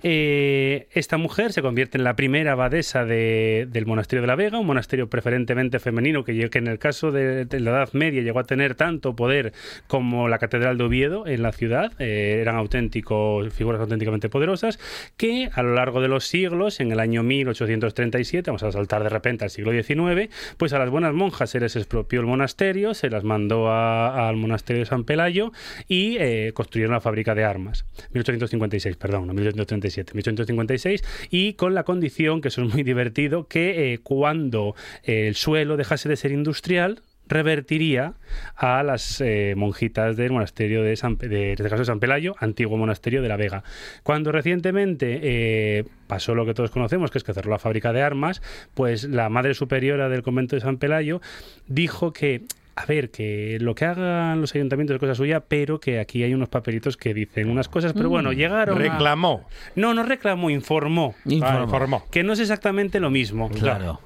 Eh, 0.02 0.88
esta 0.92 1.16
mujer 1.16 1.52
se 1.52 1.62
convierte 1.62 1.98
en 1.98 2.04
la 2.04 2.16
primera 2.16 2.52
abadesa 2.52 3.04
de- 3.04 3.66
del 3.70 3.86
monasterio 3.86 4.20
de 4.22 4.26
la 4.26 4.36
Vega, 4.36 4.58
un 4.58 4.66
monasterio 4.66 5.08
preferentemente 5.08 5.78
femenino 5.78 6.24
que, 6.24 6.48
que 6.50 6.58
en 6.58 6.66
el 6.66 6.78
caso 6.78 7.10
de, 7.10 7.44
de 7.44 7.60
la 7.60 7.70
Edad 7.70 7.92
Media 7.92 8.22
llegó 8.22 8.38
a 8.40 8.44
tener 8.44 8.74
tanto 8.74 9.14
poder 9.16 9.52
como 9.86 10.28
la 10.28 10.38
Catedral 10.38 10.78
de 10.78 10.84
Oviedo 10.84 11.26
en 11.26 11.42
la 11.42 11.52
ciudad. 11.52 11.92
Eh, 11.98 12.38
eran 12.40 12.56
auténticos, 12.56 13.52
figuras 13.52 13.80
auténticamente 13.80 14.28
poderosas 14.28 14.78
que 15.16 15.50
a 15.52 15.62
lo 15.62 15.74
largo 15.74 16.00
de 16.00 16.08
los 16.08 16.24
siglos, 16.26 16.80
en 16.80 16.92
el 16.92 17.00
año 17.00 17.22
1837, 17.22 18.50
vamos 18.50 18.62
a 18.62 18.72
saltar 18.72 19.02
de 19.02 19.08
repente 19.08 19.44
al 19.44 19.50
siglo 19.50 19.72
XIX, 19.72 20.28
pues 20.56 20.72
a 20.72 20.78
las 20.78 20.90
buenas 20.90 21.12
monjas 21.14 21.50
se 21.50 21.60
les 21.60 21.76
expropió 21.76 22.20
el 22.20 22.26
monasterio, 22.26 22.94
se 22.94 23.10
las 23.10 23.24
mandó 23.24 23.70
al 23.72 24.36
monasterio 24.36 24.80
de 24.80 24.86
San 24.86 25.04
Pelayo 25.04 25.52
y 25.88 26.16
eh, 26.18 26.52
construyeron 26.54 26.92
la 26.94 27.00
fábrica 27.00 27.34
de 27.34 27.44
armas. 27.44 27.84
1856, 28.62 28.96
perdón, 28.96 29.26
no 29.26 29.34
1837, 29.34 30.12
1856, 30.14 31.02
y 31.30 31.54
con 31.54 31.74
la 31.74 31.84
condición, 31.84 32.40
que 32.40 32.48
eso 32.48 32.62
es 32.62 32.72
muy 32.72 32.82
divertido, 32.82 33.46
que 33.46 33.92
eh, 33.92 33.98
cuando 33.98 34.74
eh, 35.04 35.28
el 35.28 35.34
suelo 35.34 35.76
dejase 35.76 36.08
de 36.08 36.16
ser 36.16 36.32
industrial, 36.32 37.02
revertiría 37.28 38.14
a 38.56 38.82
las 38.82 39.20
eh, 39.20 39.54
monjitas 39.56 40.16
del 40.16 40.32
monasterio 40.32 40.82
de 40.82 40.92
este 40.92 41.84
San 41.84 42.00
Pelayo, 42.00 42.34
antiguo 42.40 42.76
monasterio 42.76 43.22
de 43.22 43.28
la 43.28 43.36
Vega. 43.36 43.62
Cuando 44.02 44.32
recientemente 44.32 45.86
pasó 46.08 46.34
lo 46.34 46.44
que 46.44 46.52
todos 46.52 46.70
conocemos, 46.70 47.10
que 47.10 47.18
es 47.18 47.24
que 47.24 47.32
cerró 47.32 47.50
la 47.50 47.58
fábrica 47.58 47.92
de 47.92 48.02
armas, 48.02 48.42
pues 48.74 49.04
la 49.04 49.28
madre 49.30 49.54
superiora 49.54 50.08
del 50.08 50.22
convento 50.22 50.56
de 50.56 50.60
San 50.60 50.78
Pelayo 50.78 51.22
dijo 51.68 52.12
que 52.12 52.42
a 52.74 52.86
ver, 52.86 53.10
que 53.10 53.58
lo 53.60 53.74
que 53.74 53.84
hagan 53.84 54.40
los 54.40 54.54
ayuntamientos 54.54 54.94
es 54.94 55.00
cosa 55.00 55.14
suya, 55.14 55.40
pero 55.40 55.78
que 55.80 55.98
aquí 56.00 56.22
hay 56.22 56.32
unos 56.34 56.48
papelitos 56.48 56.96
que 56.96 57.12
dicen 57.14 57.48
unas 57.50 57.68
cosas, 57.68 57.92
pero 57.92 58.08
bueno, 58.08 58.32
llegaron 58.32 58.76
a- 58.80 58.80
Reclamó. 58.92 59.46
No, 59.76 59.92
no 59.94 60.02
reclamó, 60.04 60.48
informó. 60.50 61.14
Informo. 61.26 61.58
Ah, 61.58 61.62
informó. 61.64 62.04
Que 62.10 62.22
no 62.22 62.32
es 62.32 62.40
exactamente 62.40 63.00
lo 63.00 63.10
mismo. 63.10 63.50
Claro. 63.50 64.00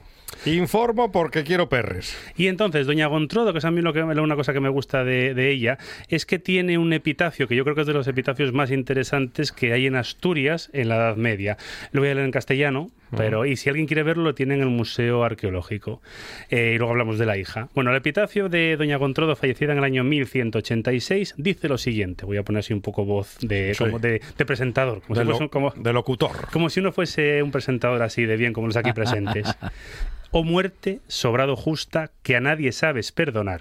Informo 0.45 1.11
porque 1.12 1.45
quiero 1.45 1.69
perres. 1.69 2.17
Y 2.37 2.49
entonces, 2.49 2.87
Doña 2.87 3.07
Gontrodo, 3.07 3.53
que 3.53 3.59
es 3.59 3.64
a 3.64 3.71
mí 3.71 3.81
lo 3.81 3.93
que, 3.93 4.03
una 4.03 4.37
cosa 4.37 4.53
que 4.53 4.61
me 4.61 4.69
gusta 4.69 5.03
de, 5.05 5.35
de 5.35 5.51
ella, 5.51 5.79
es 6.09 6.27
que 6.27 6.39
tiene 6.39 6.79
un 6.79 6.93
epitafio, 6.93 7.49
que 7.49 7.57
yo 7.57 7.64
creo 7.64 7.75
que 7.75 7.81
es 7.83 7.87
de 7.87 7.95
los 7.95 8.07
epitafios 8.07 8.53
más 8.53 8.71
interesantes 8.71 9.51
que 9.51 9.73
hay 9.73 9.87
en 9.87 9.97
Asturias 9.97 10.69
en 10.73 10.89
la 10.89 10.97
Edad 10.97 11.17
Media. 11.17 11.57
Lo 11.93 12.01
voy 12.01 12.11
a 12.11 12.14
leer 12.14 12.27
en 12.27 12.33
castellano, 12.33 12.91
pero 13.17 13.45
y 13.47 13.57
si 13.57 13.69
alguien 13.69 13.87
quiere 13.87 14.03
verlo, 14.03 14.25
lo 14.25 14.35
tiene 14.35 14.55
en 14.55 14.61
el 14.63 14.69
Museo 14.69 15.23
Arqueológico. 15.25 16.01
Eh, 16.51 16.73
y 16.75 16.79
luego 16.79 16.93
hablamos 16.93 17.19
de 17.19 17.27
la 17.27 17.37
hija. 17.37 17.69
Bueno, 17.75 17.91
el 17.91 17.97
epitafio 17.97 18.49
de 18.49 18.77
Doña 18.77 18.97
Gontrodo, 18.97 19.37
fallecida 19.37 19.73
en 19.73 19.79
el 19.79 19.85
año 19.85 20.03
1186, 20.05 21.35
dice 21.37 21.69
lo 21.69 21.79
siguiente. 21.79 22.25
Voy 22.27 22.37
a 22.37 22.43
poner 22.43 22.61
así 22.61 22.73
un 22.73 22.81
poco 22.83 23.05
voz 23.05 23.37
de, 23.41 23.75
Sí. 23.75 23.85
como 23.85 23.99
de, 23.99 24.21
de 24.37 24.45
presentador, 24.47 25.03
como 25.03 25.15
De, 25.19 25.21
si 25.23 25.27
lo- 25.27 25.33
fuese 25.33 25.43
un- 25.45 25.49
como, 25.49 25.71
de 25.77 25.93
locutor. 25.93 26.31
como 26.53 26.71
si 26.71 26.81
uno 26.81 26.93
fuese 26.93 27.43
un 27.43 27.51
presentador 27.51 28.03
así 28.03 28.25
de 28.25 28.37
bien 28.37 28.53
como 28.53 28.67
los 28.67 28.77
aquí 28.77 28.93
presentes. 28.93 29.47
Oh 30.33 30.43
muerte, 30.43 30.99
sobrado 31.07 31.55
justa, 31.57 32.11
que 32.25 32.37
a 32.37 32.41
nadie 32.41 32.73
sabes 32.73 33.13
perdonar. 33.13 33.61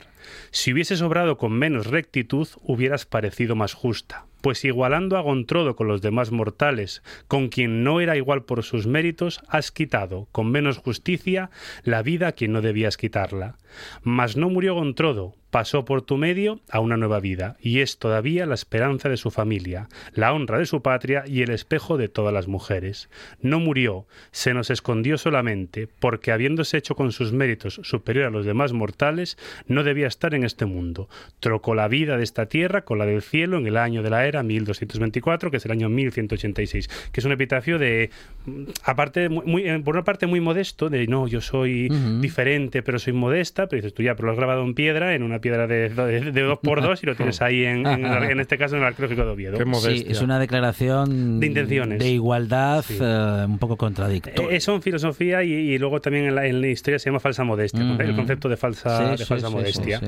Si 0.49 0.73
hubiese 0.73 0.97
sobrado 0.97 1.37
con 1.37 1.53
menos 1.53 1.85
rectitud, 1.85 2.47
hubieras 2.63 3.05
parecido 3.05 3.55
más 3.55 3.73
justa. 3.73 4.25
Pues 4.45 4.63
igualando 4.63 5.17
a 5.17 5.21
Gontrodo 5.21 5.75
con 5.75 5.87
los 5.87 6.03
demás 6.03 6.31
mortales, 6.31 7.01
con 7.27 7.49
quien 7.49 7.83
no 7.83 7.99
era 7.99 8.15
igual 8.15 8.43
por 8.43 8.61
sus 8.61 8.85
méritos, 8.85 9.41
has 9.47 9.71
quitado, 9.71 10.27
con 10.31 10.51
menos 10.51 10.77
justicia, 10.77 11.49
la 11.83 12.03
vida 12.03 12.27
a 12.27 12.31
quien 12.33 12.51
no 12.51 12.61
debías 12.61 12.95
quitarla. 12.95 13.57
Mas 14.03 14.37
no 14.37 14.51
murió 14.51 14.75
Gontrodo, 14.75 15.33
pasó 15.55 15.85
por 15.85 16.01
tu 16.01 16.17
medio 16.17 16.59
a 16.69 16.81
una 16.81 16.97
nueva 16.97 17.21
vida, 17.21 17.55
y 17.61 17.79
es 17.79 17.97
todavía 17.97 18.45
la 18.45 18.55
esperanza 18.55 19.07
de 19.07 19.15
su 19.15 19.31
familia, 19.31 19.87
la 20.13 20.33
honra 20.33 20.59
de 20.59 20.65
su 20.65 20.81
patria 20.81 21.23
y 21.25 21.43
el 21.43 21.49
espejo 21.49 21.95
de 21.95 22.09
todas 22.09 22.33
las 22.33 22.49
mujeres. 22.49 23.09
No 23.39 23.61
murió, 23.61 24.05
se 24.31 24.53
nos 24.53 24.69
escondió 24.69 25.17
solamente, 25.17 25.87
porque 25.87 26.33
habiéndose 26.33 26.77
hecho 26.77 26.95
con 26.95 27.13
sus 27.13 27.31
méritos 27.31 27.79
superior 27.83 28.25
a 28.25 28.31
los 28.31 28.45
demás 28.45 28.73
mortales, 28.73 29.37
no 29.65 29.83
debía 29.83 30.07
estar 30.07 30.33
en 30.33 30.43
este 30.43 30.65
mundo. 30.65 31.07
Trocó 31.39 31.73
la 31.73 31.87
vida 31.87 32.17
de 32.17 32.25
esta 32.25 32.47
tierra 32.47 32.83
con 32.83 32.97
la 32.97 33.05
del 33.05 33.21
cielo 33.21 33.57
en 33.57 33.65
el 33.65 33.77
año 33.77 34.03
de 34.03 34.09
la 34.09 34.27
era 34.27 34.34
1224, 34.43 35.51
que 35.51 35.57
es 35.57 35.65
el 35.65 35.71
año 35.71 35.89
1186, 35.89 36.87
que 37.11 37.19
es 37.19 37.25
un 37.25 37.31
epitafio 37.31 37.77
de, 37.79 38.09
mm, 38.45 38.63
aparte, 38.83 39.29
muy, 39.29 39.45
muy- 39.45 39.63
eh, 39.69 39.79
por 39.83 39.95
una 39.95 40.03
parte 40.03 40.27
muy 40.27 40.39
modesto, 40.39 40.89
de 40.89 41.07
no, 41.07 41.27
yo 41.27 41.41
soy 41.41 41.89
diferente, 42.21 42.81
pero 42.83 42.99
soy 42.99 43.13
modesta, 43.13 43.67
pero 43.67 43.81
dices 43.81 43.93
tú 43.93 44.03
ya, 44.03 44.15
pero 44.15 44.27
lo 44.27 44.31
has 44.33 44.37
grabado 44.37 44.63
en 44.63 44.73
piedra, 44.73 45.13
en 45.15 45.23
una 45.23 45.39
piedra 45.39 45.67
de, 45.67 45.89
de, 45.89 46.31
de 46.31 46.41
dos 46.41 46.59
por 46.59 46.81
dos 46.81 47.01
y 47.03 47.05
lo 47.05 47.15
tienes 47.15 47.41
ahí 47.41 47.63
en, 47.65 47.85
en, 47.85 48.39
este 48.39 48.57
caso 48.57 48.75
en 48.75 48.81
el 48.81 48.87
arqueológico 48.87 49.23
de 49.25 49.31
Oviedo. 49.31 49.57
Qué 49.57 49.63
Sí, 49.63 49.69
modestia. 49.69 50.11
es 50.11 50.21
una 50.21 50.39
declaración 50.39 51.39
De 51.39 51.47
intenciones. 51.47 51.99
de 51.99 52.09
igualdad 52.09 52.83
Sí. 52.85 52.97
eh, 53.01 53.45
un 53.47 53.57
poco 53.57 53.77
contradictoria. 53.77 54.49
Eh, 54.51 54.55
Eso 54.57 54.75
en 54.75 54.81
filosofía 54.81 55.43
y, 55.43 55.51
y 55.53 55.77
luego 55.77 56.01
también 56.01 56.25
en 56.25 56.35
la, 56.35 56.45
en 56.45 56.61
la 56.61 56.67
historia 56.67 56.99
se 56.99 57.09
llama 57.09 57.19
falsa 57.19 57.43
modestia, 57.43 57.81
el 57.99 58.15
concepto 58.15 58.49
de 58.49 58.57
falsa, 58.57 58.97
Sí, 58.97 59.11
de 59.11 59.17
sí, 59.17 59.25
falsa 59.25 59.47
sí, 59.47 59.53
modestia. 59.53 60.01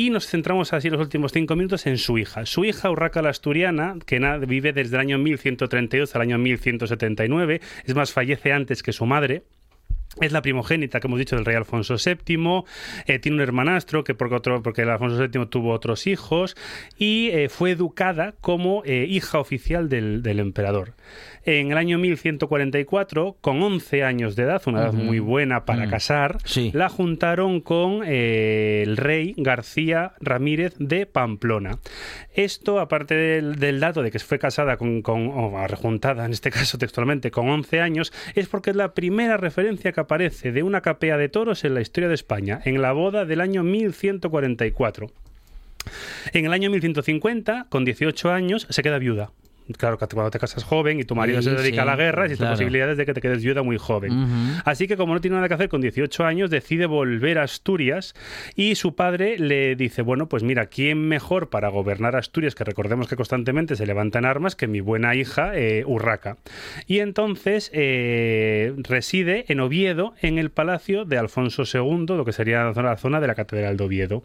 Y 0.00 0.08
nos 0.08 0.26
centramos 0.26 0.72
así 0.72 0.88
los 0.88 0.98
últimos 0.98 1.30
cinco 1.30 1.56
minutos 1.56 1.84
en 1.84 1.98
su 1.98 2.16
hija. 2.16 2.46
Su 2.46 2.64
hija, 2.64 2.90
Urraca 2.90 3.20
la 3.20 3.28
Asturiana, 3.28 3.98
que 4.06 4.18
vive 4.48 4.72
desde 4.72 4.96
el 4.96 5.00
año 5.00 5.18
1132 5.18 6.16
al 6.16 6.22
año 6.22 6.38
1179, 6.38 7.60
es 7.84 7.94
más, 7.94 8.10
fallece 8.10 8.54
antes 8.54 8.82
que 8.82 8.94
su 8.94 9.04
madre. 9.04 9.42
Es 10.20 10.32
la 10.32 10.42
primogénita, 10.42 10.98
que 10.98 11.06
hemos 11.06 11.18
dicho, 11.20 11.36
del 11.36 11.44
rey 11.44 11.54
Alfonso 11.54 11.94
VII. 12.04 12.64
Eh, 13.06 13.18
tiene 13.20 13.36
un 13.36 13.42
hermanastro, 13.42 14.02
que 14.02 14.14
porque, 14.14 14.34
otro, 14.34 14.60
porque 14.62 14.82
el 14.82 14.90
Alfonso 14.90 15.16
VII 15.28 15.46
tuvo 15.46 15.70
otros 15.72 16.06
hijos. 16.08 16.56
Y 16.98 17.28
eh, 17.28 17.48
fue 17.48 17.70
educada 17.70 18.34
como 18.40 18.82
eh, 18.84 19.06
hija 19.08 19.38
oficial 19.38 19.88
del, 19.88 20.22
del, 20.22 20.40
emperador. 20.40 20.94
En 21.44 21.70
el 21.72 21.78
año 21.78 21.98
1144, 21.98 23.36
con 23.40 23.62
11 23.62 24.02
años 24.04 24.36
de 24.36 24.42
edad, 24.42 24.60
una 24.66 24.80
edad 24.82 24.92
muy 24.92 25.20
buena 25.20 25.64
para 25.64 25.86
Mm. 25.86 25.90
casar, 25.90 26.38
Sí. 26.44 26.70
la 26.74 26.88
juntaron 26.88 27.60
con 27.60 28.02
el 28.04 28.96
rey 28.96 29.34
García 29.38 30.12
Ramírez 30.20 30.74
de 30.78 31.06
Pamplona. 31.06 31.78
Esto, 32.34 32.78
aparte 32.80 33.14
del, 33.14 33.56
del 33.56 33.80
dato 33.80 34.02
de 34.02 34.10
que 34.10 34.18
fue 34.18 34.38
casada 34.38 34.76
con, 34.76 35.02
con 35.02 35.28
o 35.28 35.66
rejuntada, 35.66 36.24
en 36.26 36.32
este 36.32 36.50
caso 36.50 36.76
textualmente, 36.78 37.30
con 37.30 37.48
11 37.48 37.80
años, 37.80 38.12
es 38.34 38.48
porque 38.48 38.70
es 38.70 38.76
la 38.76 38.92
primera 38.92 39.36
referencia 39.36 39.92
que 39.92 39.99
aparece 40.00 40.52
de 40.52 40.62
una 40.62 40.80
capea 40.80 41.16
de 41.16 41.28
toros 41.28 41.64
en 41.64 41.74
la 41.74 41.80
historia 41.80 42.08
de 42.08 42.14
España, 42.14 42.60
en 42.64 42.82
la 42.82 42.92
boda 42.92 43.24
del 43.24 43.40
año 43.40 43.62
1144. 43.62 45.10
En 46.32 46.44
el 46.44 46.52
año 46.52 46.70
1150, 46.70 47.66
con 47.68 47.84
18 47.84 48.30
años, 48.30 48.66
se 48.68 48.82
queda 48.82 48.98
viuda. 48.98 49.30
Claro, 49.76 49.98
que 49.98 50.06
cuando 50.06 50.30
te 50.30 50.38
casas 50.38 50.64
joven 50.64 51.00
y 51.00 51.04
tu 51.04 51.14
marido 51.14 51.42
Sí, 51.42 51.48
se 51.48 51.54
dedica 51.54 51.82
a 51.82 51.84
la 51.84 51.96
guerra, 51.96 52.24
existen 52.24 52.44
claro. 52.44 52.56
posibilidades 52.56 52.96
de 52.96 53.06
que 53.06 53.14
te 53.14 53.20
quedes 53.20 53.42
viuda 53.42 53.62
muy 53.62 53.78
joven. 53.78 54.60
Así 54.64 54.88
que 54.88 54.96
como 54.96 55.14
no 55.14 55.20
tiene 55.20 55.36
nada 55.36 55.48
que 55.48 55.54
hacer 55.54 55.68
con 55.68 55.80
18 55.80 56.24
años, 56.24 56.50
decide 56.50 56.86
volver 56.86 57.38
a 57.38 57.44
Asturias 57.44 58.14
y 58.54 58.74
su 58.74 58.94
padre 58.94 59.38
le 59.38 59.76
dice, 59.76 60.02
bueno, 60.02 60.28
pues 60.28 60.42
mira, 60.42 60.66
¿quién 60.66 61.08
mejor 61.08 61.50
para 61.50 61.68
gobernar 61.68 62.16
Asturias, 62.16 62.54
que 62.54 62.64
recordemos 62.64 63.08
que 63.08 63.16
constantemente 63.16 63.76
se 63.76 63.86
levantan 63.86 64.24
armas, 64.24 64.56
que 64.56 64.66
mi 64.66 64.80
buena 64.80 65.14
hija 65.14 65.52
eh, 65.54 65.84
Urraca? 65.86 66.38
Y 66.86 66.98
entonces 66.98 67.70
eh, 67.72 68.74
reside 68.78 69.44
en 69.48 69.60
Oviedo, 69.60 70.14
en 70.20 70.38
el 70.38 70.50
palacio 70.50 71.04
de 71.04 71.18
Alfonso 71.18 71.62
II, 71.62 72.06
lo 72.16 72.24
que 72.24 72.32
sería 72.32 72.64
la 72.64 72.96
zona 72.96 73.20
de 73.20 73.26
la 73.26 73.34
Catedral 73.34 73.76
de 73.76 73.84
Oviedo 73.84 74.24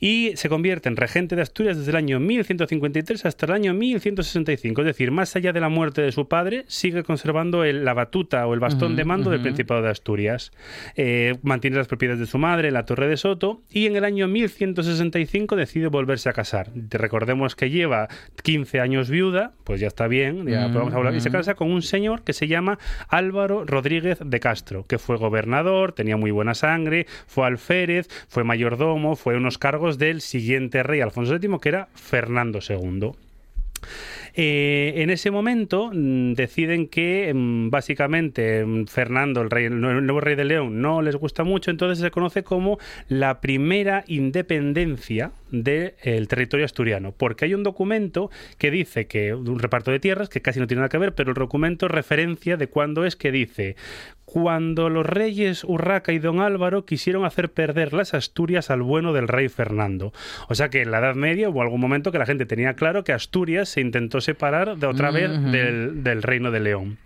y 0.00 0.32
se 0.36 0.48
convierte 0.48 0.88
en 0.88 0.96
regente 0.96 1.34
de 1.36 1.42
Asturias 1.42 1.76
desde 1.78 1.90
el 1.90 1.96
año 1.96 2.20
1153 2.20 3.24
hasta 3.26 3.46
el 3.46 3.52
año 3.52 3.74
1165. 3.74 4.82
Es 4.82 4.86
decir, 4.86 5.10
más 5.10 5.34
allá 5.36 5.52
de 5.52 5.60
la 5.60 5.68
muerte 5.68 6.02
de 6.02 6.12
su 6.12 6.28
padre, 6.28 6.64
sigue 6.68 7.02
conservando 7.02 7.64
el- 7.64 7.84
la 7.84 7.94
batuta 7.94 8.46
o 8.46 8.54
el 8.54 8.60
bastón 8.60 8.94
de 8.96 9.04
mando 9.04 9.30
del. 9.30 9.38
Principado 9.48 9.82
de 9.82 9.88
Asturias. 9.88 10.50
Eh, 10.96 11.36
mantiene 11.42 11.76
las 11.78 11.86
propiedades 11.86 12.20
de 12.20 12.26
su 12.26 12.38
madre 12.38 12.70
la 12.70 12.84
Torre 12.84 13.08
de 13.08 13.16
Soto 13.16 13.62
y 13.70 13.86
en 13.86 13.96
el 13.96 14.04
año 14.04 14.28
1165 14.28 15.56
decide 15.56 15.86
volverse 15.88 16.28
a 16.28 16.32
casar. 16.32 16.68
Recordemos 16.90 17.56
que 17.56 17.70
lleva 17.70 18.08
15 18.42 18.80
años 18.80 19.08
viuda, 19.10 19.52
pues 19.64 19.80
ya 19.80 19.86
está 19.86 20.06
bien, 20.06 20.46
ya 20.46 20.70
podemos 20.72 20.92
hablar. 20.94 21.14
Y 21.14 21.20
se 21.20 21.30
casa 21.30 21.54
con 21.54 21.70
un 21.70 21.82
señor 21.82 22.24
que 22.24 22.32
se 22.32 22.46
llama 22.46 22.78
Álvaro 23.08 23.64
Rodríguez 23.64 24.18
de 24.24 24.40
Castro, 24.40 24.86
que 24.86 24.98
fue 24.98 25.16
gobernador, 25.16 25.92
tenía 25.92 26.16
muy 26.16 26.30
buena 26.30 26.54
sangre, 26.54 27.06
fue 27.26 27.46
alférez, 27.46 28.08
fue 28.28 28.44
mayordomo, 28.44 29.16
fue 29.16 29.36
unos 29.36 29.56
cargos 29.56 29.87
del 29.96 30.20
siguiente 30.20 30.82
rey 30.82 31.00
Alfonso 31.00 31.38
VII, 31.38 31.58
que 31.58 31.68
era 31.70 31.88
Fernando 31.94 32.58
II. 32.68 33.12
Eh, 34.40 35.02
en 35.02 35.10
ese 35.10 35.32
momento 35.32 35.90
mm, 35.92 36.34
deciden 36.34 36.86
que 36.86 37.32
mm, 37.34 37.70
básicamente 37.70 38.64
mm, 38.64 38.86
Fernando, 38.86 39.42
el, 39.42 39.50
rey, 39.50 39.64
el 39.64 39.80
nuevo 39.80 40.20
rey 40.20 40.36
de 40.36 40.44
León, 40.44 40.80
no 40.80 41.02
les 41.02 41.16
gusta 41.16 41.42
mucho, 41.42 41.72
entonces 41.72 41.98
se 41.98 42.12
conoce 42.12 42.44
como 42.44 42.78
la 43.08 43.40
primera 43.40 44.04
independencia 44.06 45.32
del 45.50 46.28
territorio 46.28 46.66
asturiano, 46.66 47.10
porque 47.10 47.46
hay 47.46 47.54
un 47.54 47.64
documento 47.64 48.30
que 48.58 48.70
dice 48.70 49.08
que 49.08 49.34
un 49.34 49.58
reparto 49.58 49.90
de 49.90 49.98
tierras 49.98 50.28
que 50.28 50.40
casi 50.40 50.60
no 50.60 50.68
tiene 50.68 50.82
nada 50.82 50.88
que 50.88 50.98
ver, 50.98 51.16
pero 51.16 51.30
el 51.30 51.36
documento 51.36 51.88
referencia 51.88 52.56
de 52.56 52.68
cuándo 52.68 53.04
es 53.04 53.16
que 53.16 53.32
dice 53.32 53.74
cuando 54.30 54.90
los 54.90 55.06
reyes 55.06 55.64
Urraca 55.64 56.12
y 56.12 56.18
Don 56.18 56.40
Álvaro 56.40 56.84
quisieron 56.84 57.24
hacer 57.24 57.50
perder 57.50 57.94
las 57.94 58.12
Asturias 58.12 58.70
al 58.70 58.82
bueno 58.82 59.14
del 59.14 59.26
rey 59.26 59.48
Fernando. 59.48 60.12
O 60.50 60.54
sea 60.54 60.68
que 60.68 60.82
en 60.82 60.90
la 60.90 60.98
Edad 60.98 61.14
Media 61.14 61.48
hubo 61.48 61.62
algún 61.62 61.80
momento 61.80 62.12
que 62.12 62.18
la 62.18 62.26
gente 62.26 62.44
tenía 62.44 62.74
claro 62.74 63.04
que 63.04 63.14
Asturias 63.14 63.70
se 63.70 63.80
intentó 63.80 64.20
separar 64.32 64.76
de 64.76 64.86
otra 64.86 65.10
vez 65.10 65.30
del, 65.50 66.02
del 66.02 66.22
reino 66.22 66.50
de 66.50 66.60
León. 66.60 66.98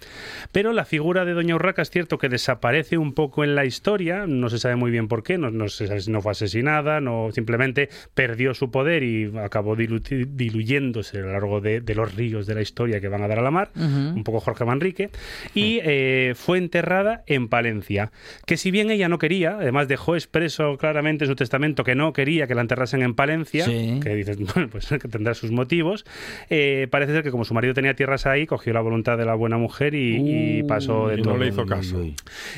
Pero 0.51 0.73
la 0.73 0.85
figura 0.85 1.25
de 1.25 1.33
Doña 1.35 1.55
Urraca 1.55 1.81
es 1.83 1.89
cierto 1.91 2.19
que 2.19 2.29
desaparece 2.29 2.99
un 2.99 3.15
poco 3.15 3.45
en 3.45 3.55
la 3.55 3.65
historia, 3.65 4.27
no 4.27 4.51
se 4.51 4.59
sabe 4.59 4.75
muy 4.77 4.91
bien 4.91 5.07
por 5.07 5.23
qué, 5.23 5.39
no, 5.39 5.51
no 5.53 5.69
se 5.69 5.87
sabe 5.87 6.01
si 6.01 6.11
no 6.11 6.21
fue 6.21 6.33
asesinada, 6.33 7.01
no 7.01 7.29
simplemente 7.33 7.89
perdió 8.15 8.53
su 8.55 8.71
poder 8.73 9.03
y 9.05 9.31
acabó 9.39 9.77
dilu- 9.77 10.03
diluyéndose 10.29 11.19
a 11.19 11.21
lo 11.23 11.33
largo 11.33 11.61
de, 11.61 11.81
de 11.81 11.95
los 11.95 12.15
ríos 12.17 12.47
de 12.47 12.55
la 12.57 12.61
historia 12.63 13.01
que 13.01 13.07
van 13.09 13.23
a 13.23 13.29
dar 13.29 13.39
a 13.39 13.43
la 13.43 13.51
mar, 13.53 13.71
un 13.77 14.25
poco 14.25 14.41
Jorge 14.41 14.65
Manrique, 14.65 15.11
y 15.55 15.79
eh, 15.85 16.33
fue 16.35 16.59
enterrada 16.59 17.23
en 17.27 17.49
Palencia, 17.49 18.11
que 18.47 18.57
si 18.57 18.71
bien 18.73 18.91
ella 18.91 19.09
no 19.09 19.19
quería, 19.19 19.59
además 19.59 19.87
dejó 19.89 20.17
expreso 20.17 20.77
claramente 20.77 21.25
en 21.25 21.31
su 21.31 21.37
testamento 21.37 21.85
que 21.85 21.95
no 21.95 22.13
quería 22.13 22.47
que 22.49 22.55
la 22.57 22.63
enterrasen 22.63 23.03
en 23.03 23.15
Palencia, 23.15 23.65
Sí. 23.65 24.01
que 24.03 24.15
dices, 24.17 24.37
bueno, 24.55 24.69
pues 24.71 24.89
que 24.89 24.99
tendrá 25.09 25.35
sus 25.35 25.51
motivos, 25.53 26.05
eh, 26.51 26.89
parece 27.03 27.13
ser 27.15 27.23
que 27.25 27.31
como 27.31 27.45
su 27.45 27.55
marido 27.55 27.75
tenía 27.75 27.95
tierras 27.95 28.27
ahí, 28.27 28.47
cogió 28.47 28.73
la 28.73 28.81
voluntad 28.81 29.19
de 29.19 29.25
la 29.25 29.35
buena 29.35 29.59
mujer 29.59 29.95
y, 29.95 30.59
y 30.59 30.63
pasó 30.63 31.09
de 31.09 31.15
y 31.15 31.17
no 31.19 31.23
todo. 31.25 31.37
le 31.39 31.49
hizo 31.49 31.67
caso. 31.67 32.05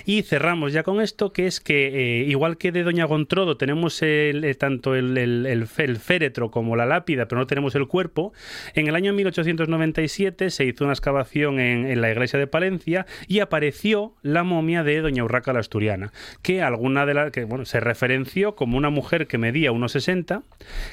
Y 0.05 0.23
cerramos 0.23 0.73
ya 0.73 0.83
con 0.83 1.01
esto, 1.01 1.33
que 1.33 1.47
es 1.47 1.61
que 1.61 2.21
eh, 2.21 2.25
igual 2.25 2.57
que 2.59 2.73
de 2.73 2.83
Doña 2.83 3.05
Gontrodo 3.07 3.57
tenemos 3.57 4.03
el, 4.03 4.45
eh, 4.45 4.55
tanto 4.55 4.95
el, 4.95 5.17
el- 5.17 5.47
el 5.47 5.67
fe- 5.67 5.85
el 5.85 5.97
féretro 5.97 6.51
como 6.51 6.77
la 6.77 6.87
lápida, 6.87 7.27
pero 7.27 7.41
no 7.41 7.47
tenemos 7.47 7.75
el 7.75 7.87
cuerpo, 7.87 8.33
en 8.75 8.87
el 8.89 8.95
año 8.97 9.13
1897 9.13 10.51
se 10.51 10.65
hizo 10.65 10.85
una 10.85 10.93
excavación 10.93 11.61
en, 11.61 11.87
en 11.87 12.01
la 12.01 12.11
iglesia 12.11 12.39
de 12.39 12.47
Palencia 12.47 13.07
y 13.29 13.41
apareció 13.41 14.15
la 14.23 14.43
momia 14.45 14.83
de 14.83 15.01
Doña 15.01 15.25
Urraca 15.25 15.53
la 15.53 15.61
Asturiana, 15.61 16.13
que 16.43 16.63
alguna 16.63 17.07
de 17.07 17.15
las 17.15 17.31
que 17.33 17.45
bueno, 17.45 17.65
se 17.65 17.81
referenció 17.81 18.55
como 18.55 18.77
una 18.77 18.91
mujer 18.91 19.27
que 19.27 19.39
medía 19.39 19.73
unos 19.73 19.93
60, 19.93 20.43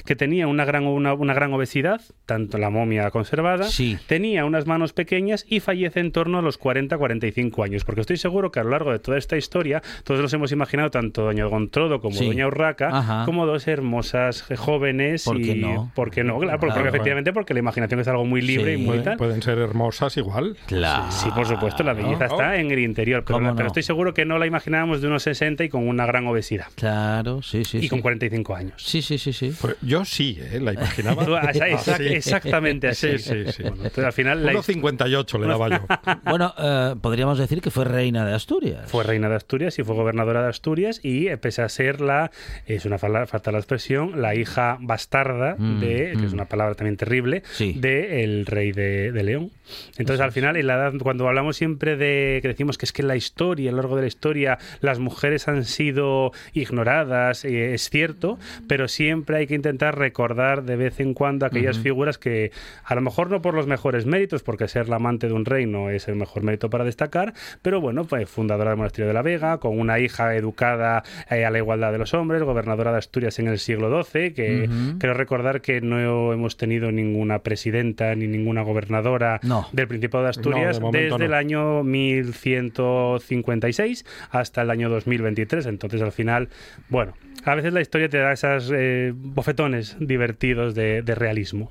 que 0.04 0.16
tenía 0.16 0.46
una 0.46 0.64
gran, 0.64 0.86
una, 0.86 1.14
una 1.14 1.34
gran 1.34 1.52
obesidad, 1.52 2.00
tanto 2.26 2.58
la 2.58 2.70
momia 2.70 3.10
conservada, 3.10 3.41
Sí. 3.68 3.98
tenía 4.06 4.44
unas 4.44 4.66
manos 4.66 4.92
pequeñas 4.92 5.44
y 5.48 5.60
fallece 5.60 6.00
en 6.00 6.12
torno 6.12 6.38
a 6.38 6.42
los 6.42 6.58
40-45 6.58 7.64
años, 7.64 7.84
porque 7.84 8.00
estoy 8.00 8.16
seguro 8.16 8.50
que 8.50 8.60
a 8.60 8.64
lo 8.64 8.70
largo 8.70 8.92
de 8.92 8.98
toda 8.98 9.18
esta 9.18 9.36
historia 9.36 9.82
todos 10.04 10.20
nos 10.20 10.32
hemos 10.32 10.52
imaginado 10.52 10.90
tanto 10.90 11.22
Doña 11.22 11.44
Gontrodo 11.46 12.00
como 12.00 12.16
Sí. 12.16 12.26
Doña 12.26 12.46
Urraca 12.46 12.88
Ajá. 12.96 13.24
como 13.24 13.46
dos 13.46 13.66
hermosas 13.68 14.44
jóvenes 14.56 15.24
¿Por 15.24 15.36
qué 15.40 15.52
y 15.52 15.54
no? 15.60 15.90
¿por 15.94 16.10
qué 16.10 16.24
no? 16.24 16.38
Claro, 16.38 16.58
porque 16.60 16.74
Claro. 16.74 16.88
efectivamente 16.88 17.32
porque 17.32 17.54
la 17.54 17.60
imaginación 17.60 18.00
es 18.00 18.08
algo 18.08 18.24
muy 18.24 18.42
libre 18.42 18.74
Sí. 18.76 18.80
y 18.80 18.84
muy 18.84 18.86
Pueden, 18.88 19.04
tal. 19.04 19.16
pueden 19.16 19.42
ser 19.42 19.58
hermosas 19.58 20.16
igual. 20.16 20.56
Claro. 20.66 21.10
Sí, 21.10 21.28
por 21.34 21.46
supuesto, 21.46 21.82
la 21.82 21.92
belleza 21.94 22.26
¿no? 22.26 22.32
está 22.34 22.56
en 22.56 22.70
el 22.70 22.78
interior, 22.80 23.24
pero, 23.24 23.66
estoy 23.66 23.82
seguro 23.82 24.14
que 24.14 24.24
no 24.24 24.38
la 24.38 24.46
imaginábamos 24.46 25.00
de 25.00 25.06
unos 25.08 25.22
60 25.22 25.64
y 25.64 25.68
con 25.68 25.86
una 25.88 26.06
gran 26.06 26.26
obesidad. 26.26 26.66
Claro, 26.74 27.42
sí, 27.42 27.64
sí. 27.64 27.78
y 27.78 27.82
sí. 27.82 27.88
con 27.88 28.00
45 28.00 28.54
años. 28.54 28.74
Sí, 28.84 29.02
sí, 29.02 29.18
sí, 29.18 29.32
sí. 29.32 29.52
Pues 29.60 29.76
yo 29.82 30.04
sí, 30.04 30.38
¿eh? 30.40 30.60
la 30.60 30.72
imaginaba. 30.72 31.22
Exact- 31.52 31.72
así. 31.94 32.06
Exactamente 32.08 32.88
así. 32.88 33.08
Sí, 33.32 33.44
sí, 33.46 33.52
sí. 33.52 33.62
Bueno, 33.62 33.76
entonces, 33.78 34.04
al 34.04 34.12
final 34.12 34.44
la- 34.46 34.52
1,58 34.52 35.38
le 35.40 35.46
daba 35.46 35.68
yo. 35.68 35.78
Bueno, 36.24 36.54
eh, 36.58 36.94
podríamos 37.00 37.38
decir 37.38 37.60
que 37.60 37.70
fue 37.70 37.84
reina 37.84 38.24
de 38.24 38.34
Asturias. 38.34 38.90
Fue 38.90 39.04
reina 39.04 39.28
de 39.28 39.36
Asturias 39.36 39.78
y 39.78 39.82
fue 39.84 39.94
gobernadora 39.94 40.42
de 40.42 40.48
Asturias 40.48 41.00
y 41.02 41.28
eh, 41.28 41.36
pese 41.38 41.62
a 41.62 41.68
ser 41.68 42.00
la, 42.00 42.30
es 42.66 42.84
una 42.84 42.98
fala- 42.98 43.26
falta 43.26 43.52
la 43.52 43.58
expresión, 43.58 44.20
la 44.22 44.34
hija 44.34 44.78
bastarda 44.80 45.56
Mm, 45.58 45.80
de, 45.80 45.88
que 46.18 46.24
es 46.26 46.30
mm. 46.32 46.34
una 46.34 46.44
palabra 46.46 46.74
también 46.74 46.96
terrible, 46.96 47.42
Sí. 47.52 47.74
de 47.78 48.24
el 48.24 48.46
rey 48.46 48.72
de, 48.72 49.12
de 49.12 49.22
León. 49.22 49.50
Entonces 49.98 50.20
al 50.20 50.32
final, 50.32 50.56
en 50.56 50.66
la 50.66 50.74
edad, 50.74 50.92
cuando 51.02 51.26
hablamos 51.28 51.56
siempre 51.56 51.96
de 51.96 52.38
que 52.42 52.48
decimos 52.48 52.78
que 52.78 52.84
es 52.86 52.92
que 52.92 53.02
en 53.02 53.08
la 53.08 53.16
historia, 53.16 53.70
a 53.70 53.72
lo 53.72 53.78
largo 53.78 53.96
de 53.96 54.02
la 54.02 54.08
historia, 54.08 54.58
las 54.80 54.98
mujeres 54.98 55.48
han 55.48 55.64
sido 55.64 56.32
ignoradas, 56.52 57.44
eh, 57.44 57.74
es 57.74 57.90
cierto, 57.90 58.38
pero 58.68 58.88
siempre 58.88 59.36
hay 59.36 59.46
que 59.46 59.54
intentar 59.54 59.98
recordar 59.98 60.62
de 60.64 60.76
vez 60.76 61.00
en 61.00 61.14
cuando 61.14 61.46
aquellas 61.46 61.78
figuras 61.78 62.18
que 62.18 62.50
a 62.84 62.94
lo 62.94 63.00
mejor 63.00 63.21
no 63.30 63.42
por 63.42 63.54
los 63.54 63.66
mejores 63.66 64.06
méritos, 64.06 64.42
porque 64.42 64.68
ser 64.68 64.88
la 64.88 64.96
amante 64.96 65.26
de 65.28 65.32
un 65.34 65.44
rey 65.44 65.66
no 65.66 65.90
es 65.90 66.08
el 66.08 66.16
mejor 66.16 66.42
mérito 66.42 66.70
para 66.70 66.84
destacar, 66.84 67.34
pero 67.62 67.80
bueno, 67.80 68.04
fue 68.04 68.26
fundadora 68.26 68.70
del 68.70 68.76
monasterio 68.78 69.08
de 69.08 69.14
la 69.14 69.22
Vega, 69.22 69.58
con 69.58 69.78
una 69.78 69.98
hija 69.98 70.34
educada 70.36 71.02
eh, 71.30 71.44
a 71.44 71.50
la 71.50 71.58
igualdad 71.58 71.92
de 71.92 71.98
los 71.98 72.14
hombres, 72.14 72.42
gobernadora 72.42 72.92
de 72.92 72.98
Asturias 72.98 73.38
en 73.38 73.48
el 73.48 73.58
siglo 73.58 74.02
XII, 74.04 74.32
que 74.32 74.68
Ujú. 74.68 74.98
creo 74.98 75.14
recordar 75.14 75.60
que 75.60 75.80
no 75.80 76.32
hemos 76.32 76.56
tenido 76.56 76.90
ninguna 76.92 77.40
presidenta 77.40 78.14
ni 78.14 78.26
ninguna 78.26 78.62
gobernadora 78.62 79.40
No. 79.42 79.66
del 79.72 79.88
Principado 79.88 80.24
de 80.24 80.30
Asturias 80.30 80.80
No, 80.80 80.90
de 80.90 81.04
desde 81.04 81.18
no. 81.18 81.24
el 81.24 81.34
año 81.34 81.82
1156 81.84 84.04
hasta 84.30 84.62
el 84.62 84.70
año 84.70 84.88
2023. 84.88 85.66
Entonces, 85.66 86.02
al 86.02 86.12
final, 86.12 86.48
bueno, 86.88 87.14
a 87.44 87.54
veces 87.54 87.72
la 87.72 87.80
historia 87.80 88.08
te 88.08 88.18
da 88.18 88.32
esos 88.32 88.72
bofetones 89.14 89.96
divertidos 90.00 90.74
de, 90.74 91.02
de 91.02 91.14
realismo. 91.14 91.70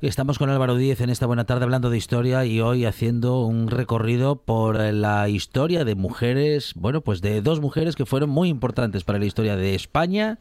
Estamos 0.00 0.38
con 0.38 0.50
Álvaro 0.50 0.76
Díez 0.76 1.00
en 1.00 1.10
esta 1.10 1.26
buena 1.26 1.44
tarde 1.44 1.64
hablando 1.64 1.90
de 1.90 1.96
historia 1.96 2.44
y 2.44 2.60
hoy 2.60 2.84
haciendo 2.84 3.40
un 3.42 3.68
recorrido 3.68 4.36
por 4.36 4.78
la 4.78 5.28
historia 5.28 5.84
de 5.84 5.94
mujeres, 5.94 6.72
bueno, 6.74 7.00
pues 7.00 7.20
de 7.20 7.40
dos 7.40 7.60
mujeres 7.60 7.96
que 7.96 8.06
fueron 8.06 8.30
muy 8.30 8.48
importantes 8.48 9.04
para 9.04 9.18
la 9.18 9.24
historia 9.24 9.56
de 9.56 9.74
España 9.74 10.38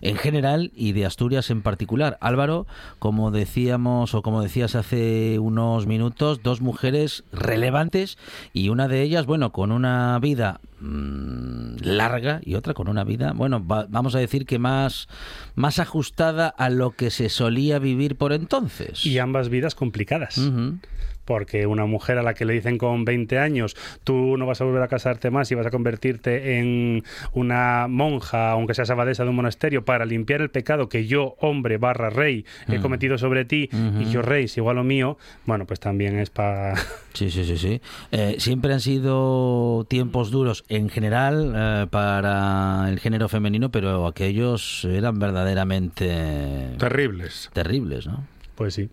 en 0.00 0.16
general 0.16 0.72
y 0.74 0.92
de 0.92 1.06
Asturias 1.06 1.50
en 1.50 1.62
particular. 1.62 2.18
Álvaro, 2.20 2.66
como 2.98 3.30
decíamos 3.30 4.14
o 4.14 4.22
como 4.22 4.42
decías 4.42 4.74
hace 4.74 5.38
unos 5.38 5.86
minutos, 5.86 6.42
dos 6.42 6.60
mujeres 6.60 7.24
relevantes 7.32 8.18
y 8.52 8.68
una 8.68 8.88
de 8.88 9.02
ellas, 9.02 9.26
bueno, 9.26 9.52
con 9.52 9.70
una 9.70 10.18
vida 10.18 10.60
Mm, 10.86 11.76
larga 11.80 12.40
y 12.44 12.56
otra 12.56 12.74
con 12.74 12.88
una 12.88 13.04
vida, 13.04 13.32
bueno, 13.34 13.58
vamos 13.64 14.14
a 14.14 14.18
decir 14.18 14.44
que 14.44 14.58
más, 14.58 15.08
más 15.54 15.78
ajustada 15.78 16.48
a 16.48 16.68
lo 16.68 16.90
que 16.90 17.10
se 17.10 17.30
solía 17.30 17.78
vivir 17.78 18.16
por 18.16 18.34
entonces. 18.34 18.63
Y 19.04 19.18
ambas 19.18 19.48
vidas 19.48 19.74
complicadas 19.74 20.40
porque 21.24 21.66
una 21.66 21.86
mujer 21.86 22.18
a 22.18 22.22
la 22.22 22.34
que 22.34 22.44
le 22.44 22.54
dicen 22.54 22.78
con 22.78 23.04
20 23.04 23.38
años, 23.38 23.76
tú 24.04 24.36
no 24.36 24.46
vas 24.46 24.60
a 24.60 24.64
volver 24.64 24.82
a 24.82 24.88
casarte 24.88 25.30
más 25.30 25.50
y 25.50 25.54
vas 25.54 25.66
a 25.66 25.70
convertirte 25.70 26.58
en 26.58 27.02
una 27.32 27.86
monja, 27.88 28.50
aunque 28.50 28.74
seas 28.74 28.90
abadesa 28.90 29.24
de 29.24 29.30
un 29.30 29.36
monasterio, 29.36 29.84
para 29.84 30.04
limpiar 30.04 30.40
el 30.40 30.50
pecado 30.50 30.88
que 30.88 31.06
yo, 31.06 31.36
hombre 31.40 31.78
barra 31.78 32.10
rey, 32.10 32.44
he 32.68 32.80
cometido 32.80 33.18
sobre 33.18 33.44
ti 33.44 33.68
y 34.00 34.10
yo, 34.10 34.22
rey, 34.22 34.48
si 34.48 34.60
igual 34.60 34.76
lo 34.76 34.84
mío, 34.84 35.18
bueno, 35.46 35.66
pues 35.66 35.80
también 35.80 36.18
es 36.18 36.30
para... 36.30 36.74
Sí, 37.14 37.30
sí, 37.30 37.44
sí, 37.44 37.56
sí. 37.56 37.80
Eh, 38.10 38.36
siempre 38.38 38.72
han 38.72 38.80
sido 38.80 39.86
tiempos 39.88 40.32
duros 40.32 40.64
en 40.68 40.88
general 40.88 41.52
eh, 41.54 41.86
para 41.88 42.86
el 42.88 42.98
género 42.98 43.28
femenino, 43.28 43.70
pero 43.70 44.08
aquellos 44.08 44.84
eran 44.84 45.20
verdaderamente... 45.20 46.74
Terribles. 46.76 47.50
Terribles, 47.52 48.08
¿no? 48.08 48.33
Pues 48.54 48.74
sí. 48.74 48.90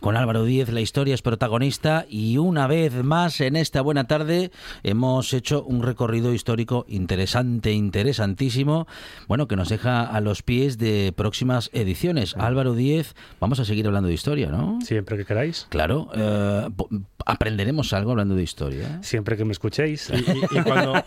Con 0.00 0.16
Álvaro 0.16 0.44
Díez 0.44 0.68
la 0.70 0.80
historia 0.80 1.14
es 1.14 1.22
protagonista 1.22 2.06
y 2.08 2.38
una 2.38 2.66
vez 2.66 3.04
más 3.04 3.40
en 3.40 3.56
esta 3.56 3.80
buena 3.80 4.04
tarde 4.04 4.50
hemos 4.82 5.32
hecho 5.32 5.62
un 5.64 5.82
recorrido 5.82 6.32
histórico 6.32 6.84
interesante, 6.88 7.72
interesantísimo, 7.72 8.86
bueno, 9.28 9.48
que 9.48 9.56
nos 9.56 9.68
deja 9.68 10.02
a 10.02 10.20
los 10.20 10.42
pies 10.42 10.78
de 10.78 11.12
próximas 11.16 11.70
ediciones. 11.72 12.36
Álvaro 12.36 12.74
Díez, 12.74 13.14
vamos 13.40 13.60
a 13.60 13.64
seguir 13.64 13.86
hablando 13.86 14.08
de 14.08 14.14
historia, 14.14 14.48
¿no? 14.48 14.78
Siempre 14.82 15.16
que 15.16 15.24
queráis. 15.24 15.66
Claro. 15.70 16.08
Eh, 16.14 16.68
aprenderemos 17.26 17.92
algo 17.92 18.12
hablando 18.12 18.34
de 18.34 18.42
historia. 18.42 19.02
Siempre 19.02 19.36
que 19.36 19.44
me 19.44 19.52
escuchéis. 19.52 20.12
Y, 20.50 20.62
cuando, 20.62 21.02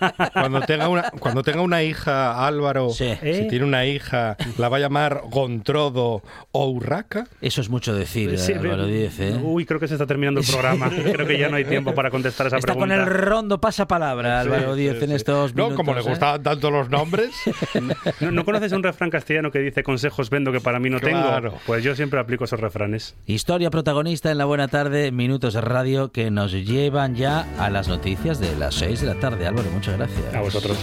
tenga 0.66 0.88
una, 0.90 1.12
cuando 1.12 1.44
tenga 1.44 1.62
una 1.62 1.84
hija, 1.84 2.46
Álvaro, 2.48 2.90
si 2.90 3.16
tiene 3.50 3.64
una 3.64 3.86
hija, 3.86 4.36
¿la 4.58 4.70
va 4.70 4.78
a 4.78 4.80
llamar 4.80 5.22
Gontrodo 5.30 6.24
o 6.52 6.70
Urraca? 6.70 7.28
Eso 7.42 7.62
es 7.62 7.70
mucho 7.70 7.94
decir, 7.94 8.37
Álvaro 8.40 8.86
Díez. 8.86 9.20
¿eh? 9.20 9.40
Uy, 9.42 9.66
creo 9.66 9.80
que 9.80 9.88
se 9.88 9.96
está 9.96 10.06
terminando 10.06 10.42
el 10.42 10.46
programa. 10.46 10.90
creo 11.12 11.28
que 11.28 11.38
ya 11.38 11.50
no 11.50 11.56
hay 11.56 11.66
tiempo 11.66 11.94
para 11.94 12.10
contestar 12.10 12.48
esa 12.48 12.58
está 12.58 12.74
pregunta. 12.74 12.96
Está 12.96 13.06
con 13.06 13.14
el 13.14 13.22
rondo 13.22 13.60
pasapalabra, 13.60 14.42
Álvaro 14.42 14.76
Díez, 14.76 15.02
en 15.02 15.12
estos 15.12 15.54
minutos. 15.54 15.72
No, 15.72 15.76
como 15.76 15.94
le 15.94 16.02
¿eh? 16.02 16.04
gustaban 16.04 16.44
tanto 16.44 16.72
los 16.72 16.90
nombres. 16.90 17.36
¿No, 18.22 18.46
conoces 18.46 18.72
un 18.72 18.84
refrán 18.84 19.10
castellano 19.10 19.52
que 19.52 19.60
dice 19.60 19.84
consejos 19.84 20.30
vendo 20.30 20.52
que 20.52 20.60
para 20.60 20.80
mí 20.80 20.90
no 20.90 21.00
tengo? 21.00 21.18
Pues 21.66 21.84
yo 21.84 21.96
siempre 21.96 22.20
aplico 22.20 22.46
esos 22.46 22.60
refranes. 22.60 23.16
Historia 23.26 23.70
protagonista 23.70 24.32
en 24.32 24.38
la 24.38 24.46
buena 24.46 24.68
tarde, 24.68 25.12
minutos 25.12 25.54
de 25.54 25.62
radio 25.62 26.12
que 26.12 26.32
nos 26.32 26.52
llevan 26.52 27.16
ya 27.16 27.48
a 27.58 27.70
las 27.70 27.88
noticias 27.88 28.40
de 28.40 28.56
las 28.56 28.76
6 28.76 29.02
de 29.02 29.08
la 29.08 29.16
tarde. 29.16 29.48
Álvaro, 29.48 29.70
muchas 29.72 29.98
gracias. 29.98 30.34
A 30.34 30.42
vosotros. 30.42 30.78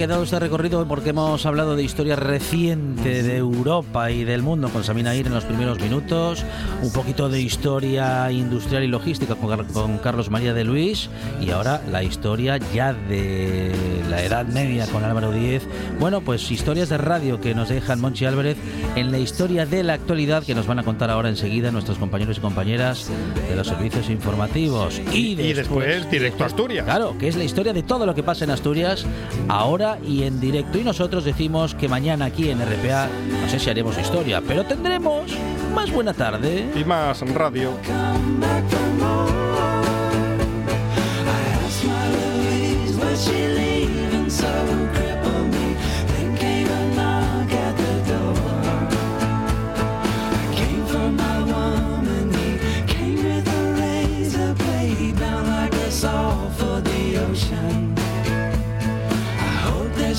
Quedado 0.00 0.22
este 0.22 0.40
recorrido 0.40 0.88
porque 0.88 1.10
hemos 1.10 1.44
hablado 1.44 1.76
de 1.76 1.82
historia 1.82 2.16
reciente 2.16 3.22
de 3.22 3.36
Europa 3.36 4.10
y 4.10 4.24
del 4.24 4.40
mundo 4.40 4.70
con 4.70 4.82
Samina 4.82 5.14
Ir 5.14 5.26
en 5.26 5.34
los 5.34 5.44
primeros 5.44 5.78
minutos, 5.78 6.42
un 6.82 6.90
poquito 6.90 7.28
de 7.28 7.42
historia 7.42 8.32
industrial 8.32 8.82
y 8.82 8.86
logística 8.86 9.34
con, 9.34 9.98
Carlos 9.98 10.30
María 10.30 10.54
de 10.54 10.64
Luis 10.64 11.10
y 11.42 11.50
ahora 11.50 11.82
la 11.90 12.02
historia 12.02 12.56
ya 12.72 12.94
de 12.94 13.74
la 14.08 14.22
Edad 14.22 14.46
Media 14.46 14.86
con 14.86 15.04
Álvaro 15.04 15.32
Díez. 15.32 15.64
Bueno, 15.98 16.22
pues 16.22 16.50
historias 16.50 16.88
de 16.88 16.96
radio 16.96 17.38
que 17.38 17.54
nos 17.54 17.68
dejan 17.68 18.00
Monchi 18.00 18.24
Álvarez 18.24 18.56
en 18.96 19.12
la 19.12 19.18
historia 19.18 19.66
de 19.66 19.82
la 19.82 19.92
actualidad 19.92 20.44
que 20.44 20.54
nos 20.54 20.66
van 20.66 20.78
a 20.78 20.82
contar 20.82 21.10
ahora 21.10 21.28
enseguida 21.28 21.72
nuestros 21.72 21.98
compañeros 21.98 22.38
y 22.38 22.40
compañeras 22.40 23.10
de 23.50 23.54
los 23.54 23.66
servicios 23.66 24.08
informativos. 24.08 24.98
Y 25.12 25.34
después, 25.34 25.46
y 25.46 25.52
después 25.52 26.10
directo 26.10 26.44
a 26.44 26.46
Asturias. 26.46 26.86
Claro, 26.86 27.18
que 27.18 27.28
es 27.28 27.36
la 27.36 27.44
historia 27.44 27.74
de 27.74 27.82
todo 27.82 28.06
lo 28.06 28.14
que 28.14 28.22
pasa 28.22 28.44
en 28.44 28.50
Asturias 28.50 29.04
ahora 29.48 29.89
y 29.98 30.24
en 30.24 30.40
directo. 30.40 30.78
Y 30.78 30.84
nosotros 30.84 31.24
decimos 31.24 31.74
que 31.74 31.88
mañana 31.88 32.26
aquí 32.26 32.50
en 32.50 32.60
RPA, 32.60 33.08
no 33.42 33.48
sé 33.48 33.58
si 33.58 33.70
haremos 33.70 33.98
historia, 33.98 34.42
pero 34.46 34.64
tendremos 34.64 35.32
más 35.74 35.90
buena 35.90 36.12
tarde. 36.12 36.70
Y 36.74 36.84
más 36.84 37.20
radio. 37.34 37.72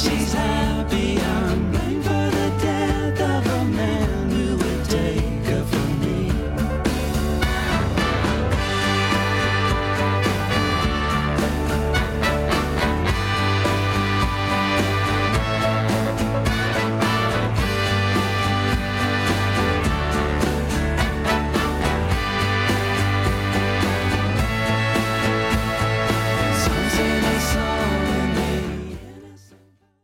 She's 0.01 0.33
happy. 0.33 1.00